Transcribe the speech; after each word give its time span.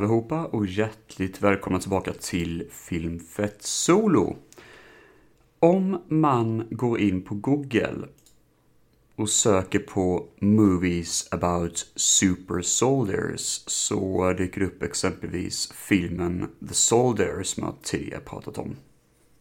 Allihopa 0.00 0.44
och 0.44 0.66
hjärtligt 0.66 1.42
välkomna 1.42 1.78
tillbaka 1.78 2.12
till 2.12 2.66
Filmfett 2.70 3.62
Solo. 3.62 4.36
Om 5.58 6.02
man 6.08 6.66
går 6.70 7.00
in 7.00 7.22
på 7.22 7.34
Google 7.34 8.08
och 9.16 9.28
söker 9.28 9.78
på 9.78 10.28
Movies 10.38 11.28
about 11.30 11.92
super 11.94 12.62
soldiers 12.62 13.62
så 13.66 14.32
dyker 14.32 14.60
det 14.60 14.66
upp 14.66 14.82
exempelvis 14.82 15.72
filmen 15.72 16.48
The 16.68 16.74
Soldier 16.74 17.42
som 17.42 17.64
jag 17.64 17.74
tidigare 17.82 18.20
pratat 18.20 18.58
om 18.58 18.76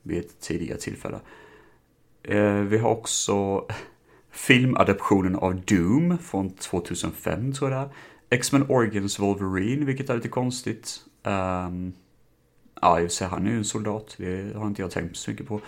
vid 0.03 0.19
ett 0.19 0.39
tidigare 0.39 0.79
tillfälle. 0.79 1.19
Eh, 2.23 2.53
vi 2.53 2.77
har 2.77 2.89
också 2.89 3.65
filmadaptionen 4.31 5.35
av 5.35 5.61
Doom 5.61 6.17
från 6.17 6.49
2005 6.49 7.53
tror 7.53 7.71
jag 7.71 7.79
det 7.79 7.85
är. 7.85 7.93
X-Men 8.29 8.69
Origins 8.69 9.19
Wolverine, 9.19 9.85
vilket 9.85 10.09
är 10.09 10.15
lite 10.15 10.27
konstigt. 10.27 11.05
Um, 11.23 11.93
ja, 12.81 12.99
jag 12.99 13.11
och 13.21 13.27
han 13.27 13.47
är 13.47 13.51
ju 13.51 13.57
en 13.57 13.65
soldat, 13.65 14.15
det 14.17 14.55
har 14.55 14.67
inte 14.67 14.81
jag 14.81 14.91
tänkt 14.91 15.17
så 15.17 15.31
mycket 15.31 15.47
på. 15.47 15.61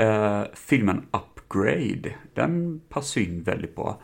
Uh, 0.00 0.44
filmen 0.54 1.06
Upgrade, 1.10 2.14
den 2.34 2.80
passar 2.88 3.20
in 3.20 3.42
väldigt 3.42 3.76
bra. 3.76 4.00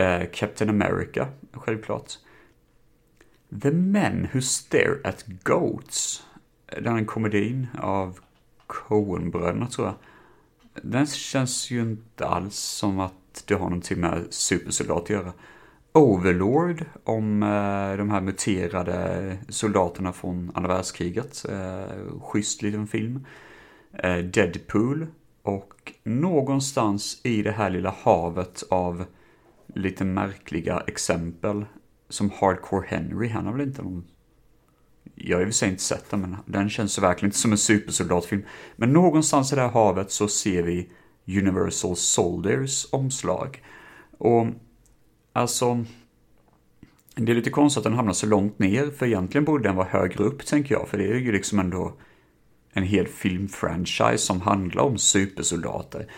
Uh, 0.00 0.24
Captain 0.32 0.70
America, 0.70 1.28
självklart. 1.52 2.12
The 3.62 3.70
Men 3.70 4.28
Who 4.32 4.40
Stare 4.40 4.98
at 5.04 5.24
Goats, 5.42 6.22
den 6.66 6.86
är 6.86 6.98
en 6.98 7.06
komedin 7.06 7.66
av 7.78 8.18
Coen-bröderna 8.66 9.66
tror 9.66 9.86
jag. 9.86 9.94
Den 10.82 11.06
känns 11.06 11.70
ju 11.70 11.80
inte 11.80 12.26
alls 12.26 12.56
som 12.56 13.00
att 13.00 13.44
det 13.46 13.54
har 13.54 13.64
någonting 13.64 14.00
med 14.00 14.26
supersoldat 14.30 15.02
att 15.02 15.10
göra. 15.10 15.32
Overlord 15.92 16.84
om 17.04 17.42
eh, 17.42 17.96
de 17.96 18.10
här 18.10 18.20
muterade 18.20 19.36
soldaterna 19.48 20.12
från 20.12 20.50
andra 20.54 20.74
världskriget. 20.74 21.44
Eh, 21.48 22.20
schysst 22.20 22.62
liten 22.62 22.86
film. 22.86 23.26
Eh, 23.92 24.16
Deadpool 24.16 25.06
och 25.42 25.92
någonstans 26.02 27.20
i 27.24 27.42
det 27.42 27.52
här 27.52 27.70
lilla 27.70 27.94
havet 28.02 28.62
av 28.70 29.04
lite 29.74 30.04
märkliga 30.04 30.82
exempel 30.86 31.64
som 32.08 32.30
Hardcore 32.30 32.86
Henry, 32.88 33.28
han 33.28 33.46
har 33.46 33.52
väl 33.52 33.68
inte 33.68 33.82
någon 33.82 34.04
jag 35.14 35.36
har 35.36 35.42
i 35.42 35.44
och 35.44 35.48
för 35.48 35.52
sig 35.52 35.68
inte 35.68 35.82
sett 35.82 36.10
den, 36.10 36.20
men 36.20 36.36
den 36.46 36.70
känns 36.70 36.98
verkligen 36.98 37.28
inte 37.28 37.38
som 37.38 37.52
en 37.52 37.58
supersoldatfilm. 37.58 38.42
Men 38.76 38.92
någonstans 38.92 39.52
i 39.52 39.56
det 39.56 39.62
här 39.62 39.68
havet 39.68 40.10
så 40.10 40.28
ser 40.28 40.62
vi 40.62 40.90
Universal 41.26 41.96
Soldiers 41.96 42.86
omslag. 42.92 43.62
Och 44.18 44.46
Alltså, 45.32 45.84
det 47.14 47.32
är 47.32 47.36
lite 47.36 47.50
konstigt 47.50 47.78
att 47.78 47.84
den 47.84 47.94
hamnar 47.94 48.12
så 48.12 48.26
långt 48.26 48.58
ner, 48.58 48.90
för 48.90 49.06
egentligen 49.06 49.44
borde 49.44 49.68
den 49.68 49.76
vara 49.76 49.88
högre 49.88 50.24
upp, 50.24 50.46
tänker 50.46 50.74
jag, 50.74 50.88
för 50.88 50.98
det 50.98 51.04
är 51.04 51.14
ju 51.14 51.32
liksom 51.32 51.58
ändå 51.58 51.94
en 52.72 52.82
hel 52.82 53.06
filmfranchise 53.06 54.18
som 54.18 54.40
handlar 54.40 54.82
om 54.82 54.98
supersoldater. 54.98 56.10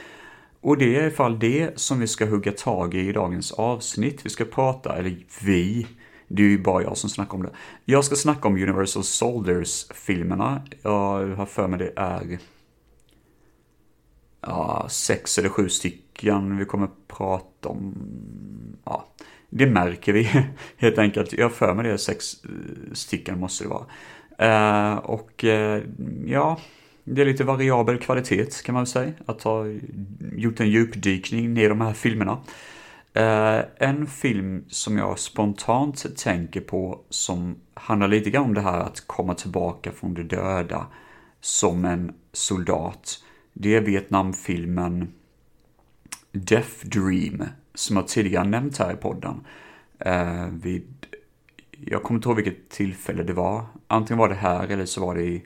Och 0.61 0.79
det 0.79 0.97
är 0.97 1.07
i 1.07 1.11
fall 1.11 1.39
det 1.39 1.79
som 1.79 2.01
vi 2.01 2.07
ska 2.07 2.27
hugga 2.27 2.53
tag 2.53 2.95
i 2.95 3.09
i 3.09 3.13
dagens 3.13 3.53
avsnitt. 3.53 4.27
Vi 4.27 4.31
ska 4.31 4.45
prata, 4.45 4.97
eller 4.97 5.17
vi, 5.43 5.87
det 6.29 6.43
är 6.43 6.47
ju 6.47 6.59
bara 6.59 6.83
jag 6.83 6.97
som 6.97 7.11
snackar 7.11 7.35
om 7.35 7.43
det. 7.43 7.51
Jag 7.85 8.05
ska 8.05 8.17
snacka 8.17 8.49
om 8.49 8.55
Universal 8.55 9.05
Soldiers-filmerna. 9.05 10.63
Jag 10.83 11.27
har 11.27 11.47
för 11.47 11.69
mig 11.69 11.79
det 11.79 11.93
är 11.97 12.39
ja, 14.41 14.87
sex 14.91 15.39
eller 15.39 15.49
sju 15.49 15.69
stycken 15.69 16.59
vi 16.59 16.65
kommer 16.65 16.89
prata 17.09 17.69
om. 17.69 17.95
Ja, 18.85 19.07
det 19.51 19.67
märker 19.67 20.13
vi 20.13 20.31
helt 20.77 20.99
enkelt. 20.99 21.33
Jag 21.33 21.53
för 21.53 21.75
mig 21.75 21.85
det 21.85 21.99
sex 21.99 22.45
eh, 22.45 22.93
stycken 22.93 23.41
måste 23.41 23.65
det 23.65 23.69
vara. 23.69 23.87
Eh, 24.39 24.97
och 24.97 25.45
eh, 25.45 25.83
ja, 26.27 26.61
det 27.05 27.23
är 27.23 27.27
lite 27.27 27.45
variabel 27.45 27.99
kvalitet 27.99 28.63
kan 28.65 28.73
man 28.73 28.83
väl 28.83 28.87
säga. 28.87 29.13
Att 29.27 29.43
ha 29.43 29.65
gjort 30.33 30.61
en 30.61 30.71
djupdykning 30.71 31.55
ner 31.55 31.65
i 31.65 31.69
de 31.69 31.81
här 31.81 31.93
filmerna. 31.93 32.39
Uh, 33.17 33.65
en 33.77 34.07
film 34.07 34.65
som 34.69 34.99
jag 34.99 35.19
spontant 35.19 36.17
tänker 36.17 36.61
på 36.61 37.01
som 37.09 37.57
handlar 37.75 38.09
lite 38.09 38.31
grann 38.31 38.45
om 38.45 38.55
det 38.55 38.61
här 38.61 38.81
att 38.81 39.07
komma 39.07 39.35
tillbaka 39.35 39.93
från 39.93 40.15
de 40.15 40.23
döda 40.23 40.87
som 41.41 41.85
en 41.85 42.13
soldat. 42.33 43.19
Det 43.53 43.75
är 43.75 43.81
Vietnamfilmen 43.81 45.13
Death 46.33 46.87
Dream, 46.87 47.45
som 47.75 47.97
jag 47.97 48.09
tidigare 48.09 48.49
nämnt 48.49 48.79
här 48.79 48.93
i 48.93 48.97
podden. 48.97 49.47
Eh, 49.99 50.47
vid, 50.47 51.07
jag 51.71 52.03
kommer 52.03 52.19
inte 52.19 52.29
ihåg 52.29 52.37
vilket 52.37 52.69
tillfälle 52.69 53.23
det 53.23 53.33
var. 53.33 53.65
Antingen 53.87 54.19
var 54.19 54.29
det 54.29 54.35
här 54.35 54.69
eller 54.69 54.87
så 54.87 55.07
var 55.07 55.15
det 55.15 55.23
i 55.23 55.45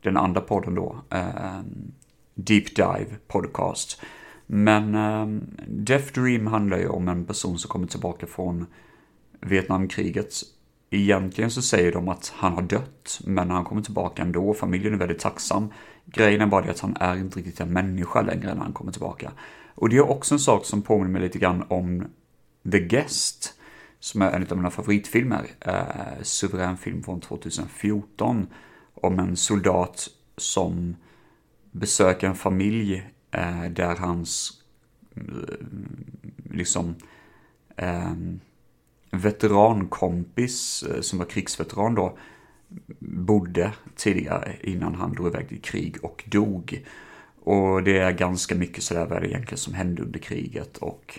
den 0.00 0.16
andra 0.16 0.40
podden 0.40 0.74
då. 0.74 1.00
Eh, 1.10 1.60
Deep 2.34 2.76
Dive 2.76 3.16
Podcast. 3.28 4.00
Men 4.46 4.94
eh, 4.94 5.26
Death 5.68 6.12
Dream 6.12 6.46
handlar 6.46 6.78
ju 6.78 6.88
om 6.88 7.08
en 7.08 7.24
person 7.24 7.58
som 7.58 7.68
kommer 7.68 7.86
tillbaka 7.86 8.26
från 8.26 8.66
Vietnamkriget. 9.40 10.32
Egentligen 10.90 11.50
så 11.50 11.62
säger 11.62 11.92
de 11.92 12.08
att 12.08 12.32
han 12.36 12.52
har 12.52 12.62
dött, 12.62 13.20
men 13.24 13.50
han 13.50 13.64
kommer 13.64 13.82
tillbaka 13.82 14.22
ändå. 14.22 14.54
Familjen 14.54 14.94
är 14.94 14.98
väldigt 14.98 15.18
tacksam. 15.18 15.72
Grejen 16.06 16.40
är 16.40 16.46
bara 16.46 16.64
det 16.64 16.70
att 16.70 16.80
han 16.80 16.96
är 17.00 17.16
inte 17.16 17.38
riktigt 17.38 17.60
en 17.60 17.72
människa 17.72 18.22
längre 18.22 18.54
när 18.54 18.62
han 18.62 18.72
kommer 18.72 18.92
tillbaka. 18.92 19.32
Och 19.74 19.88
det 19.88 19.96
är 19.96 20.10
också 20.10 20.34
en 20.34 20.38
sak 20.38 20.64
som 20.64 20.82
påminner 20.82 21.10
mig 21.10 21.22
lite 21.22 21.38
grann 21.38 21.64
om 21.68 22.04
The 22.72 22.80
Guest, 22.80 23.54
som 24.00 24.22
är 24.22 24.32
en 24.32 24.46
av 24.50 24.56
mina 24.56 24.70
favoritfilmer. 24.70 25.46
Eh, 25.60 26.22
suverän 26.22 26.76
film 26.76 27.02
från 27.02 27.20
2014 27.20 28.46
om 28.94 29.18
en 29.18 29.36
soldat 29.36 30.08
som 30.36 30.96
besöker 31.70 32.26
en 32.26 32.34
familj 32.34 33.10
eh, 33.30 33.64
där 33.64 33.96
hans 33.96 34.52
mm, 35.16 36.06
liksom 36.50 36.94
eh, 37.76 38.12
veterankompis 39.10 40.82
eh, 40.82 41.00
som 41.00 41.18
var 41.18 41.26
krigsveteran 41.26 41.94
då 41.94 42.18
bodde 42.98 43.72
tidigare 43.96 44.56
innan 44.60 44.94
han 44.94 45.12
drog 45.12 45.26
iväg 45.26 45.48
till 45.48 45.62
krig 45.62 45.96
och 46.02 46.24
dog. 46.26 46.84
Och 47.42 47.82
det 47.82 47.98
är 47.98 48.12
ganska 48.12 48.54
mycket 48.54 48.82
sådär 48.82 49.06
vad 49.06 49.22
det 49.22 49.28
egentligen 49.28 49.58
som 49.58 49.74
hände 49.74 50.02
under 50.02 50.18
kriget 50.18 50.76
och 50.76 51.18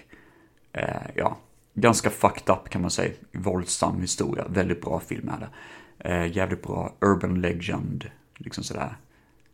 eh, 0.74 1.07
ja, 1.16 1.38
ganska 1.74 2.09
fucked 2.09 2.56
up 2.56 2.69
kan 2.69 2.81
man 2.81 2.91
säga. 2.91 3.13
Våldsam 3.31 4.02
historia, 4.02 4.46
väldigt 4.50 4.81
bra 4.81 5.00
film 5.00 5.30
är 5.30 5.40
det. 5.40 5.50
Eh, 6.09 6.38
jävligt 6.38 6.63
bra 6.63 6.94
urban 7.02 7.41
legend, 7.41 8.09
liksom 8.38 8.63
sådär 8.63 8.96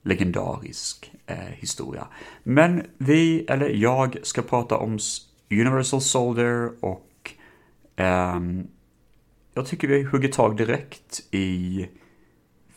legendarisk 0.02 1.14
eh, 1.26 1.38
historia. 1.38 2.08
Men 2.44 2.84
vi, 2.98 3.46
eller 3.50 3.70
jag, 3.70 4.18
ska 4.24 4.42
prata 4.42 4.78
om 4.78 5.00
Universal 5.52 6.02
Soldier 6.02 6.72
och 6.80 7.32
ehm, 7.96 8.68
jag 9.54 9.66
tycker 9.66 9.88
vi 9.88 10.04
hugger 10.04 10.30
tag 10.30 10.58
direkt 10.58 11.24
i 11.32 11.88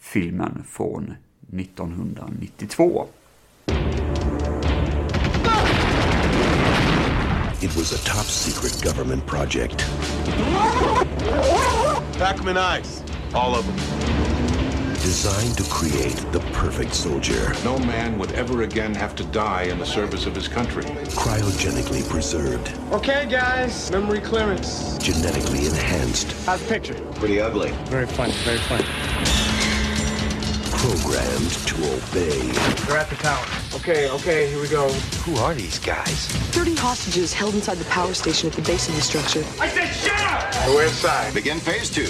filmen 0.00 0.64
från 0.69 1.14
1992. 1.52 3.06
It 7.62 7.76
was 7.76 7.93
a 7.93 8.14
top 8.14 8.26
secret 8.26 8.84
government 8.84 9.26
project. 9.26 9.87
Pack 12.19 12.37
them 12.37 12.49
in 12.49 12.56
ice. 12.56 13.02
All 13.32 13.55
of 13.55 13.67
them. 13.67 13.95
Designed 15.06 15.56
to 15.56 15.62
create 15.70 16.17
the 16.32 16.41
perfect 16.53 16.93
soldier. 16.93 17.55
No 17.62 17.79
man 17.79 18.19
would 18.19 18.32
ever 18.32 18.62
again 18.62 18.93
have 18.97 19.14
to 19.14 19.25
die 19.26 19.62
in 19.62 19.79
the 19.79 19.87
service 19.87 20.26
of 20.26 20.35
his 20.35 20.49
country. 20.49 20.82
Cryogenically 21.14 22.03
preserved. 22.11 22.76
Okay, 22.91 23.25
guys. 23.31 23.88
Memory 23.93 24.20
clearance. 24.20 24.99
Genetically 24.99 25.67
enhanced. 25.67 26.32
How's 26.44 26.61
the 26.61 26.69
picture? 26.69 26.94
Pretty 27.14 27.41
ugly. 27.41 27.70
Very 27.85 28.08
funny, 28.08 28.32
very 28.43 28.58
funny. 28.58 28.82
Programmed 30.73 31.52
to 31.52 31.76
obey. 31.94 32.41
They're 32.88 32.99
at 32.99 33.09
the 33.09 33.14
tower. 33.14 33.47
Okay, 33.76 34.11
okay, 34.11 34.50
here 34.50 34.61
we 34.61 34.67
go. 34.67 34.88
Who 35.25 35.37
are 35.37 35.55
these 35.55 35.79
guys? 35.79 36.26
30 36.50 36.75
hostages 36.75 37.32
held 37.32 37.55
inside 37.55 37.76
the 37.76 37.85
power 37.85 38.12
station 38.12 38.50
at 38.50 38.56
the 38.56 38.62
base 38.62 38.88
of 38.88 38.97
the 38.97 39.02
structure. 39.02 39.44
I 39.61 39.69
said 39.69 39.87
shut 39.87 40.20
up! 40.20 40.69
We're 40.75 40.82
inside. 40.82 41.32
Begin 41.32 41.61
phase 41.61 41.91
two. 41.91 42.09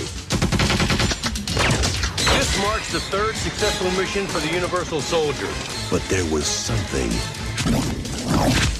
This 2.56 2.64
marks 2.64 2.90
the 2.90 3.00
third 3.00 3.36
successful 3.36 3.90
mission 4.00 4.26
for 4.26 4.40
the 4.40 4.50
Universal 4.50 5.02
Soldier. 5.02 5.46
But 5.90 6.00
there 6.08 6.24
was 6.32 6.46
something 6.46 7.10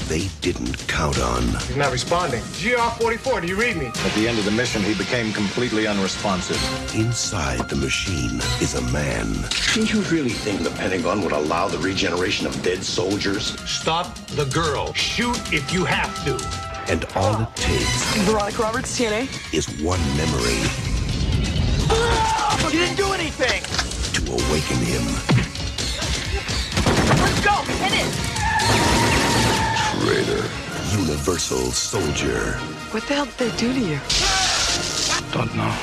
they 0.09 0.29
didn't 0.41 0.89
count 0.89 1.19
on. 1.19 1.43
He's 1.43 1.77
not 1.77 1.93
responding. 1.93 2.41
GR-44, 2.41 3.43
do 3.43 3.49
you 3.49 3.55
read 3.55 3.77
me? 3.77 3.89
At 3.89 4.15
the 4.15 4.29
end 4.29 4.39
of 4.39 4.47
the 4.47 4.51
mission, 4.51 4.83
he 4.83 4.95
became 4.95 5.31
completely 5.31 5.87
unresponsive. 5.87 6.57
Inside 6.95 7.69
the 7.69 7.77
machine 7.77 8.41
is 8.63 8.77
a 8.77 8.81
man. 8.93 9.45
Do 9.75 9.85
you 9.85 10.01
really 10.05 10.31
think 10.31 10.63
the 10.63 10.71
Pentagon 10.71 11.21
would 11.21 11.33
allow 11.33 11.69
the 11.69 11.79
regeneration 11.79 12.47
of 12.47 12.63
dead 12.63 12.83
soldiers? 12.83 13.61
Stop 13.69 14.17
the 14.29 14.47
girl. 14.47 14.95
Shoot 14.95 15.53
if 15.53 15.71
you 15.71 15.85
have 15.85 16.25
to. 16.25 16.43
And 16.91 17.05
all 17.15 17.43
it 17.43 17.55
takes 17.57 18.17
Veronica 18.23 18.63
Roberts, 18.63 18.99
TNA. 18.99 19.53
is 19.53 19.69
one 19.83 20.01
memory. 20.17 20.86
Awaken 24.29 24.79
him. 24.79 25.05
Let's 27.23 27.41
go! 27.45 27.55
Hit 27.83 27.95
it! 28.03 28.11
Traitor. 30.01 30.45
Universal 30.99 31.73
Soldier. 31.73 32.59
What 32.91 33.03
the 33.07 33.15
hell 33.15 33.27
did 33.27 33.37
they 33.37 33.51
do 33.57 33.73
to 33.73 33.81
you? 33.81 34.01
Don't 35.33 35.55
know. 35.55 35.75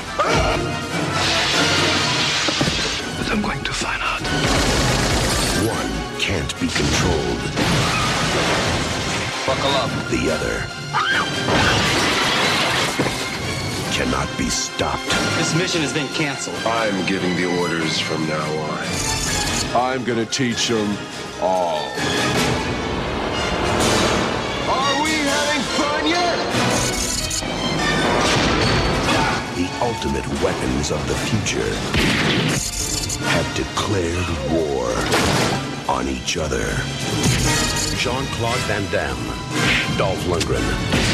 But 3.17 3.31
I'm 3.31 3.41
going 3.41 3.63
to 3.63 3.73
find 3.73 4.01
out. 4.01 4.21
One 5.67 6.19
can't 6.19 6.53
be 6.59 6.67
controlled. 6.67 7.43
Buckle 9.45 9.71
up. 9.71 9.91
The 10.09 10.31
other 10.31 12.12
cannot 13.93 14.27
be 14.39 14.49
stopped. 14.49 15.05
This 15.37 15.55
mission 15.55 15.81
has 15.81 15.93
been 15.93 16.07
canceled. 16.15 16.57
I'm 16.65 17.05
giving 17.05 17.35
the 17.35 17.45
orders 17.61 17.99
from 17.99 18.27
now 18.27 18.49
on. 18.57 18.87
I'm 19.75 20.03
gonna 20.03 20.25
teach 20.25 20.67
them 20.67 20.97
all. 21.39 21.85
Are 24.65 25.03
we 25.03 25.13
having 25.29 25.61
fun 25.77 26.07
yet? 26.07 26.37
The 29.61 29.69
ultimate 29.85 30.27
weapons 30.41 30.89
of 30.89 31.07
the 31.07 31.15
future 31.29 31.73
have 33.29 33.55
declared 33.55 34.27
war 34.51 34.89
on 35.87 36.07
each 36.07 36.37
other. 36.37 36.65
Jean-Claude 38.01 38.57
Van 38.65 38.91
Damme, 38.91 39.97
Dolph 39.99 40.25
Lundgren. 40.25 41.12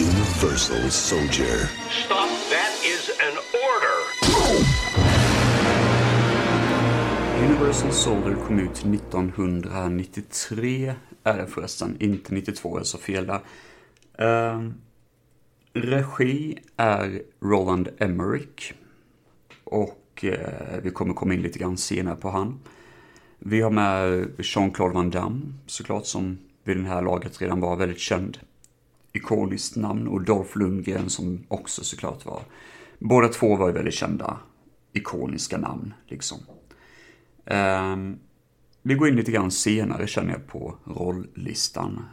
Universal 0.00 0.90
Soldier. 0.90 1.68
Stop. 1.90 2.28
That 2.50 2.72
is 2.84 3.10
an 3.20 3.36
order. 3.66 3.96
Universal 7.44 7.92
Soldier 7.92 8.36
kom 8.46 8.58
ut 8.58 8.70
1993 8.70 10.94
är 11.24 11.38
det 11.38 11.46
förresten, 11.46 11.96
inte 12.00 12.34
92, 12.34 12.78
jag 12.78 12.86
sa 12.86 12.98
fel 12.98 13.26
där. 13.26 13.40
Ehm, 14.18 14.74
regi 15.72 16.58
är 16.76 17.22
Roland 17.40 17.88
Emmerich. 17.98 18.72
Och 19.64 20.24
eh, 20.24 20.78
vi 20.82 20.90
kommer 20.90 21.14
komma 21.14 21.34
in 21.34 21.42
lite 21.42 21.58
grann 21.58 21.76
senare 21.76 22.16
på 22.16 22.30
han. 22.30 22.60
Vi 23.38 23.60
har 23.60 23.70
med 23.70 24.28
Jean-Claude 24.38 24.94
Van 24.94 25.10
Damme 25.10 25.40
såklart 25.66 26.06
som 26.06 26.38
vid 26.64 26.76
den 26.76 26.86
här 26.86 27.02
laget 27.02 27.40
redan 27.40 27.60
var 27.60 27.76
väldigt 27.76 28.00
känd. 28.00 28.38
Ikoniskt 29.12 29.76
namn 29.76 30.08
och 30.08 30.24
Dolph 30.24 30.58
Lundgren 30.58 31.10
som 31.10 31.44
också 31.48 31.84
såklart 31.84 32.26
var. 32.26 32.42
Båda 32.98 33.28
två 33.28 33.56
var 33.56 33.66
ju 33.68 33.74
väldigt 33.74 33.94
kända 33.94 34.36
ikoniska 34.92 35.58
namn 35.58 35.94
liksom. 36.06 36.38
Um, 37.44 38.18
vi 38.82 38.94
går 38.94 39.08
in 39.08 39.16
lite 39.16 39.32
grann 39.32 39.50
senare 39.50 40.06
känner 40.06 40.32
jag 40.32 40.46
på 40.46 40.76
rolllistan. 40.84 42.04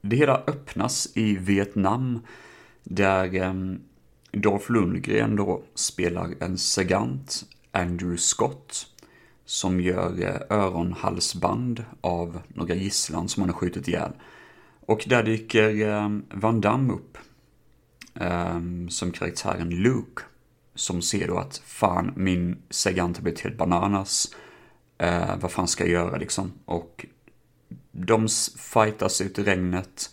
Det 0.00 0.16
hela 0.16 0.36
öppnas 0.46 1.08
i 1.14 1.36
Vietnam 1.36 2.20
där 2.82 3.42
um, 3.42 3.80
Dolph 4.32 4.72
Lundgren 4.72 5.36
då 5.36 5.62
spelar 5.74 6.34
en 6.40 6.58
segant, 6.58 7.44
Andrew 7.72 8.16
Scott, 8.16 8.86
som 9.44 9.80
gör 9.80 10.22
eh, 10.22 10.58
öronhalsband 10.58 11.84
av 12.00 12.40
några 12.48 12.74
gisslan 12.74 13.28
som 13.28 13.42
han 13.42 13.50
har 13.50 13.56
skjutit 13.56 13.88
ihjäl. 13.88 14.12
Och 14.86 15.04
där 15.06 15.22
dyker 15.22 15.88
um, 15.88 16.24
Van 16.34 16.60
Damme 16.60 16.92
upp 16.92 17.18
ehm, 18.14 18.88
som 18.90 19.10
karaktären 19.10 19.70
Luke, 19.70 20.22
som 20.74 21.02
ser 21.02 21.28
då 21.28 21.38
att 21.38 21.56
fan, 21.56 22.12
min 22.16 22.62
Segant 22.70 23.16
har 23.16 23.22
blivit 23.22 23.40
helt 23.40 23.56
bananas. 23.56 24.34
Eh, 24.98 25.36
vad 25.40 25.52
fan 25.52 25.68
ska 25.68 25.84
jag 25.84 25.92
göra 25.92 26.16
liksom? 26.16 26.52
Och 26.64 27.06
de 27.92 28.28
fightas 28.58 29.20
ut 29.20 29.38
i 29.38 29.42
regnet. 29.42 30.10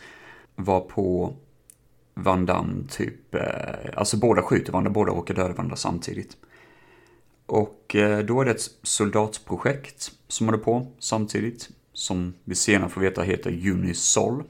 Var 0.56 0.82
på 0.82 1.36
Van 2.14 2.46
Damme 2.46 2.88
typ, 2.90 3.36
eh, 3.36 3.42
alltså 3.96 4.18
båda 4.18 4.42
skjuter 4.42 4.72
varandra, 4.72 4.92
båda 4.92 5.12
råkar 5.12 5.34
döda 5.34 5.54
varandra 5.54 5.76
samtidigt. 5.76 6.38
Och 7.46 7.96
eh, 7.96 8.20
då 8.20 8.42
är 8.42 8.46
det 8.46 8.52
ett 8.52 8.70
soldatprojekt 8.84 10.12
som 10.28 10.48
håller 10.48 10.60
på 10.60 10.88
samtidigt. 11.00 11.70
Som 11.94 12.34
vi 12.44 12.56
senare 12.56 12.90
får 12.90 13.02
veta 13.02 13.22
heter 13.22 13.70
Unisol. 13.70 14.44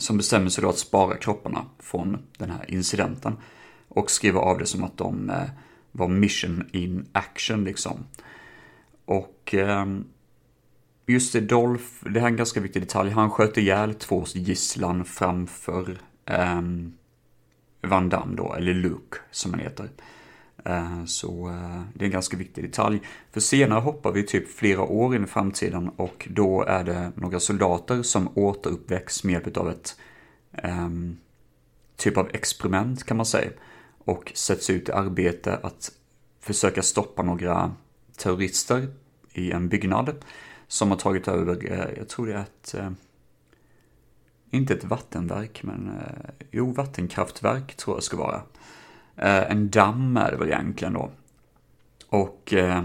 Som 0.00 0.16
bestämmer 0.16 0.48
sig 0.48 0.62
då 0.62 0.68
att 0.68 0.78
spara 0.78 1.16
kropparna 1.16 1.64
från 1.78 2.18
den 2.38 2.50
här 2.50 2.70
incidenten. 2.70 3.36
Och 3.88 4.10
skriva 4.10 4.40
av 4.40 4.58
det 4.58 4.66
som 4.66 4.84
att 4.84 4.96
de 4.96 5.30
eh, 5.30 5.48
var 5.92 6.08
mission 6.08 6.68
in 6.72 7.08
action 7.12 7.64
liksom. 7.64 8.06
Och 9.04 9.54
ehm, 9.54 10.04
just 11.06 11.32
det, 11.32 11.40
Dolph, 11.40 11.84
det 12.00 12.20
här 12.20 12.26
är 12.26 12.30
en 12.30 12.36
ganska 12.36 12.60
viktig 12.60 12.82
detalj. 12.82 13.10
Han 13.10 13.30
sköt 13.30 13.56
ihjäl 13.56 13.94
två 13.94 14.24
gisslan 14.34 15.04
framför 15.04 15.98
um, 16.26 16.92
Van 17.82 18.08
Damme 18.08 18.36
då, 18.36 18.54
eller 18.54 18.74
Luke 18.74 19.18
som 19.30 19.50
han 19.50 19.60
heter. 19.60 19.88
Eh, 20.64 21.04
så 21.04 21.48
eh, 21.48 21.82
det 21.94 22.04
är 22.04 22.06
en 22.06 22.12
ganska 22.12 22.36
viktig 22.36 22.64
detalj. 22.64 23.00
För 23.32 23.40
senare 23.40 23.80
hoppar 23.80 24.12
vi 24.12 24.22
typ 24.22 24.48
flera 24.48 24.82
år 24.82 25.16
in 25.16 25.24
i 25.24 25.26
framtiden 25.26 25.88
och 25.88 26.28
då 26.30 26.62
är 26.62 26.84
det 26.84 27.12
några 27.14 27.40
soldater 27.40 28.02
som 28.02 28.38
återuppväcks 28.38 29.24
med 29.24 29.32
hjälp 29.32 29.56
av 29.56 29.70
ett 29.70 29.96
um, 30.64 31.18
typ 31.96 32.16
av 32.16 32.28
experiment 32.32 33.04
kan 33.04 33.16
man 33.16 33.26
säga. 33.26 33.50
Och 34.04 34.32
sätts 34.34 34.70
ut 34.70 34.88
i 34.88 34.92
arbete 34.92 35.56
att 35.62 35.92
försöka 36.40 36.82
stoppa 36.82 37.22
några 37.22 37.74
terrorister 38.16 38.88
i 39.32 39.52
en 39.52 39.68
byggnad 39.68 40.14
som 40.68 40.90
har 40.90 40.98
tagit 40.98 41.28
över, 41.28 41.72
eh, 41.72 41.98
jag 41.98 42.08
tror 42.08 42.26
det 42.26 42.32
är 42.32 42.40
ett, 42.40 42.74
inte 44.50 44.74
ett 44.74 44.84
vattenverk, 44.84 45.62
men 45.62 45.90
jo, 46.50 46.72
vattenkraftverk 46.72 47.76
tror 47.76 47.96
jag 47.96 48.02
ska 48.02 48.16
vara. 48.16 48.42
Eh, 49.16 49.50
En 49.50 49.70
damm 49.70 50.16
är 50.16 50.30
det 50.30 50.36
väl 50.36 50.48
egentligen 50.48 50.94
då. 50.94 51.10
Och 52.08 52.54
eh, 52.54 52.82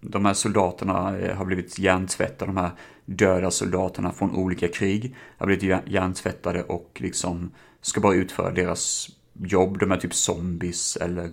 de 0.00 0.24
här 0.24 0.34
soldaterna 0.34 1.18
eh, 1.18 1.36
har 1.36 1.44
blivit 1.44 1.78
hjärntvättade, 1.78 2.52
de 2.52 2.56
här 2.56 2.70
döda 3.04 3.50
soldaterna 3.50 4.12
från 4.12 4.36
olika 4.36 4.68
krig 4.68 5.16
har 5.38 5.46
blivit 5.46 5.82
hjärntvättade 5.86 6.62
och 6.62 6.98
liksom 7.00 7.50
ska 7.80 8.00
bara 8.00 8.14
utföra 8.14 8.50
deras 8.50 9.08
jobb. 9.34 9.78
De 9.78 9.92
är 9.92 9.96
typ 9.96 10.14
zombies 10.14 10.96
eller 10.96 11.30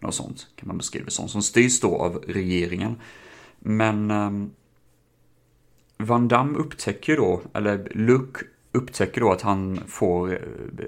något 0.00 0.14
sånt 0.14 0.46
kan 0.56 0.68
man 0.68 0.78
beskriva 0.78 1.04
det 1.04 1.10
som. 1.10 1.28
Som 1.28 1.42
styrs 1.42 1.80
då 1.80 1.96
av 1.96 2.24
regeringen. 2.28 2.96
Men 3.58 4.10
ehm, 4.10 4.50
Van 5.96 6.28
Damme 6.28 6.58
upptäcker 6.58 7.16
då, 7.16 7.42
eller 7.54 7.88
Luke 7.94 8.44
upptäcker 8.72 9.20
då 9.20 9.32
att 9.32 9.42
han 9.42 9.80
får 9.86 10.32
eh, 10.32 10.38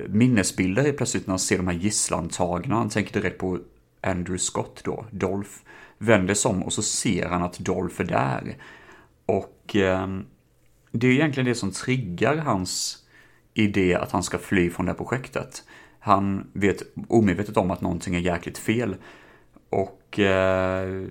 minnesbilder 0.09 0.83
helt 0.83 0.97
plötsligt 0.97 1.27
när 1.27 1.33
han 1.33 1.39
ser 1.39 1.57
de 1.57 1.67
här 1.67 1.75
gisslantagna. 1.75 2.75
Han 2.75 2.89
tänker 2.89 3.21
direkt 3.21 3.39
på 3.39 3.59
Andrew 4.01 4.39
Scott 4.39 4.81
då, 4.85 5.05
Dolph. 5.11 5.51
Vänder 5.99 6.35
sig 6.35 6.51
om 6.51 6.63
och 6.63 6.73
så 6.73 6.83
ser 6.83 7.27
han 7.27 7.43
att 7.43 7.59
Dolph 7.59 8.01
är 8.01 8.05
där. 8.05 8.57
Och 9.27 9.77
eh, 9.77 10.09
det 10.93 11.07
är 11.07 11.13
egentligen 11.13 11.47
det 11.47 11.55
som 11.55 11.71
triggar 11.71 12.37
hans 12.37 13.05
idé 13.55 13.95
att 13.95 14.13
han 14.13 14.23
ska 14.23 14.39
fly 14.39 14.71
från 14.71 14.87
det 14.87 14.93
här 14.93 14.97
projektet. 14.97 15.65
Han 15.99 16.51
vet 16.53 16.83
omedvetet 17.09 17.57
om 17.57 17.71
att 17.71 17.81
någonting 17.81 18.15
är 18.15 18.21
jäkligt 18.21 18.59
fel. 18.59 18.97
Och 19.71 20.19
eh, 20.19 21.05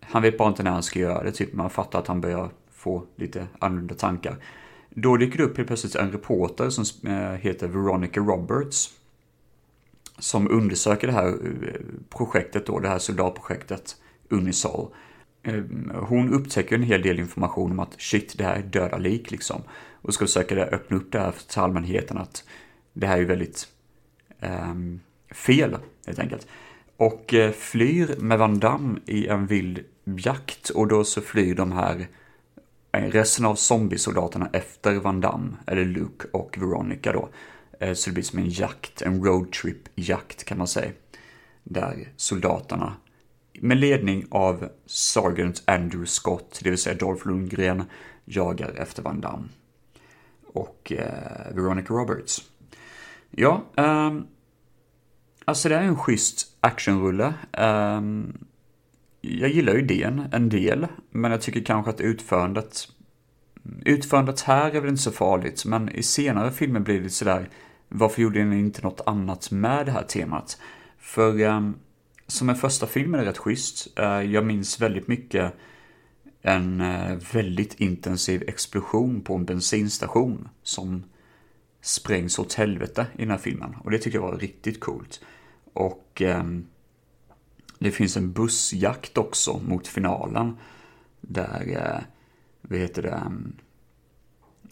han 0.00 0.22
vet 0.22 0.38
bara 0.38 0.48
inte 0.48 0.62
när 0.62 0.70
han 0.70 0.82
ska 0.82 0.98
göra 0.98 1.22
det, 1.22 1.32
typ 1.32 1.52
man 1.52 1.70
fattar 1.70 1.98
att 1.98 2.06
han 2.06 2.20
börjar 2.20 2.50
få 2.72 3.04
lite 3.16 3.46
annorlunda 3.58 3.94
tankar. 3.94 4.36
Då 4.98 5.16
dyker 5.16 5.38
det 5.38 5.44
upp 5.44 5.56
helt 5.56 5.66
plötsligt 5.66 5.94
en 5.94 6.12
reporter 6.12 6.70
som 6.70 7.10
eh, 7.10 7.32
heter 7.32 7.68
Veronica 7.68 8.20
Roberts. 8.20 8.90
Som 10.18 10.50
undersöker 10.50 11.06
det 11.06 11.12
här 11.12 11.28
eh, 11.28 11.80
projektet 12.08 12.66
då, 12.66 12.78
det 12.78 12.88
här 12.88 12.98
soldatprojektet 12.98 13.96
Unisol. 14.28 14.88
Eh, 15.42 15.62
hon 15.94 16.34
upptäcker 16.34 16.76
en 16.76 16.82
hel 16.82 17.02
del 17.02 17.18
information 17.18 17.70
om 17.70 17.80
att 17.80 18.00
shit, 18.00 18.38
det 18.38 18.44
här 18.44 18.56
är 18.56 18.62
döda 18.62 18.98
lik 18.98 19.30
liksom. 19.30 19.62
Och 19.92 20.14
ska 20.14 20.24
försöka 20.24 20.64
öppna 20.64 20.96
upp 20.96 21.12
det 21.12 21.18
här 21.18 21.34
till 21.48 21.60
allmänheten 21.60 22.18
att 22.18 22.44
det 22.92 23.06
här 23.06 23.14
är 23.14 23.20
ju 23.20 23.26
väldigt 23.26 23.68
ehm, 24.40 25.00
fel 25.30 25.76
helt 26.06 26.18
enkelt. 26.18 26.46
Och 26.96 27.34
flyr 27.56 28.16
med 28.18 28.38
Van 28.38 28.58
Damme 28.58 28.98
i 29.06 29.26
en 29.26 29.46
vild 29.46 29.84
jakt 30.04 30.70
och 30.70 30.86
då 30.86 31.04
så 31.04 31.20
flyr 31.20 31.54
de 31.54 31.72
här 31.72 32.06
Eh, 32.96 33.10
resten 33.10 33.44
av 33.44 33.54
zombiesoldaterna 33.54 34.50
efter 34.52 34.94
Van 34.94 35.20
Damme, 35.20 35.56
eller 35.66 35.84
Luke 35.84 36.28
och 36.32 36.58
Veronica 36.58 37.12
då. 37.12 37.28
Eh, 37.80 37.94
så 37.94 38.10
det 38.10 38.14
blir 38.14 38.24
som 38.24 38.38
en 38.38 38.48
jakt, 38.50 39.02
en 39.02 39.24
roadtrip-jakt 39.24 40.44
kan 40.44 40.58
man 40.58 40.68
säga. 40.68 40.92
Där 41.64 42.08
soldaterna 42.16 42.96
med 43.60 43.76
ledning 43.76 44.26
av 44.30 44.68
Sergeant 44.86 45.62
Andrew 45.64 46.06
Scott, 46.06 46.60
det 46.62 46.70
vill 46.70 46.78
säga 46.78 46.96
Dolph 46.96 47.26
Lundgren, 47.26 47.84
jagar 48.24 48.74
efter 48.76 49.02
Van 49.02 49.20
Damme. 49.20 49.48
Och 50.46 50.92
eh, 50.92 51.54
Veronica 51.54 51.94
Roberts. 51.94 52.42
Ja, 53.30 53.64
ehm, 53.76 54.26
alltså 55.44 55.68
det 55.68 55.74
är 55.74 55.82
en 55.82 55.96
schysst 55.96 56.56
actionrulle. 56.60 57.34
Um, 57.58 58.45
jag 59.28 59.50
gillar 59.50 59.72
ju 59.72 59.78
idén 59.78 60.22
en 60.32 60.48
del, 60.48 60.86
men 61.10 61.30
jag 61.30 61.40
tycker 61.40 61.64
kanske 61.64 61.90
att 61.90 62.00
utförandet 62.00 62.88
Utförandet 63.84 64.40
här 64.40 64.70
är 64.70 64.80
väl 64.80 64.90
inte 64.90 65.02
så 65.02 65.10
farligt, 65.10 65.64
men 65.64 65.88
i 65.88 66.02
senare 66.02 66.52
filmer 66.52 66.80
blir 66.80 67.00
det 67.00 67.10
sådär 67.10 67.48
Varför 67.88 68.22
gjorde 68.22 68.44
ni 68.44 68.58
inte 68.58 68.82
något 68.82 69.00
annat 69.06 69.50
med 69.50 69.86
det 69.86 69.92
här 69.92 70.02
temat? 70.02 70.58
För 70.98 71.40
eh, 71.40 71.70
som 72.26 72.48
en 72.48 72.56
första 72.56 72.86
film 72.86 73.14
är 73.14 73.18
det 73.18 73.24
rätt 73.24 73.38
schysst. 73.38 73.98
Eh, 73.98 74.22
jag 74.22 74.46
minns 74.46 74.80
väldigt 74.80 75.08
mycket 75.08 75.52
en 76.42 76.80
eh, 76.80 77.16
väldigt 77.32 77.80
intensiv 77.80 78.42
explosion 78.46 79.20
på 79.20 79.34
en 79.34 79.44
bensinstation 79.44 80.48
som 80.62 81.04
sprängs 81.80 82.38
åt 82.38 82.54
helvete 82.54 83.06
i 83.14 83.22
den 83.22 83.30
här 83.30 83.38
filmen. 83.38 83.74
Och 83.84 83.90
det 83.90 83.98
tycker 83.98 84.18
jag 84.18 84.22
var 84.22 84.38
riktigt 84.38 84.80
coolt. 84.80 85.20
Och 85.72 86.22
ehm, 86.22 86.66
det 87.78 87.90
finns 87.90 88.16
en 88.16 88.32
bussjakt 88.32 89.18
också 89.18 89.60
mot 89.68 89.88
finalen. 89.88 90.56
Där, 91.20 91.66
eh, 91.68 92.04
vad 92.60 92.78
heter 92.78 93.02
det, 93.02 93.08
mm, 93.08 93.56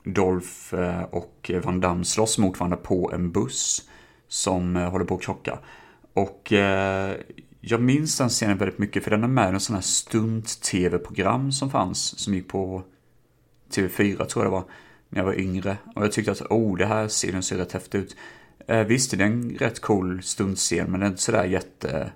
Dolph 0.04 0.74
eh, 0.74 1.02
och 1.02 1.50
Van 1.62 1.80
Damme 1.80 2.04
slåss 2.04 2.38
mot 2.38 2.60
varandra 2.60 2.76
på 2.76 3.12
en 3.14 3.32
buss 3.32 3.88
som 4.28 4.76
eh, 4.76 4.90
håller 4.90 5.04
på 5.04 5.14
att 5.14 5.22
krocka. 5.22 5.58
Och 6.12 6.52
eh, 6.52 7.16
jag 7.60 7.82
minns 7.82 8.18
den 8.18 8.28
scenen 8.28 8.58
väldigt 8.58 8.78
mycket 8.78 9.04
för 9.04 9.10
den 9.10 9.24
är 9.24 9.28
med 9.28 9.50
i 9.50 9.54
en 9.54 9.60
sån 9.60 9.74
här 9.74 9.82
stunt-tv-program 9.82 11.52
som 11.52 11.70
fanns, 11.70 12.18
som 12.18 12.34
gick 12.34 12.48
på 12.48 12.82
TV4 13.70 14.24
tror 14.24 14.44
jag 14.44 14.52
det 14.52 14.56
var, 14.56 14.64
när 15.08 15.20
jag 15.20 15.26
var 15.26 15.40
yngre. 15.40 15.76
Och 15.94 16.04
jag 16.04 16.12
tyckte 16.12 16.32
att, 16.32 16.40
oh, 16.40 16.76
det 16.76 16.86
här 16.86 17.08
scenen 17.08 17.42
ser 17.42 17.56
rätt 17.56 17.72
häftigt 17.72 17.94
ut. 17.94 18.16
Eh, 18.66 18.84
visst, 18.84 19.10
det 19.10 19.24
är 19.24 19.26
en 19.26 19.50
rätt 19.50 19.80
cool 19.80 20.22
stuntscen, 20.22 20.90
men 20.90 21.00
den 21.00 21.02
är 21.02 21.06
inte 21.06 21.22
sådär 21.22 21.44
jätte 21.44 22.12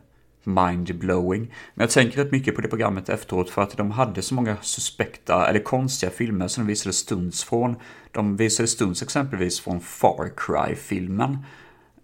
mind-blowing. 0.49 1.41
Men 1.75 1.85
jag 1.85 1.91
tänker 1.91 2.25
rätt 2.25 2.33
mycket 2.33 2.55
på 2.55 2.61
det 2.61 2.69
programmet 2.69 3.09
efteråt 3.09 3.51
för 3.51 3.63
att 3.63 3.77
de 3.77 3.91
hade 3.91 4.23
så 4.23 4.35
många 4.35 4.57
suspekta 4.61 5.49
eller 5.49 5.61
konstiga 5.61 6.13
filmer 6.13 6.49
som 6.49 6.65
de 6.65 6.69
visade 6.69 6.93
stunts 6.93 7.45
från. 7.45 7.77
De 8.13 8.37
visade 8.37 8.69
stunts 8.69 9.03
exempelvis 9.03 9.61
från 9.61 9.81
Far 9.81 10.31
Cry-filmen. 10.37 11.39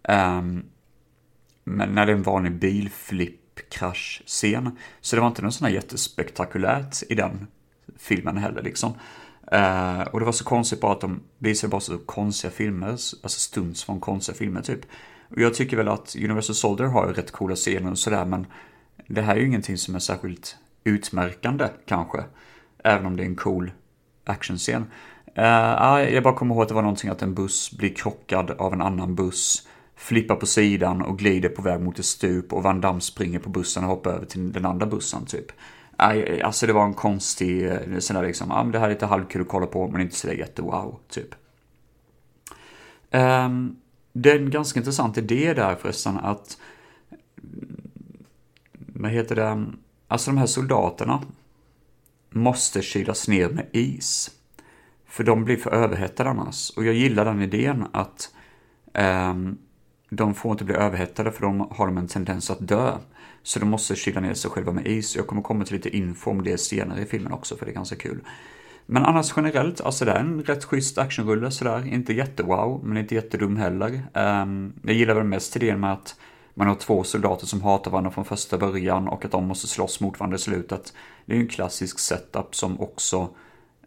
Um, 0.08 0.64
men 1.64 1.94
när 1.94 2.06
det 2.06 2.12
är 2.12 2.16
en 2.16 2.22
vanlig 2.22 2.52
bilflippkrasch-scen. 2.52 4.78
Så 5.00 5.16
det 5.16 5.20
var 5.20 5.28
inte 5.28 5.42
något 5.42 5.54
sånt 5.54 5.68
här 5.68 5.74
jättespektakulärt 5.74 7.02
i 7.08 7.14
den 7.14 7.46
filmen 7.98 8.36
heller 8.36 8.62
liksom. 8.62 8.92
Uh, 9.52 10.00
och 10.00 10.20
det 10.20 10.26
var 10.26 10.32
så 10.32 10.44
konstigt 10.44 10.80
bara 10.80 10.92
att 10.92 11.00
de 11.00 11.22
visade 11.38 11.70
bara 11.70 11.80
så 11.80 11.98
konstiga 11.98 12.50
filmer, 12.50 12.88
alltså 12.88 13.28
stunts 13.28 13.84
från 13.84 14.00
konstiga 14.00 14.36
filmer 14.36 14.62
typ. 14.62 14.80
Och 15.34 15.40
jag 15.40 15.54
tycker 15.54 15.76
väl 15.76 15.88
att 15.88 16.16
Universal 16.16 16.54
Soldier 16.54 16.88
har 16.88 17.06
rätt 17.06 17.30
coola 17.30 17.54
scener 17.54 17.90
och 17.90 17.98
sådär, 17.98 18.24
men 18.24 18.46
det 19.06 19.22
här 19.22 19.36
är 19.36 19.40
ju 19.40 19.46
ingenting 19.46 19.78
som 19.78 19.94
är 19.94 19.98
särskilt 19.98 20.56
utmärkande 20.84 21.68
kanske. 21.86 22.24
Även 22.84 23.06
om 23.06 23.16
det 23.16 23.22
är 23.22 23.26
en 23.26 23.36
cool 23.36 23.72
actionscen. 24.24 24.86
Uh, 25.38 26.14
jag 26.14 26.22
bara 26.22 26.34
kommer 26.34 26.54
ihåg 26.54 26.62
att 26.62 26.68
det 26.68 26.74
var 26.74 26.82
någonting 26.82 27.10
att 27.10 27.22
en 27.22 27.34
buss 27.34 27.72
blir 27.72 27.94
krockad 27.94 28.50
av 28.50 28.72
en 28.72 28.80
annan 28.80 29.14
buss 29.14 29.68
flippar 29.96 30.36
på 30.36 30.46
sidan 30.46 31.02
och 31.02 31.18
glider 31.18 31.48
på 31.48 31.62
väg 31.62 31.80
mot 31.80 31.98
ett 31.98 32.04
stup 32.04 32.52
och 32.52 32.62
Van 32.62 32.80
Damme 32.80 33.00
springer 33.00 33.38
på 33.38 33.50
bussen 33.50 33.84
och 33.84 33.90
hoppar 33.90 34.10
över 34.10 34.26
till 34.26 34.52
den 34.52 34.64
andra 34.64 34.86
bussen 34.86 35.26
typ. 35.26 35.46
Alltså 35.96 36.66
det 36.66 36.72
var 36.72 36.84
en 36.84 36.94
konstig, 36.94 37.66
eh, 37.66 37.98
sån 37.98 38.16
där 38.16 38.26
liksom, 38.26 38.50
ja 38.50 38.62
men 38.62 38.72
det 38.72 38.78
här 38.78 38.86
är 38.86 38.90
lite 38.90 39.06
halvkul 39.06 39.42
att 39.42 39.48
kolla 39.48 39.66
på 39.66 39.88
men 39.88 40.00
inte 40.00 40.16
sådär 40.16 40.34
jättewow 40.34 40.98
typ. 41.08 41.34
Um, 43.10 43.76
det 44.16 44.30
är 44.32 44.36
en 44.36 44.50
ganska 44.50 44.80
intressant 44.80 45.18
idé 45.18 45.54
där 45.54 45.76
förresten 45.76 46.16
att, 46.16 46.58
vad 48.76 49.10
heter 49.10 49.36
det, 49.36 49.66
alltså 50.08 50.30
de 50.30 50.38
här 50.38 50.46
soldaterna 50.46 51.22
måste 52.30 52.82
kylas 52.82 53.28
ner 53.28 53.48
med 53.48 53.66
is. 53.72 54.30
För 55.06 55.24
de 55.24 55.44
blir 55.44 55.56
för 55.56 55.70
överhettade 55.70 56.30
annars. 56.30 56.70
Och 56.70 56.84
jag 56.84 56.94
gillar 56.94 57.24
den 57.24 57.42
idén 57.42 57.86
att 57.92 58.34
um, 58.94 59.58
de 60.10 60.34
får 60.34 60.52
inte 60.52 60.64
bli 60.64 60.74
överhettade 60.74 61.32
för 61.32 61.40
de 61.42 61.60
har 61.70 61.86
de 61.86 61.98
en 61.98 62.08
tendens 62.08 62.50
att 62.50 62.68
dö. 62.68 62.98
Så 63.42 63.58
de 63.58 63.68
måste 63.68 63.96
kyla 63.96 64.20
ner 64.20 64.34
sig 64.34 64.50
själva 64.50 64.72
med 64.72 64.86
is. 64.86 65.16
Jag 65.16 65.26
kommer 65.26 65.42
komma 65.42 65.64
till 65.64 65.76
lite 65.76 65.96
info 65.96 66.30
om 66.30 66.42
det 66.42 66.58
senare 66.58 67.02
i 67.02 67.06
filmen 67.06 67.32
också, 67.32 67.56
för 67.56 67.66
det 67.66 67.72
är 67.72 67.74
ganska 67.74 67.96
kul. 67.96 68.20
Men 68.86 69.04
annars 69.04 69.32
generellt, 69.36 69.80
alltså 69.80 70.04
det 70.04 70.12
är 70.12 70.20
en 70.20 70.42
rätt 70.42 70.64
schysst 70.64 70.98
actionrulle 70.98 71.50
sådär. 71.50 71.86
Inte 71.86 72.12
jättewow, 72.12 72.80
men 72.84 72.96
inte 72.96 73.14
jättedum 73.14 73.56
heller. 73.56 74.02
Um, 74.14 74.72
jag 74.82 74.94
gillar 74.94 75.14
väl 75.14 75.24
mest 75.24 75.56
idén 75.56 75.80
med 75.80 75.92
att 75.92 76.16
man 76.54 76.66
har 76.66 76.74
två 76.74 77.04
soldater 77.04 77.46
som 77.46 77.62
hatar 77.62 77.90
varandra 77.90 78.10
från 78.10 78.24
första 78.24 78.58
början 78.58 79.08
och 79.08 79.24
att 79.24 79.30
de 79.30 79.46
måste 79.46 79.66
slåss 79.66 80.00
mot 80.00 80.20
varandra 80.20 80.36
i 80.36 80.38
slutet. 80.38 80.92
Det 81.26 81.32
är 81.32 81.36
ju 81.36 81.42
en 81.42 81.48
klassisk 81.48 81.98
setup 81.98 82.54
som 82.54 82.80
också 82.80 83.28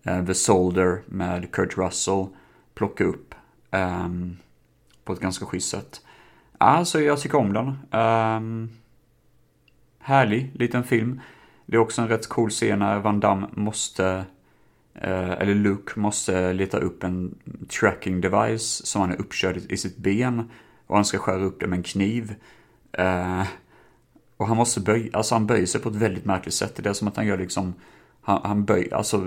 uh, 0.08 0.26
The 0.26 0.34
Soldier 0.34 1.02
med 1.06 1.52
Kurt 1.52 1.78
Russell 1.78 2.28
plockar 2.74 3.06
upp 3.06 3.36
um, 3.72 4.38
på 5.04 5.14
ett 5.14 5.20
ganska 5.20 5.46
schysst 5.46 5.70
sätt. 5.70 6.02
Alltså, 6.58 7.02
jag 7.02 7.20
tycker 7.20 7.38
om 7.38 7.54
den. 7.54 8.02
Um, 8.02 8.70
härlig 10.00 10.52
liten 10.54 10.84
film. 10.84 11.22
Det 11.66 11.76
är 11.76 11.80
också 11.80 12.02
en 12.02 12.08
rätt 12.08 12.28
cool 12.28 12.50
scen 12.50 12.80
när 12.80 13.00
Van 13.00 13.20
Damme 13.20 13.48
måste, 13.52 14.26
Eh, 15.02 15.32
eller 15.32 15.56
Luke 15.56 16.00
måste 16.00 16.54
leta 16.54 16.78
upp 16.78 17.04
en 17.04 17.36
tracking 17.80 18.22
device 18.22 18.86
som 18.86 19.02
han 19.02 19.12
är 19.12 19.22
uppkörd 19.22 19.58
i 19.70 19.78
sitt 19.78 19.98
ben. 19.98 20.50
Och 20.88 20.96
han 20.96 21.06
ska 21.06 21.18
skära 21.18 21.44
upp 21.44 21.60
det 21.60 21.68
med 21.68 21.78
en 21.78 21.84
kniv. 21.84 22.36
Eh, 22.92 23.44
och 24.38 24.48
han 24.48 24.58
måste 24.58 24.80
böja, 24.80 25.10
alltså 25.14 25.36
han 25.36 25.48
böjer 25.48 25.66
sig 25.66 25.82
på 25.82 25.90
ett 25.90 25.96
väldigt 25.96 26.26
märkligt 26.26 26.54
sätt. 26.54 26.76
Det 26.76 26.90
är 26.90 26.94
som 26.94 27.08
att 27.08 27.16
han 27.16 27.28
gör 27.28 27.38
liksom, 27.38 27.74
han, 28.22 28.42
han 28.44 28.66
böjer, 28.66 28.94
alltså 28.94 29.18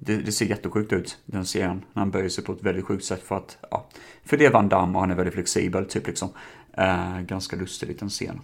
det, 0.00 0.16
det, 0.16 0.32
ser 0.32 0.46
jättesjukt 0.46 0.92
ut, 0.92 1.18
den 1.26 1.46
serien. 1.46 1.84
När 1.92 2.00
han 2.00 2.10
böjer 2.10 2.28
sig 2.28 2.44
på 2.44 2.52
ett 2.52 2.62
väldigt 2.62 2.84
sjukt 2.84 3.04
sätt 3.04 3.22
för 3.22 3.36
att, 3.36 3.58
ja, 3.70 3.88
för 4.24 4.36
det 4.36 4.46
är 4.46 4.50
Van 4.50 4.68
Damme 4.68 4.94
och 4.94 5.00
han 5.00 5.10
är 5.10 5.14
väldigt 5.14 5.34
flexibel, 5.34 5.84
typ 5.84 6.06
liksom. 6.06 6.28
Eh, 6.72 7.20
ganska 7.20 7.56
lustig 7.56 7.88
liten 7.88 8.08
scen. 8.08 8.40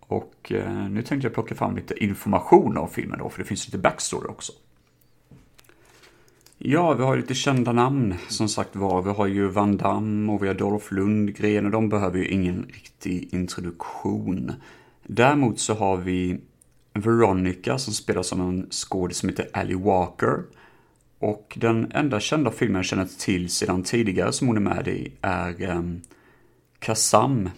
Och 0.00 0.52
eh, 0.52 0.88
nu 0.88 1.02
tänkte 1.02 1.26
jag 1.26 1.34
plocka 1.34 1.54
fram 1.54 1.76
lite 1.76 2.04
information 2.04 2.76
om 2.76 2.88
filmen 2.88 3.18
då, 3.18 3.28
för 3.28 3.38
det 3.38 3.44
finns 3.44 3.66
lite 3.66 3.78
backstory 3.78 4.28
också. 4.28 4.52
Ja, 6.66 6.94
vi 6.94 7.02
har 7.02 7.16
lite 7.16 7.34
kända 7.34 7.72
namn 7.72 8.14
som 8.28 8.48
sagt 8.48 8.76
var. 8.76 9.02
Vi 9.02 9.10
har 9.10 9.26
ju 9.26 9.48
Van 9.48 9.76
Damme 9.76 10.32
och 10.32 10.42
vi 10.42 10.46
har 10.46 10.54
Dolph 10.54 10.94
Lundgren 10.94 11.64
och 11.64 11.70
de 11.70 11.88
behöver 11.88 12.18
ju 12.18 12.28
ingen 12.28 12.66
riktig 12.68 13.34
introduktion. 13.34 14.52
Däremot 15.06 15.60
så 15.60 15.74
har 15.74 15.96
vi 15.96 16.40
Veronica 16.92 17.78
som 17.78 17.94
spelas 17.94 18.32
av 18.32 18.40
en 18.40 18.66
skådis 18.70 19.16
som 19.16 19.28
heter 19.28 19.48
Ally 19.52 19.74
Walker. 19.74 20.42
Och 21.18 21.58
den 21.60 21.92
enda 21.92 22.20
kända 22.20 22.50
filmen 22.50 22.76
jag 22.76 22.84
känner 22.84 23.08
till 23.18 23.48
sedan 23.48 23.82
tidigare 23.82 24.32
som 24.32 24.46
hon 24.46 24.56
är 24.56 24.60
med 24.60 24.88
i 24.88 25.12
är 25.20 25.70
um, 25.70 26.00
Kazam 26.78 27.50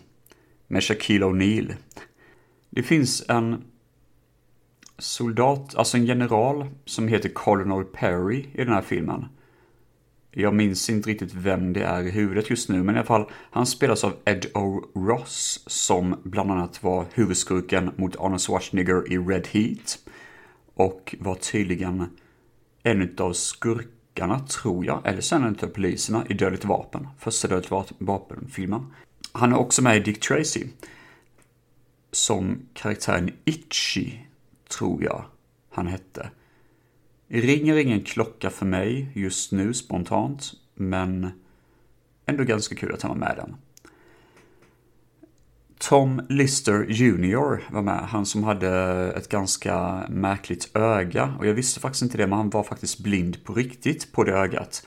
med 0.66 0.82
Shaquille 0.82 1.26
O'Neal. 1.26 1.74
Det 2.70 2.82
finns 2.82 3.24
en 3.28 3.64
soldat, 4.98 5.74
alltså 5.74 5.96
en 5.96 6.06
general 6.06 6.66
som 6.84 7.08
heter 7.08 7.28
Colonel 7.28 7.84
Perry 7.84 8.46
i 8.52 8.64
den 8.64 8.74
här 8.74 8.82
filmen. 8.82 9.26
Jag 10.30 10.54
minns 10.54 10.90
inte 10.90 11.10
riktigt 11.10 11.34
vem 11.34 11.72
det 11.72 11.82
är 11.82 12.02
i 12.02 12.10
huvudet 12.10 12.50
just 12.50 12.68
nu, 12.68 12.82
men 12.82 12.94
i 12.94 12.98
alla 12.98 13.06
fall, 13.06 13.30
han 13.50 13.66
spelas 13.66 14.04
av 14.04 14.12
Ed 14.24 14.46
O. 14.54 14.82
Ross, 14.94 15.62
som 15.66 16.20
bland 16.22 16.50
annat 16.50 16.82
var 16.82 17.06
huvudskurken 17.14 17.90
mot 17.96 18.16
Arnold 18.16 18.40
Schwarzenegger 18.40 19.12
i 19.12 19.18
Red 19.18 19.46
Heat. 19.46 19.98
Och 20.74 21.14
var 21.20 21.34
tydligen 21.34 22.06
en 22.82 23.16
av 23.18 23.32
skurkarna, 23.32 24.38
tror 24.38 24.86
jag, 24.86 25.06
eller 25.06 25.20
sen 25.20 25.44
en 25.44 25.56
av 25.62 25.66
poliserna 25.66 26.24
i 26.28 26.34
Dödligt 26.34 26.64
vapen, 26.64 27.08
första 27.18 27.48
Dödligt 27.48 27.92
vapen-filmen. 27.98 28.86
Han 29.32 29.52
är 29.52 29.56
också 29.56 29.82
med 29.82 29.96
i 29.96 30.00
Dick 30.00 30.20
Tracy. 30.20 30.66
Som 32.12 32.58
karaktären 32.74 33.30
Itchy, 33.44 34.12
tror 34.68 35.04
jag 35.04 35.24
han 35.70 35.86
hette. 35.86 36.30
Ringer 37.28 37.76
ingen 37.76 38.00
klocka 38.00 38.50
för 38.50 38.66
mig 38.66 39.12
just 39.14 39.52
nu 39.52 39.74
spontant, 39.74 40.52
men 40.74 41.30
ändå 42.26 42.44
ganska 42.44 42.74
kul 42.74 42.94
att 42.94 43.02
han 43.02 43.08
var 43.08 43.18
med 43.18 43.36
den. 43.36 43.56
Tom 45.78 46.22
Lister 46.28 46.86
Jr 46.88 47.72
var 47.72 47.82
med, 47.82 47.98
han 47.98 48.26
som 48.26 48.44
hade 48.44 48.70
ett 49.16 49.28
ganska 49.28 50.06
märkligt 50.08 50.76
öga. 50.76 51.34
Och 51.38 51.46
jag 51.46 51.54
visste 51.54 51.80
faktiskt 51.80 52.02
inte 52.02 52.18
det, 52.18 52.26
men 52.26 52.38
han 52.38 52.50
var 52.50 52.62
faktiskt 52.62 52.98
blind 52.98 53.44
på 53.44 53.54
riktigt 53.54 54.12
på 54.12 54.24
det 54.24 54.32
ögat. 54.32 54.86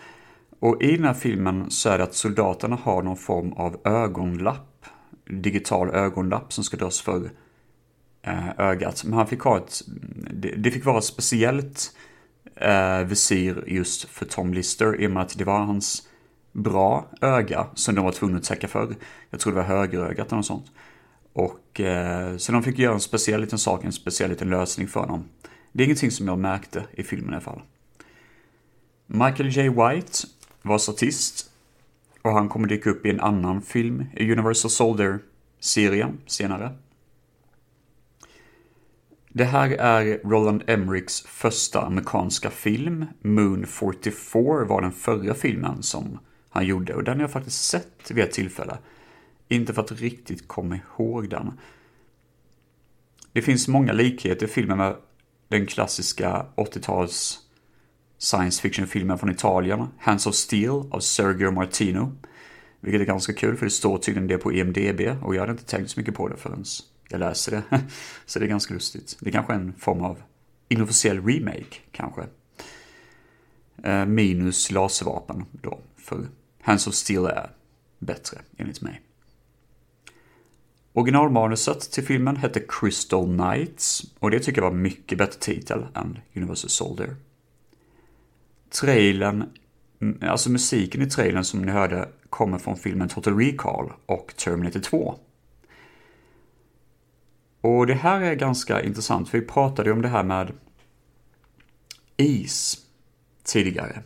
Och 0.59 0.83
i 0.83 0.95
den 0.95 1.05
här 1.05 1.13
filmen 1.13 1.71
så 1.71 1.89
är 1.89 1.97
det 1.97 2.03
att 2.03 2.15
soldaterna 2.15 2.75
har 2.75 3.03
någon 3.03 3.17
form 3.17 3.53
av 3.53 3.81
ögonlapp, 3.83 4.85
digital 5.25 5.89
ögonlapp 5.89 6.53
som 6.53 6.63
ska 6.63 6.77
dras 6.77 7.01
för 7.01 7.31
Eh, 8.21 8.49
ögat. 8.57 9.03
Men 9.03 9.13
han 9.13 9.27
fick 9.27 9.41
ha 9.41 9.57
ett, 9.57 9.81
det, 10.57 10.71
fick 10.71 10.85
vara 10.85 10.97
ett 10.97 11.03
speciellt 11.03 11.95
eh, 12.55 12.99
visir 12.99 13.63
just 13.67 14.03
för 14.03 14.25
Tom 14.25 14.53
Lister 14.53 15.01
i 15.01 15.07
och 15.07 15.11
med 15.11 15.23
att 15.23 15.37
det 15.37 15.43
var 15.43 15.59
hans 15.59 16.07
bra 16.51 17.07
öga 17.21 17.67
som 17.73 17.95
de 17.95 18.05
var 18.05 18.11
tvungna 18.11 18.37
att 18.37 18.43
täcka 18.43 18.67
för. 18.67 18.95
Jag 19.29 19.39
tror 19.39 19.53
det 19.53 19.59
var 19.59 19.67
högerögat 19.67 20.27
eller 20.27 20.35
något 20.35 20.45
sånt. 20.45 20.71
Och 21.33 21.81
eh, 21.81 22.37
så 22.37 22.51
de 22.51 22.63
fick 22.63 22.79
göra 22.79 22.93
en 22.93 22.99
speciell 22.99 23.41
liten 23.41 23.59
sak, 23.59 23.83
en 23.83 23.91
speciell 23.91 24.29
liten 24.29 24.49
lösning 24.49 24.87
för 24.87 24.99
honom. 24.99 25.23
Det 25.71 25.83
är 25.83 25.85
ingenting 25.85 26.11
som 26.11 26.27
jag 26.27 26.39
märkte 26.39 26.85
i 26.91 27.03
filmen 27.03 27.29
i 27.29 27.33
alla 27.33 27.41
fall. 27.41 27.61
Michael 29.05 29.49
J. 29.49 29.69
White 29.69 30.17
var 30.61 30.77
statist 30.77 31.49
och 32.21 32.31
han 32.31 32.49
kommer 32.49 32.67
dyka 32.67 32.89
upp 32.89 33.05
i 33.05 33.09
en 33.09 33.19
annan 33.19 33.61
film 33.61 34.05
i 34.13 34.31
Universal 34.31 34.71
Soldier-serien 34.71 36.17
senare. 36.25 36.75
Det 39.33 39.43
här 39.43 39.69
är 39.69 40.19
Roland 40.23 40.63
Emmerichs 40.67 41.21
första 41.21 41.81
amerikanska 41.81 42.49
film. 42.49 43.05
Moon 43.21 43.65
44 43.65 44.65
var 44.65 44.81
den 44.81 44.91
förra 44.91 45.33
filmen 45.33 45.83
som 45.83 46.19
han 46.49 46.65
gjorde 46.65 46.93
och 46.93 47.03
den 47.03 47.15
har 47.15 47.23
jag 47.23 47.31
faktiskt 47.31 47.63
sett 47.63 48.11
vid 48.11 48.23
ett 48.23 48.31
tillfälle. 48.31 48.77
Inte 49.47 49.73
för 49.73 49.81
att 49.81 49.91
riktigt 49.91 50.47
komma 50.47 50.79
ihåg 50.97 51.29
den. 51.29 51.51
Det 53.33 53.41
finns 53.41 53.67
många 53.67 53.93
likheter 53.93 54.45
i 54.45 54.49
filmen 54.49 54.77
med 54.77 54.95
den 55.47 55.65
klassiska 55.65 56.45
80-tals 56.55 57.39
science 58.17 58.61
fiction-filmen 58.61 59.17
från 59.17 59.31
Italien, 59.31 59.87
Hands 59.97 60.27
of 60.27 60.35
Steel 60.35 60.83
av 60.91 60.99
Sergio 60.99 61.51
Martino. 61.51 62.11
Vilket 62.79 63.01
är 63.01 63.05
ganska 63.05 63.33
kul 63.33 63.57
för 63.57 63.65
det 63.65 63.71
står 63.71 63.97
tydligen 63.97 64.27
det 64.27 64.37
på 64.37 64.53
IMDB 64.53 65.01
och 65.23 65.35
jag 65.35 65.39
hade 65.39 65.51
inte 65.51 65.65
tänkt 65.65 65.91
så 65.91 65.99
mycket 65.99 66.15
på 66.15 66.27
det 66.27 66.37
förrän 66.37 66.65
jag 67.09 67.19
läser 67.19 67.51
det. 67.51 67.81
Så 68.25 68.39
det 68.39 68.45
är 68.45 68.49
ganska 68.49 68.73
lustigt. 68.73 69.17
Det 69.19 69.29
är 69.29 69.31
kanske 69.31 69.53
är 69.53 69.57
en 69.57 69.73
form 69.73 70.01
av 70.01 70.21
inofficiell 70.67 71.27
remake, 71.27 71.75
kanske. 71.91 72.23
Eh, 73.83 74.05
minus 74.05 74.71
laservapen 74.71 75.45
då, 75.51 75.79
för 75.97 76.27
Hands 76.61 76.87
of 76.87 76.93
Steel 76.93 77.25
är 77.25 77.51
bättre, 77.99 78.41
enligt 78.57 78.81
mig. 78.81 79.01
Originalmanuset 80.93 81.91
till 81.91 82.05
filmen 82.05 82.35
hette 82.35 82.59
Crystal 82.67 83.25
Knights 83.25 84.03
och 84.19 84.31
det 84.31 84.39
tycker 84.39 84.61
jag 84.61 84.69
var 84.69 84.77
mycket 84.77 85.17
bättre 85.17 85.39
titel 85.39 85.85
än 85.95 86.19
Universal 86.35 86.69
Soldier. 86.69 87.15
Trailern, 88.69 89.49
alltså 90.21 90.51
musiken 90.51 91.01
i 91.01 91.09
trailern 91.09 91.43
som 91.43 91.61
ni 91.61 91.71
hörde 91.71 92.09
kommer 92.29 92.57
från 92.57 92.77
filmen 92.77 93.09
Total 93.09 93.37
Recall 93.37 93.91
och 94.05 94.33
Terminator 94.37 94.79
2. 94.79 95.15
Och 97.61 97.87
det 97.87 97.93
här 97.93 98.21
är 98.21 98.35
ganska 98.35 98.81
intressant, 98.83 99.29
för 99.29 99.39
vi 99.39 99.45
pratade 99.45 99.89
ju 99.89 99.93
om 99.93 100.01
det 100.01 100.07
här 100.07 100.23
med 100.23 100.51
is 102.17 102.77
tidigare. 103.43 104.03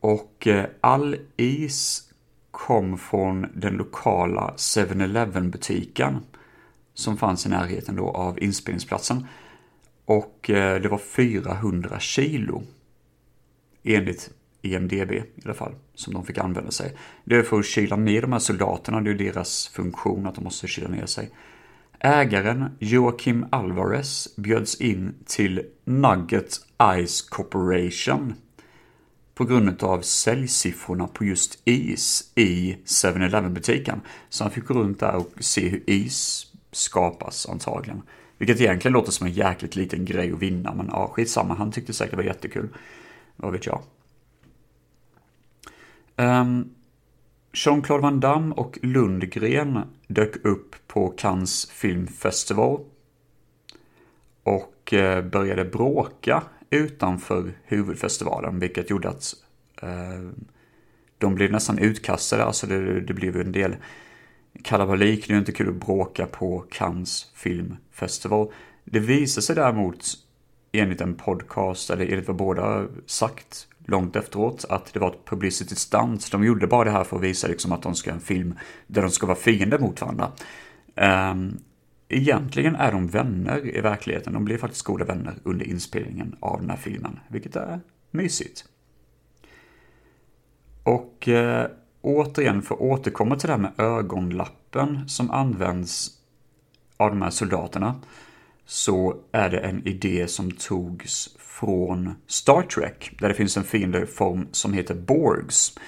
Och 0.00 0.46
eh, 0.46 0.66
all 0.80 1.16
is 1.36 2.10
kom 2.50 2.98
från 2.98 3.46
den 3.54 3.74
lokala 3.74 4.54
7-Eleven 4.56 5.50
butiken 5.50 6.20
som 6.94 7.16
fanns 7.16 7.46
i 7.46 7.48
närheten 7.48 7.96
då 7.96 8.10
av 8.10 8.42
inspelningsplatsen. 8.42 9.26
Och 10.04 10.50
eh, 10.50 10.80
det 10.80 10.88
var 10.88 10.98
400 10.98 12.00
kilo 12.00 12.62
enligt 13.82 14.30
EMDB 14.62 15.12
i 15.12 15.24
alla 15.44 15.54
fall, 15.54 15.74
som 15.94 16.14
de 16.14 16.24
fick 16.26 16.38
använda 16.38 16.70
sig. 16.70 16.96
Det 17.24 17.36
är 17.36 17.42
för 17.42 17.58
att 17.58 17.66
kyla 17.66 17.96
ner 17.96 18.22
de 18.22 18.32
här 18.32 18.38
soldaterna, 18.38 19.00
det 19.00 19.10
är 19.10 19.14
deras 19.14 19.68
funktion 19.68 20.26
att 20.26 20.34
de 20.34 20.44
måste 20.44 20.66
kyla 20.66 20.88
ner 20.88 21.06
sig. 21.06 21.30
Ägaren 22.00 22.76
Joakim 22.78 23.46
Alvarez 23.50 24.28
bjöds 24.36 24.80
in 24.80 25.14
till 25.26 25.62
Nugget 25.84 26.60
Ice 27.06 27.22
Corporation 27.22 28.34
på 29.34 29.44
grund 29.44 29.82
av 29.82 30.00
säljsiffrorna 30.00 31.06
på 31.06 31.24
just 31.24 31.58
is 31.64 32.32
i 32.34 32.76
7-Eleven 32.84 33.54
butiken. 33.54 34.00
Så 34.28 34.44
han 34.44 34.50
fick 34.50 34.64
gå 34.64 34.74
runt 34.74 35.00
där 35.00 35.16
och 35.16 35.32
se 35.40 35.68
hur 35.68 35.90
is 35.90 36.46
skapas 36.72 37.46
antagligen. 37.48 38.02
Vilket 38.38 38.60
egentligen 38.60 38.92
låter 38.92 39.12
som 39.12 39.26
en 39.26 39.32
jäkligt 39.32 39.76
liten 39.76 40.04
grej 40.04 40.32
att 40.32 40.38
vinna, 40.38 40.74
men 40.74 40.86
ja, 40.92 41.10
skitsamma, 41.12 41.54
han 41.54 41.72
tyckte 41.72 41.92
säkert 41.92 42.10
det 42.10 42.16
var 42.16 42.24
jättekul. 42.24 42.68
Vad 43.36 43.52
vet 43.52 43.66
jag. 43.66 43.82
Um, 46.16 46.75
Jean-Claude 47.56 48.02
Van 48.02 48.20
Damme 48.20 48.54
och 48.54 48.78
Lundgren 48.82 49.80
dök 50.06 50.44
upp 50.44 50.74
på 50.86 51.08
Cannes 51.08 51.70
filmfestival 51.70 52.80
och 54.42 54.92
eh, 54.94 55.24
började 55.24 55.64
bråka 55.64 56.42
utanför 56.70 57.52
huvudfestivalen, 57.64 58.58
vilket 58.58 58.90
gjorde 58.90 59.08
att 59.08 59.34
eh, 59.82 60.30
de 61.18 61.34
blev 61.34 61.52
nästan 61.52 61.78
utkastade. 61.78 62.44
Alltså 62.44 62.66
det, 62.66 63.00
det 63.00 63.14
blev 63.14 63.36
en 63.36 63.52
del 63.52 63.76
kalabalik. 64.62 65.28
Det 65.28 65.34
är 65.34 65.38
inte 65.38 65.52
kul 65.52 65.68
att 65.68 65.86
bråka 65.86 66.26
på 66.26 66.64
Cannes 66.70 67.30
filmfestival. 67.34 68.52
Det 68.84 69.00
visade 69.00 69.42
sig 69.42 69.56
däremot 69.56 70.04
enligt 70.72 71.00
en 71.00 71.14
podcast, 71.14 71.90
eller 71.90 72.06
enligt 72.06 72.28
vad 72.28 72.36
båda 72.36 72.86
sagt 73.06 73.68
långt 73.86 74.16
efteråt, 74.16 74.64
att 74.68 74.92
det 74.92 74.98
var 74.98 75.08
ett 75.08 75.24
publicity 75.24 75.74
stunt. 75.74 76.30
De 76.32 76.44
gjorde 76.44 76.66
bara 76.66 76.84
det 76.84 76.90
här 76.90 77.04
för 77.04 77.16
att 77.16 77.22
visa 77.22 77.48
liksom 77.48 77.72
att 77.72 77.82
de 77.82 77.94
ska 77.94 78.10
en 78.10 78.20
film 78.20 78.58
där 78.86 79.02
de 79.02 79.10
ska 79.10 79.26
vara 79.26 79.36
fiender 79.36 79.78
mot 79.78 80.00
varandra. 80.00 80.32
Um, 81.30 81.58
egentligen 82.08 82.76
är 82.76 82.92
de 82.92 83.06
vänner 83.06 83.76
i 83.76 83.80
verkligheten. 83.80 84.32
De 84.32 84.44
blir 84.44 84.58
faktiskt 84.58 84.82
goda 84.82 85.04
vänner 85.04 85.34
under 85.42 85.66
inspelningen 85.66 86.36
av 86.40 86.60
den 86.60 86.70
här 86.70 86.76
filmen, 86.76 87.20
vilket 87.28 87.56
är 87.56 87.80
mysigt. 88.10 88.64
Och 90.82 91.28
eh, 91.28 91.66
återigen, 92.00 92.62
för 92.62 92.74
att 92.74 92.80
återkomma 92.80 93.36
till 93.36 93.46
det 93.46 93.52
här 93.52 93.60
med 93.60 93.72
ögonlappen 93.78 95.08
som 95.08 95.30
används 95.30 96.10
av 96.96 97.10
de 97.10 97.22
här 97.22 97.30
soldaterna, 97.30 97.94
så 98.64 99.16
är 99.32 99.50
det 99.50 99.58
en 99.58 99.86
idé 99.86 100.28
som 100.28 100.50
togs 100.50 101.35
från 101.60 102.14
Star 102.26 102.62
Trek, 102.62 103.16
där 103.18 103.28
det 103.28 103.34
finns 103.34 103.56
en 103.56 103.64
fiendeform 103.64 104.48
som 104.52 104.72
heter 104.72 104.94
Borgs. 104.94 105.78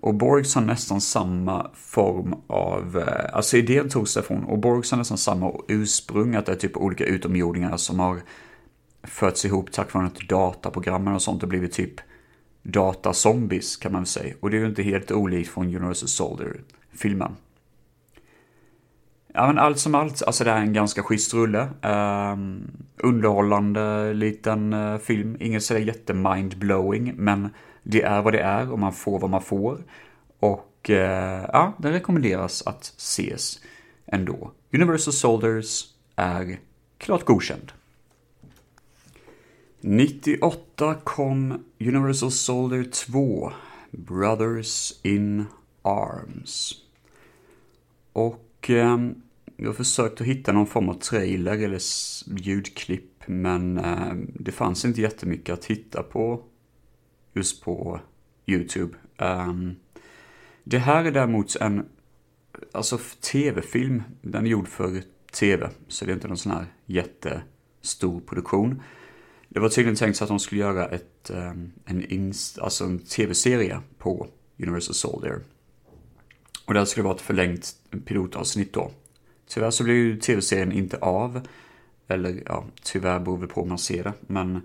Och 0.00 0.14
Borgs 0.14 0.54
har 0.54 0.62
nästan 0.62 1.00
samma 1.00 1.70
form 1.74 2.34
av, 2.46 2.98
eh, 2.98 3.36
alltså 3.36 3.56
idén 3.56 3.88
togs 3.88 4.14
därifrån, 4.14 4.44
och 4.44 4.58
Borgs 4.58 4.90
har 4.90 4.98
nästan 4.98 5.18
samma 5.18 5.52
ursprung, 5.68 6.34
att 6.34 6.46
det 6.46 6.52
är 6.52 6.56
typ 6.56 6.76
olika 6.76 7.04
utomjordingar 7.04 7.76
som 7.76 7.98
har 7.98 8.20
förts 9.02 9.44
ihop 9.44 9.72
tack 9.72 9.94
vare 9.94 10.06
att 10.06 10.28
dataprogrammen 10.28 11.14
och 11.14 11.22
sånt 11.22 11.42
och 11.42 11.48
blivit 11.48 11.72
typ 11.72 11.94
datazombies 12.62 13.76
kan 13.76 13.92
man 13.92 14.00
väl 14.00 14.06
säga. 14.06 14.34
Och 14.40 14.50
det 14.50 14.56
är 14.56 14.60
ju 14.60 14.66
inte 14.66 14.82
helt 14.82 15.10
olikt 15.10 15.50
från 15.50 15.66
Universal 15.66 16.08
Soldier-filmen. 16.08 17.36
Ja 19.34 19.46
men 19.46 19.58
allt 19.58 19.78
som 19.78 19.94
allt, 19.94 20.22
alltså 20.22 20.44
det 20.44 20.50
är 20.50 20.60
en 20.60 20.72
ganska 20.72 21.02
schysst 21.02 21.34
rulle. 21.34 21.68
Um, 21.82 22.70
underhållande 22.96 24.14
liten 24.14 24.72
uh, 24.72 24.98
film, 24.98 25.36
inget 25.40 25.64
sådär 25.64 25.80
jättemindblowing. 25.80 27.14
men 27.16 27.48
det 27.82 28.02
är 28.02 28.22
vad 28.22 28.32
det 28.32 28.40
är 28.40 28.72
och 28.72 28.78
man 28.78 28.92
får 28.92 29.18
vad 29.18 29.30
man 29.30 29.42
får. 29.42 29.78
Och 30.40 30.90
uh, 30.90 30.96
ja, 30.96 31.72
den 31.78 31.92
rekommenderas 31.92 32.62
att 32.66 32.82
ses 32.82 33.60
ändå. 34.06 34.50
Universal 34.72 35.14
Soldiers 35.14 35.84
är 36.16 36.58
klart 36.98 37.24
godkänd. 37.24 37.72
98 39.80 40.94
kom 41.04 41.64
Universal 41.80 42.30
Soldier 42.30 42.84
2, 42.84 43.52
Brothers 43.90 45.00
in 45.02 45.46
Arms. 45.82 46.74
Och 48.12 48.49
och 48.60 48.70
eh, 48.70 48.98
jag 49.56 49.66
har 49.66 49.74
försökt 49.74 50.20
att 50.20 50.26
hitta 50.26 50.52
någon 50.52 50.66
form 50.66 50.88
av 50.88 50.94
trailer 50.94 51.58
eller 51.58 51.80
ljudklipp 52.40 53.22
men 53.26 53.78
eh, 53.78 54.12
det 54.34 54.52
fanns 54.52 54.84
inte 54.84 55.00
jättemycket 55.00 55.52
att 55.52 55.64
hitta 55.64 56.02
på 56.02 56.44
just 57.34 57.64
på 57.64 58.00
YouTube. 58.46 58.96
Um, 59.18 59.76
det 60.64 60.78
här 60.78 61.04
är 61.04 61.10
däremot 61.10 61.56
en 61.56 61.86
alltså 62.72 62.98
tv-film. 63.32 64.02
Den 64.22 64.46
är 64.46 64.50
gjord 64.50 64.68
för 64.68 65.02
tv, 65.32 65.70
så 65.88 66.04
det 66.04 66.12
är 66.12 66.14
inte 66.14 66.28
någon 66.28 66.36
sån 66.36 66.52
här 66.52 66.66
jättestor 66.86 68.20
produktion. 68.20 68.82
Det 69.48 69.60
var 69.60 69.68
tydligen 69.68 69.96
tänkt 69.96 70.16
så 70.16 70.24
att 70.24 70.28
de 70.28 70.38
skulle 70.38 70.60
göra 70.60 70.86
ett, 70.86 71.30
ehm, 71.30 71.72
en, 71.84 72.04
inst, 72.04 72.58
alltså 72.58 72.84
en 72.84 72.98
tv-serie 72.98 73.80
på 73.98 74.26
Universal 74.58 74.94
Soldier. 74.94 75.40
Och 76.70 76.74
det 76.74 76.80
här 76.80 76.84
skulle 76.84 77.04
vara 77.04 77.14
ett 77.14 77.20
förlängt 77.20 77.74
pilotavsnitt 78.04 78.72
då. 78.72 78.90
Tyvärr 79.48 79.70
så 79.70 79.84
blev 79.84 79.96
ju 79.96 80.16
tv-serien 80.16 80.72
inte 80.72 80.96
av. 80.96 81.40
Eller 82.08 82.42
ja, 82.46 82.64
tyvärr 82.82 83.20
beror 83.20 83.38
det 83.40 83.46
på 83.46 83.60
hur 83.60 83.68
man 83.68 83.78
ser 83.78 84.04
det. 84.04 84.12
Men 84.20 84.62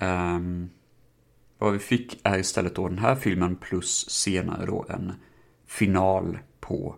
um, 0.00 0.70
vad 1.58 1.72
vi 1.72 1.78
fick 1.78 2.20
är 2.22 2.38
istället 2.38 2.74
då 2.74 2.88
den 2.88 2.98
här 2.98 3.14
filmen 3.14 3.56
plus 3.56 4.10
senare 4.10 4.66
då 4.66 4.86
en 4.88 5.12
final 5.66 6.38
på 6.60 6.96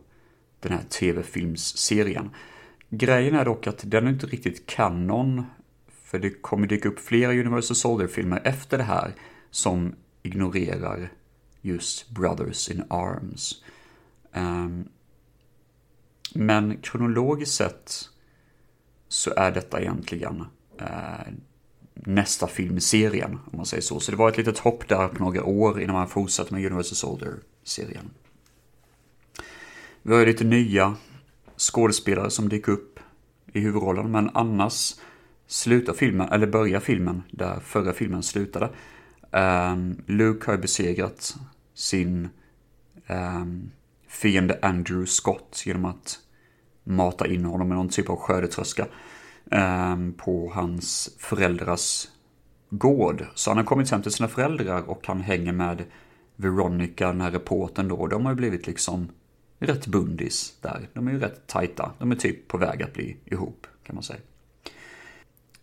den 0.61 0.73
här 0.73 0.83
tv-filmsserien. 0.83 2.31
Grejen 2.89 3.35
är 3.35 3.45
dock 3.45 3.67
att 3.67 3.83
den 3.91 4.07
är 4.07 4.11
inte 4.11 4.27
riktigt 4.27 4.67
kanon. 4.67 5.45
För 6.05 6.19
det 6.19 6.31
kommer 6.31 6.67
dyka 6.67 6.89
upp 6.89 7.01
flera 7.01 7.33
Universal 7.33 7.77
Soldier-filmer 7.77 8.41
efter 8.45 8.79
det 8.79 8.85
här 8.85 9.15
som 9.51 9.95
ignorerar 10.23 11.13
just 11.61 12.11
Brothers 12.11 12.71
in 12.71 12.85
Arms. 12.91 13.63
Ehm, 14.33 14.89
men 16.35 16.77
kronologiskt 16.83 17.55
sett 17.55 18.09
så 19.09 19.33
är 19.37 19.53
detta 19.53 19.81
egentligen 19.81 20.45
eh, 20.81 21.33
nästa 21.95 22.47
film 22.47 22.77
i 22.77 22.81
serien, 22.81 23.39
om 23.45 23.57
man 23.57 23.67
säger 23.67 23.83
så. 23.83 24.01
Så 24.01 24.11
det 24.11 24.17
var 24.17 24.29
ett 24.29 24.37
litet 24.37 24.59
hopp 24.59 24.89
där 24.89 25.09
på 25.09 25.25
några 25.25 25.45
år 25.45 25.81
innan 25.81 25.97
man 25.97 26.09
fortsatte 26.09 26.55
med 26.55 26.67
Universal 26.67 26.97
Soldier-serien. 26.97 28.11
Vi 30.03 30.13
har 30.13 30.21
ju 30.21 30.27
lite 30.27 30.45
nya 30.45 30.97
skådespelare 31.57 32.31
som 32.31 32.49
dyker 32.49 32.73
upp 32.73 33.01
i 33.53 33.61
huvudrollen, 33.61 34.11
men 34.11 34.31
annars 34.35 34.95
slutar 35.47 35.93
filmen, 35.93 36.29
eller 36.29 36.47
börjar 36.47 36.81
filmen 36.81 37.23
där 37.31 37.61
förra 37.61 37.93
filmen 37.93 38.23
slutade. 38.23 38.71
Um, 39.31 40.03
Luke 40.07 40.51
har 40.51 40.59
besegrat 40.59 41.37
sin 41.75 42.29
um, 43.07 43.71
fiende 44.13 44.59
Andrew 44.63 45.07
Scott 45.07 45.63
genom 45.67 45.85
att 45.85 46.19
mata 46.85 47.27
in 47.27 47.45
honom 47.45 47.69
med 47.69 47.77
någon 47.77 47.89
typ 47.89 48.11
av 48.11 48.17
skördetröska 48.17 48.87
ehm, 49.51 50.13
på 50.13 50.53
hans 50.55 51.17
föräldrars 51.19 52.09
gård. 52.71 53.27
Så 53.35 53.51
han 53.51 53.57
har 53.57 53.65
kommit 53.65 53.91
hem 53.91 54.03
till 54.03 54.13
sina 54.13 54.29
föräldrar 54.29 54.91
och 54.91 55.07
han 55.07 55.21
hänger 55.21 55.53
med 55.53 55.85
Veronica, 56.37 57.07
den 57.07 57.21
här 57.21 57.31
reporten 57.31 57.89
då. 57.89 58.07
De 58.07 58.25
har 58.25 58.33
ju 58.33 58.37
blivit 58.37 58.67
liksom 58.67 59.09
rätt 59.59 59.87
bundis 59.87 60.57
där. 60.61 60.89
De 60.93 61.09
är 61.09 61.13
ju 61.13 61.19
rätt 61.19 61.47
tajta. 61.47 61.93
De 61.99 62.11
är 62.11 62.17
typ 62.17 62.49
på 62.49 62.59
väg 62.59 62.83
att 62.83 62.95
bli 62.95 63.17
ihop, 63.25 63.67
kan 63.83 63.95
man 63.95 64.03
säga. 64.03 64.21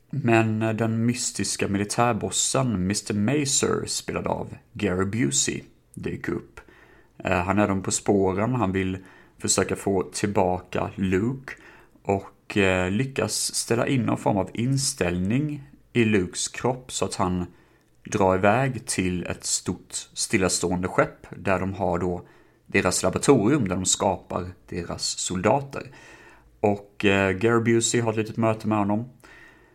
Men 0.09 0.61
eh, 0.61 0.73
den 0.73 1.05
mystiska 1.05 1.67
militärbossen 1.67 2.73
Mr. 2.73 3.13
Maser 3.13 3.85
spelad 3.85 4.27
av 4.27 4.53
Gary 4.73 5.05
Busey, 5.05 5.63
dyker 5.93 6.31
upp. 6.31 6.58
Eh, 7.23 7.41
han 7.41 7.59
är 7.59 7.67
dem 7.67 7.81
på 7.81 7.91
spåren, 7.91 8.55
han 8.55 8.71
vill 8.71 8.97
försöka 9.37 9.75
få 9.75 10.03
tillbaka 10.03 10.89
Luke 10.95 11.53
och 12.03 12.57
eh, 12.57 12.91
lyckas 12.91 13.55
ställa 13.55 13.87
in 13.87 14.01
någon 14.01 14.17
form 14.17 14.37
av 14.37 14.49
inställning 14.53 15.63
i 15.93 16.05
Lukes 16.05 16.47
kropp 16.47 16.91
så 16.91 17.05
att 17.05 17.15
han 17.15 17.45
drar 18.11 18.35
iväg 18.35 18.85
till 18.85 19.23
ett 19.23 19.43
stort 19.43 19.93
stillastående 20.13 20.87
skepp 20.87 21.27
där 21.37 21.59
de 21.59 21.73
har 21.73 21.99
då 21.99 22.25
deras 22.65 23.03
laboratorium 23.03 23.67
där 23.67 23.75
de 23.75 23.85
skapar 23.85 24.45
deras 24.69 25.03
soldater. 25.03 25.83
Och 26.59 27.05
eh, 27.05 27.31
Gary 27.31 27.63
Busey 27.63 28.01
har 28.01 28.11
ett 28.11 28.17
litet 28.17 28.37
möte 28.37 28.67
med 28.67 28.77
honom. 28.77 29.09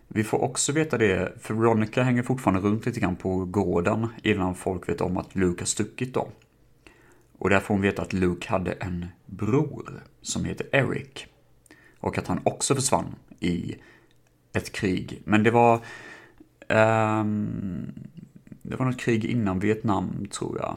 Vi 0.09 0.25
får 0.25 0.43
också 0.43 0.73
veta 0.73 0.99
det, 0.99 1.43
för 1.43 1.55
Veronica 1.55 2.03
hänger 2.03 2.23
fortfarande 2.23 2.69
runt 2.69 2.87
lite 2.87 3.01
grann 3.01 3.17
på 3.17 3.45
gården 3.45 4.07
innan 4.23 4.55
folk 4.55 4.89
vet 4.89 5.01
om 5.01 5.17
att 5.17 5.35
Luke 5.35 5.61
har 5.61 5.67
stuckit 5.67 6.15
då. 6.15 6.29
Och 7.45 7.51
där 7.51 7.61
får 7.61 7.75
hon 7.75 7.83
veta 7.83 8.03
att 8.03 8.13
Luke 8.13 8.49
hade 8.49 8.73
en 8.73 9.07
bror 9.27 10.03
som 10.23 10.45
heter 10.45 10.67
Eric. 10.73 11.27
Och 12.01 12.19
att 12.19 12.27
han 12.27 12.41
också 12.45 12.75
försvann 12.75 13.15
i 13.41 13.75
ett 14.53 14.73
krig. 14.73 15.23
Men 15.25 15.43
det 15.43 15.51
var... 15.51 15.75
Um, 16.69 17.93
det 18.63 18.77
var 18.77 18.87
något 18.87 19.01
krig 19.01 19.25
innan 19.25 19.59
Vietnam, 19.59 20.27
tror 20.31 20.59
jag. 20.59 20.77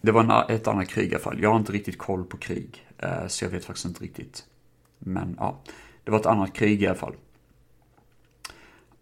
Det 0.00 0.12
var 0.12 0.20
en, 0.20 0.56
ett 0.56 0.68
annat 0.68 0.88
krig 0.88 1.12
i 1.12 1.14
alla 1.14 1.24
fall. 1.24 1.42
Jag 1.42 1.50
har 1.50 1.56
inte 1.56 1.72
riktigt 1.72 1.98
koll 1.98 2.24
på 2.24 2.36
krig. 2.36 2.86
Uh, 3.02 3.26
så 3.26 3.44
jag 3.44 3.50
vet 3.50 3.64
faktiskt 3.64 3.86
inte 3.86 4.04
riktigt. 4.04 4.44
Men 4.98 5.36
ja, 5.38 5.60
det 6.04 6.10
var 6.10 6.20
ett 6.20 6.26
annat 6.26 6.52
krig 6.52 6.82
i 6.82 6.86
alla 6.86 6.96
fall. 6.96 7.14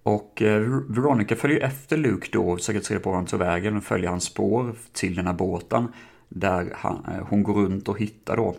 Och 0.03 0.43
eh, 0.43 0.61
Veronica 0.89 1.37
följer 1.37 1.61
efter 1.61 1.97
Luke 1.97 2.29
då 2.33 2.51
och 2.51 2.59
försöker 2.59 2.81
ta 2.81 2.95
reda 2.95 3.03
på 3.03 3.11
var 3.11 3.17
han 3.17 3.27
tog 3.27 3.41
vägen 3.41 3.77
och 3.77 3.85
följer 3.85 4.11
hans 4.11 4.25
spår 4.25 4.75
till 4.93 5.15
den 5.15 5.27
här 5.27 5.35
båten. 5.35 5.89
Där 6.37 6.73
han, 6.77 7.05
eh, 7.09 7.27
hon 7.29 7.43
går 7.43 7.55
runt 7.55 7.89
och 7.89 7.99
hittar 7.99 8.37
då 8.37 8.57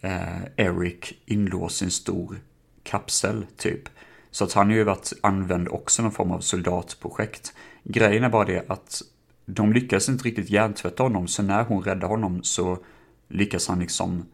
eh, 0.00 0.42
Eric 0.56 1.14
inlåst 1.24 1.82
i 1.82 1.84
en 1.84 1.90
stor 1.90 2.36
kapsel 2.82 3.46
typ. 3.56 3.88
Så 4.30 4.44
att 4.44 4.52
han 4.52 4.66
har 4.66 4.74
ju 4.74 4.84
varit 4.84 5.12
använd 5.22 5.68
också 5.68 6.02
någon 6.02 6.12
form 6.12 6.30
av 6.30 6.40
soldatprojekt. 6.40 7.52
Grejen 7.84 8.24
är 8.24 8.28
bara 8.28 8.44
det 8.44 8.70
att 8.70 9.02
de 9.46 9.72
lyckas 9.72 10.08
inte 10.08 10.24
riktigt 10.24 10.50
hjärntvätta 10.50 11.02
honom 11.02 11.28
så 11.28 11.42
när 11.42 11.64
hon 11.64 11.82
räddar 11.82 12.08
honom 12.08 12.42
så 12.42 12.78
lyckas 13.28 13.68
han 13.68 13.78
liksom 13.78 14.24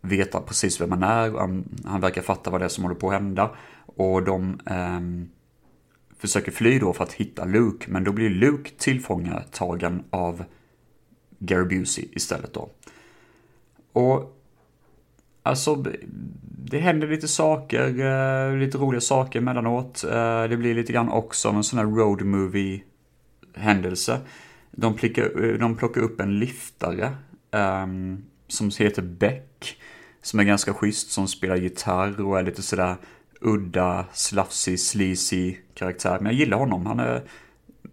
veta 0.00 0.40
precis 0.40 0.80
vem 0.80 0.92
han 0.92 1.02
är. 1.02 1.30
Han, 1.30 1.64
han 1.84 2.00
verkar 2.00 2.22
fatta 2.22 2.50
vad 2.50 2.60
det 2.60 2.64
är 2.64 2.68
som 2.68 2.84
håller 2.84 2.96
på 2.96 3.08
att 3.08 3.14
hända. 3.14 3.50
Och 3.86 4.22
de 4.22 4.60
eh, 4.66 5.00
försöker 6.18 6.52
fly 6.52 6.78
då 6.78 6.92
för 6.92 7.04
att 7.04 7.12
hitta 7.12 7.44
Luke, 7.44 7.90
men 7.90 8.04
då 8.04 8.12
blir 8.12 8.30
Luke 8.30 8.70
tillfångatagen 8.78 10.04
av 10.10 10.44
Gary 11.44 11.64
Busey 11.64 12.08
istället 12.12 12.54
då. 12.54 12.70
Och 13.92 14.38
alltså, 15.42 15.84
det 16.64 16.78
händer 16.78 17.08
lite 17.08 17.28
saker, 17.28 17.88
eh, 17.88 18.56
lite 18.56 18.78
roliga 18.78 19.00
saker 19.00 19.38
emellanåt. 19.38 20.04
Eh, 20.04 20.44
det 20.44 20.56
blir 20.56 20.74
lite 20.74 20.92
grann 20.92 21.08
också 21.08 21.48
en 21.48 21.64
sån 21.64 21.78
här 21.78 21.86
road 21.86 22.22
movie 22.22 22.82
händelse. 23.54 24.20
De, 24.70 24.94
plickar, 24.94 25.44
eh, 25.44 25.58
de 25.58 25.76
plockar 25.76 26.00
upp 26.00 26.20
en 26.20 26.38
liftare 26.38 27.12
um, 27.50 28.24
som 28.48 28.70
heter 28.78 29.02
Beck. 29.02 29.78
Som 30.22 30.40
är 30.40 30.44
ganska 30.44 30.74
schysst, 30.74 31.10
som 31.10 31.28
spelar 31.28 31.56
gitarr 31.56 32.20
och 32.20 32.38
är 32.38 32.42
lite 32.42 32.62
sådär 32.62 32.96
udda, 33.40 34.04
slafsig, 34.12 34.80
sleazy 34.80 35.56
karaktär. 35.74 36.18
Men 36.20 36.26
jag 36.26 36.34
gillar 36.34 36.58
honom. 36.58 36.86
Han 36.86 37.00
är 37.00 37.22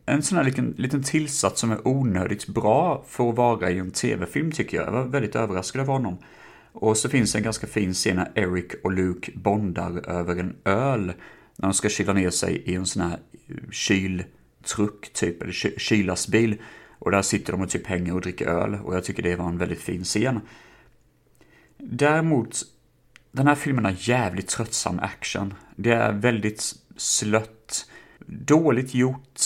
en 0.09 0.23
sån 0.23 0.37
här 0.37 0.45
liten, 0.45 0.73
liten 0.77 1.03
tillsats 1.03 1.61
som 1.61 1.71
är 1.71 1.87
onödigt 1.87 2.47
bra 2.47 3.05
för 3.07 3.29
att 3.29 3.35
vara 3.35 3.71
i 3.71 3.77
en 3.77 3.91
tv-film 3.91 4.51
tycker 4.51 4.77
jag. 4.77 4.87
Jag 4.87 4.91
var 4.91 5.03
väldigt 5.03 5.35
överraskad 5.35 5.81
av 5.81 5.87
honom. 5.87 6.17
Och 6.71 6.97
så 6.97 7.09
finns 7.09 7.35
en 7.35 7.43
ganska 7.43 7.67
fin 7.67 7.93
scen 7.93 8.15
när 8.15 8.31
Eric 8.35 8.73
och 8.83 8.91
Luke 8.91 9.31
bondar 9.35 10.09
över 10.09 10.35
en 10.35 10.55
öl. 10.65 11.05
När 11.55 11.67
de 11.67 11.73
ska 11.73 11.89
kyla 11.89 12.13
ner 12.13 12.29
sig 12.29 12.55
i 12.55 12.75
en 12.75 12.85
sån 12.85 13.01
här 13.01 13.19
eh, 13.47 13.55
kyltruck 13.71 15.13
typ, 15.13 15.41
eller 15.41 15.79
kylasbil. 15.79 16.57
Och 16.99 17.11
där 17.11 17.21
sitter 17.21 17.51
de 17.51 17.61
och 17.61 17.69
typ 17.69 17.87
hänger 17.87 18.15
och 18.15 18.21
dricker 18.21 18.47
öl. 18.47 18.75
Och 18.83 18.95
jag 18.95 19.03
tycker 19.03 19.23
det 19.23 19.35
var 19.35 19.49
en 19.49 19.57
väldigt 19.57 19.81
fin 19.81 20.03
scen. 20.03 20.39
Däremot 21.77 22.61
den 23.31 23.47
här 23.47 23.55
filmen 23.55 23.85
har 23.85 23.95
jävligt 23.97 24.47
tröttsam 24.47 24.99
action. 24.99 25.53
Det 25.75 25.91
är 25.91 26.11
väldigt 26.11 26.75
slött, 26.97 27.89
dåligt 28.25 28.93
gjort, 28.93 29.39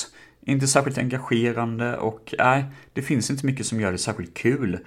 inte 0.46 0.68
särskilt 0.68 0.98
engagerande 0.98 1.98
och 1.98 2.34
nej, 2.38 2.66
det 2.94 3.02
finns 3.02 3.30
inte 3.30 3.46
mycket 3.46 3.66
som 3.66 3.82
gör 3.82 3.92
det 3.92 3.98
särskilt 3.98 4.34
kul. 4.34 4.80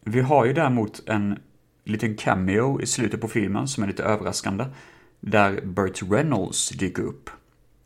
Vi 0.00 0.20
har 0.20 0.44
ju 0.44 0.52
däremot 0.52 1.08
en 1.08 1.38
liten 1.84 2.16
cameo 2.16 2.80
i 2.80 2.86
slutet 2.86 3.20
på 3.20 3.28
filmen 3.28 3.68
som 3.68 3.82
är 3.82 3.86
lite 3.86 4.02
överraskande. 4.04 4.64
Där 5.20 5.60
Burt 5.64 6.02
Reynolds 6.02 6.68
dyker 6.68 7.02
upp. 7.02 7.30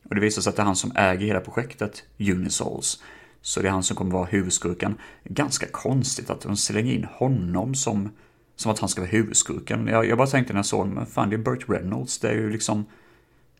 Och 0.09 0.15
det 0.15 0.21
visar 0.21 0.43
sig 0.43 0.51
att 0.51 0.57
det 0.57 0.63
är 0.63 0.67
han 0.67 0.77
som 0.77 0.93
äger 0.97 1.27
hela 1.27 1.41
projektet 1.41 2.05
Unisols. 2.19 3.03
Så 3.41 3.63
det 3.63 3.69
är 3.69 3.73
han 3.73 3.83
som 3.83 3.97
kommer 3.97 4.13
vara 4.13 4.25
huvudskurken. 4.25 4.95
Ganska 5.25 5.67
konstigt 5.67 6.31
att 6.31 6.41
de 6.41 6.57
slänger 6.57 6.93
in 6.93 7.05
honom 7.05 7.75
som 7.75 8.11
som 8.57 8.73
att 8.73 8.79
han 8.79 8.89
ska 8.89 9.01
vara 9.01 9.11
huvudskurken. 9.11 9.87
Jag, 9.87 10.07
jag 10.07 10.19
bara 10.19 10.27
tänkte 10.27 10.53
när 10.53 10.59
jag 10.59 10.67
såg 10.67 10.87
men 10.87 11.07
fan 11.07 11.31
det 11.31 11.37
är 11.37 11.39
Burt 11.39 11.69
Reynolds, 11.69 12.19
det 12.19 12.29
är 12.29 12.35
ju 12.35 12.51
liksom... 12.51 12.85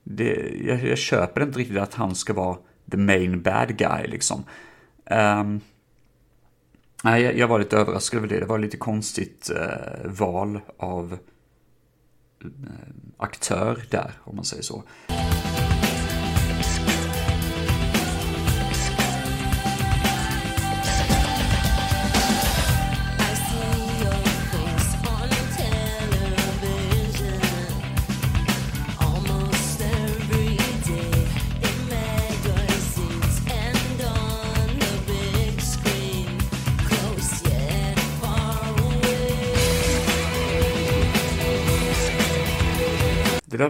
Det, 0.05 0.63
jag, 0.67 0.85
jag 0.85 0.99
köper 0.99 1.43
inte 1.43 1.59
riktigt 1.59 1.79
att 1.79 1.95
han 1.95 2.15
ska 2.15 2.33
vara 2.33 2.59
the 2.91 2.97
main 2.97 3.43
bad 3.43 3.79
guy 3.79 4.07
liksom. 4.07 4.45
Um, 5.11 5.61
nej, 7.05 7.23
jag, 7.23 7.39
jag, 7.39 7.49
var 7.49 7.59
lite 7.59 7.77
överraskad 7.77 8.19
över 8.19 8.29
det. 8.29 8.41
Det 8.41 8.47
var 8.47 8.59
lite 8.59 8.77
konstigt 8.77 9.51
uh, 9.55 10.11
val 10.11 10.61
av 10.77 11.19
uh, 12.45 12.51
aktör 13.17 13.85
där, 13.91 14.13
om 14.25 14.37
man 14.37 14.45
säger 14.45 14.63
så. 14.63 14.83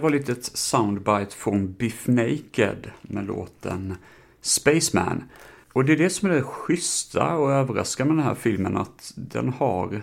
Var 0.06 0.10
lite 0.10 0.32
ett 0.32 0.44
soundbite 0.44 1.36
från 1.36 1.72
Biff 1.72 2.06
Naked 2.06 2.90
med 3.02 3.26
låten 3.26 3.96
Spaceman. 4.40 5.24
Och 5.72 5.84
det 5.84 5.92
är 5.92 5.96
det 5.96 6.10
som 6.10 6.30
är 6.30 6.34
det 6.34 6.42
schyssta 6.42 7.36
och 7.36 7.52
överraskande 7.52 8.14
med 8.14 8.22
den 8.22 8.28
här 8.28 8.40
filmen, 8.40 8.76
att 8.76 9.12
den 9.16 9.48
har 9.48 10.02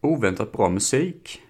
oväntat 0.00 0.52
bra 0.52 0.68
musik. 0.68 1.42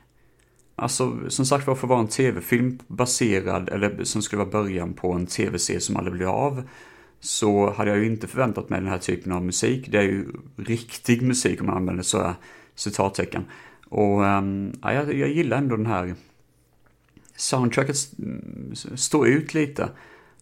Alltså, 0.76 1.18
som 1.28 1.46
sagt 1.46 1.66
var, 1.66 1.74
för 1.74 1.86
att 1.86 1.88
vara 1.88 2.00
en 2.00 2.08
tv-film 2.08 2.78
baserad, 2.86 3.68
eller 3.68 4.04
som 4.04 4.22
skulle 4.22 4.44
vara 4.44 4.62
början 4.62 4.92
på 4.92 5.12
en 5.12 5.26
tv-serie 5.26 5.80
som 5.80 5.96
aldrig 5.96 6.14
blev 6.16 6.28
av, 6.28 6.62
så 7.20 7.72
hade 7.72 7.90
jag 7.90 7.98
ju 7.98 8.06
inte 8.06 8.26
förväntat 8.26 8.68
mig 8.68 8.80
den 8.80 8.90
här 8.90 8.98
typen 8.98 9.32
av 9.32 9.44
musik. 9.44 9.88
Det 9.90 9.98
är 9.98 10.02
ju 10.02 10.26
riktig 10.56 11.22
musik 11.22 11.60
om 11.60 11.66
man 11.66 11.76
använder 11.76 12.02
så 12.02 12.34
citattecken. 12.74 13.44
Och 13.88 14.26
ähm, 14.26 14.72
ja, 14.82 14.92
jag, 14.92 15.14
jag 15.14 15.28
gillar 15.28 15.56
ändå 15.56 15.76
den 15.76 15.86
här 15.86 16.14
soundtracket 17.36 17.96
står 18.94 19.28
ut 19.28 19.54
lite. 19.54 19.88